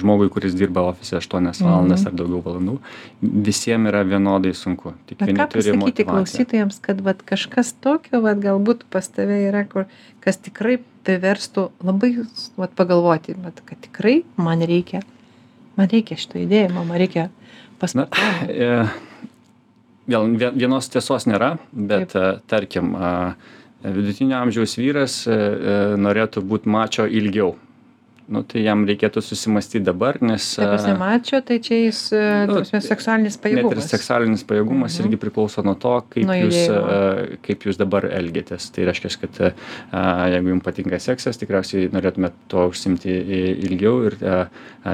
žmogui 0.00 0.28
kuris 0.34 0.54
dirba 0.58 0.82
ofise 0.90 1.16
aštuonias 1.20 1.60
Mhm. 1.60 1.68
valandas 1.70 2.06
ar 2.06 2.12
daugiau 2.18 2.42
valandų. 2.42 2.78
Visiem 3.22 3.86
yra 3.90 4.02
vienodai 4.04 4.54
sunku. 4.54 4.92
Tik 5.06 5.18
vieni 5.22 5.46
turi 5.48 5.72
pasakyti 5.76 6.04
klausytojams 6.08 6.80
kad 6.82 7.00
vat 7.00 7.22
kažkas 7.22 7.74
tokio 7.80 8.20
vat 8.22 8.38
galbūt 8.42 8.84
pas 8.90 9.08
tave 9.08 9.38
yra 9.48 9.64
kur 9.68 9.86
kas 10.20 10.36
tikrai 10.38 10.78
priverstų 11.04 11.70
labai 11.82 12.12
vat 12.56 12.74
pagalvoti 12.78 13.34
vat 13.42 13.62
kad 13.66 13.78
tikrai 13.82 14.22
man 14.36 14.60
reikia 14.60 15.02
man 15.76 15.88
reikia 15.88 16.16
šito 16.16 16.38
judėjimo 16.38 16.84
man 16.86 16.98
reikia 16.98 17.24
na 17.28 17.78
pasportuoti 17.80 18.52
e, 18.52 18.84
vėl 20.08 20.28
vie- 20.38 20.52
vienos 20.54 20.88
tiesos 20.92 21.26
nėra 21.26 21.56
bet 21.72 22.14
e, 22.14 22.38
tarkim 22.46 22.94
a, 22.94 23.34
vidutinio 23.82 24.38
amžiaus 24.38 24.76
vyras 24.78 25.26
e, 25.26 25.34
e, 25.34 25.76
norėtų 25.98 26.42
būt 26.46 26.66
mačo 26.70 27.06
ilgiau 27.08 27.54
nu 28.32 28.40
tai 28.46 28.62
jam 28.62 28.84
reikėtų 28.86 29.20
susimąstyt 29.20 29.82
dabar 29.84 30.16
nes 30.22 30.44
a, 30.62 30.68
mačo 30.96 31.40
tai 31.44 31.56
čia 31.60 31.80
jis 31.82 31.98
e, 32.14 32.20
Nu, 32.46 32.54
prasme 32.60 32.78
seksualinis 32.80 33.34
Net 33.34 33.48
ir 33.50 33.58
pajėgumas 33.58 33.88
seksualinis 33.90 34.44
pajėgumas 34.48 34.94
Mhm. 34.94 35.04
irgi 35.08 35.18
priklauso 35.24 35.64
nuo 35.66 35.74
to, 35.74 35.96
kaip, 36.08 36.24
Nuo 36.30 36.36
jūs, 36.38 36.54
judėjimo. 36.54 36.94
a, 36.94 37.26
kaip 37.42 37.66
jūs 37.66 37.76
dabar 37.82 38.06
elgiatės. 38.06 38.70
Tai 38.72 38.86
reiškia, 38.88 39.10
kad 39.20 39.42
jeigu 40.32 40.54
jums 40.54 40.64
patinka 40.64 41.02
seksas, 41.02 41.36
tikriausiai 41.42 41.90
norėtumėte 41.92 42.38
to 42.48 42.68
užsimti 42.70 43.10
ilgiau 43.66 44.06
ir 44.06 44.16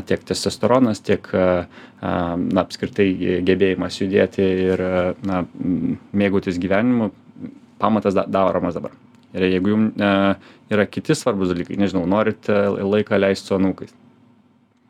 tiek 0.08 0.24
testosteronas, 0.24 1.04
tiek 1.04 1.28
na, 2.00 2.62
apskritai 2.64 3.42
gebėjimas 3.44 4.00
judėti 4.00 4.42
ir 4.72 4.82
na, 5.22 5.44
mėgautis 6.12 6.58
gyvenimu, 6.58 7.12
pamatas 7.78 8.14
da, 8.18 8.26
daromas 8.26 8.74
dabar. 8.78 8.92
Ir 9.36 9.44
jeigu 9.50 9.74
jums 9.74 10.04
yra 10.72 10.86
kiti 10.88 11.14
svarbus 11.16 11.50
dalykai, 11.52 11.76
nežinau, 11.80 12.06
norit 12.08 12.48
a, 12.48 12.68
laiką 12.80 13.18
leisti 13.20 13.50
su 13.50 13.56
anūkais. 13.58 13.90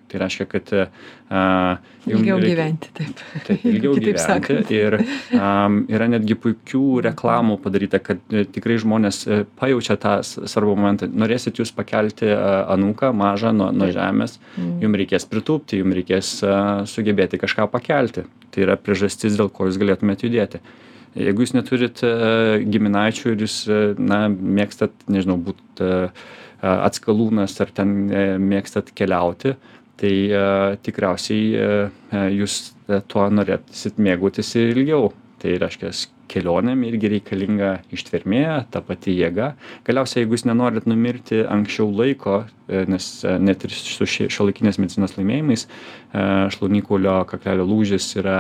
Tai 0.09 0.21
reiškia, 0.23 0.45
kad 0.49 0.71
jum 0.73 2.15
ilgiau 2.17 2.39
reikia- 2.41 2.55
gyventi 2.55 2.93
taip 2.97 3.19
Taip, 3.49 3.65
ilgiau 3.69 3.93
gyventi. 3.99 4.23
sakant. 4.23 4.71
Ir 4.73 4.97
um, 5.37 5.83
yra 5.93 6.07
netgi 6.09 6.37
puikių 6.41 6.81
reklamų 7.05 7.59
padaryta, 7.61 8.01
kad 8.01 8.23
e, 8.33 8.47
tikrai 8.49 8.79
žmonės 8.81 9.19
e, 9.29 9.43
pajaučia 9.61 9.99
tą 10.01 10.15
svarbų 10.25 10.79
momentą. 10.81 11.11
Norėsit 11.13 11.61
jūs 11.61 11.75
pakelti 11.77 12.25
e, 12.31 12.39
anūką 12.73 13.11
mažą 13.21 13.53
nuo, 13.53 13.69
nuo 13.73 13.91
žemės, 13.93 14.39
Mm. 14.59 14.81
jums 14.83 14.99
reikės 14.99 15.29
pritūpti, 15.31 15.79
jums 15.83 15.95
reikės 16.01 16.29
e, 16.43 16.55
sugebėti 16.91 17.39
kažką 17.39 17.69
pakelti. 17.71 18.25
Tai 18.51 18.65
yra 18.65 18.75
priežastis, 18.81 19.37
dėl 19.39 19.53
ko 19.55 19.69
jūs 19.69 19.77
galėtumėte 19.79 20.25
judėti. 20.27 20.59
Jeigu 21.17 21.45
jūs 21.45 21.55
neturit 21.57 22.03
e, 22.05 22.13
giminaičių 22.69 23.33
ir 23.33 23.47
jūs, 23.47 23.63
e, 23.71 23.81
na, 23.99 24.27
mėgstat, 24.29 24.93
nežinau, 25.09 25.39
būti 25.49 25.89
atskalūnas 26.59 27.55
ar 27.63 27.73
ten 27.75 27.95
e, 28.11 28.23
mėgstat 28.43 28.91
keliauti, 28.99 29.55
tai 29.99 30.13
e, 30.31 30.43
tikriausiai 30.83 31.49
e, 31.55 31.71
e, 32.13 32.23
jūs 32.39 32.61
e, 32.87 33.01
tuo 33.11 33.27
norėsit 33.35 33.99
mėgautis 34.03 34.55
ir 34.59 34.77
ilgiau. 34.77 35.11
Tai 35.39 35.53
reiškia, 35.63 35.93
kelionėm 36.29 36.83
irgi 36.89 37.11
reikalinga 37.15 37.71
ištvermė, 37.95 38.45
ta 38.73 38.83
pati 38.85 39.15
jėga. 39.17 39.53
Galiausiai, 39.87 40.23
jeigu 40.23 40.37
jūs 40.37 40.45
nenorit 40.49 40.89
numirti 40.91 41.41
anksčiau 41.47 41.89
laiko, 41.95 42.41
e, 42.69 42.85
nes 42.91 43.07
e, 43.25 43.37
net 43.43 43.65
ir 43.67 43.75
su 43.75 44.07
šiuolaikinės 44.09 44.81
medicinos 44.83 45.17
laimėjimais, 45.19 45.67
e, 45.67 46.27
šlaunikaulio 46.55 47.21
kaklelio 47.31 47.67
lūžis 47.69 48.11
yra 48.21 48.39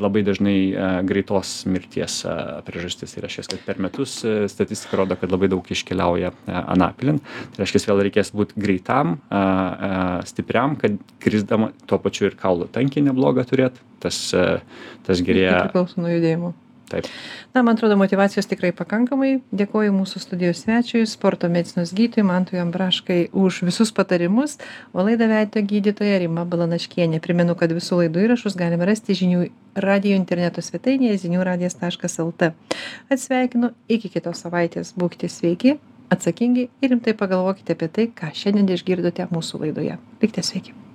labai 0.00 0.22
dažnai 0.22 0.56
e, 0.70 0.86
greitos 1.08 1.64
mirties 1.66 2.20
e, 2.24 2.34
priežastis. 2.66 3.14
Tai 3.14 3.24
reiškia, 3.24 3.44
kad 3.50 3.64
per 3.66 3.82
metus 3.82 4.20
e, 4.24 4.46
statistika 4.50 5.00
rodo, 5.00 5.18
kad 5.20 5.32
labai 5.32 5.50
daug 5.52 5.66
iškeliauja 5.66 6.32
anapilin. 6.46 7.20
Tai 7.54 7.64
reiškia, 7.64 7.84
vėl 7.90 8.04
reikės 8.06 8.32
būti 8.36 8.60
greitam, 8.60 9.18
stipriam, 10.28 10.76
kad 10.80 10.96
krisdama 11.22 11.70
tuo 11.90 12.00
pačiu 12.02 12.28
ir 12.30 12.38
kaulų 12.40 12.70
tankį 12.74 13.06
neblogą 13.10 13.46
turėti. 13.48 13.82
Tas, 14.00 14.16
tas 14.32 15.20
tai 15.20 15.26
gerėja. 15.26 15.66
priklauso 15.66 16.00
nuo 16.00 16.12
judėjimo 16.12 16.54
Taip. 16.90 17.06
na 17.54 17.62
man 17.62 17.76
atrodo 17.76 17.96
motyvacijos 17.96 18.48
tikrai 18.50 18.72
pakankamai. 18.74 19.36
Dėkoju 19.54 19.92
mūsų 19.94 20.22
studijos 20.24 20.64
svečiui 20.64 21.04
sporto 21.06 21.48
medicinos 21.48 21.92
gydytojui 21.94 22.26
mantui 22.26 22.58
ambraškai 22.62 23.20
už 23.32 23.62
visus 23.68 23.92
patarimus. 23.94 24.58
O 24.92 25.04
laidą 25.06 25.28
vedė 25.30 25.62
gydytoja 25.62 26.18
rima 26.24 26.44
balanaškienė. 26.44 27.22
Primenu 27.22 27.54
kad 27.54 27.70
visų 27.74 28.02
laidų 28.02 28.26
įrašus 28.26 28.58
galime 28.58 28.90
rasti 28.90 29.14
žinių 29.22 29.46
radijo 29.86 30.18
interneto 30.18 30.62
svetainėje 30.66 31.22
zinių 31.26 31.46
radijas 31.46 31.78
taškas 31.78 32.18
lt 32.26 32.52
atsisveikinu 33.06 33.72
iki 33.88 34.10
kitos 34.10 34.42
savaitės. 34.42 34.94
Būkite 34.98 35.30
sveiki 35.30 35.78
atsakingai 36.10 36.68
ir 36.82 36.94
rimtai 36.94 37.14
pagalvokite 37.14 37.78
apie 37.78 37.88
tai 37.88 38.10
ką 38.10 38.34
šiandien 38.34 38.74
išgirdote 38.74 39.30
mūsų 39.30 39.66
laidoje. 39.66 39.98
Likite 40.22 40.42
sveiki 40.42 40.89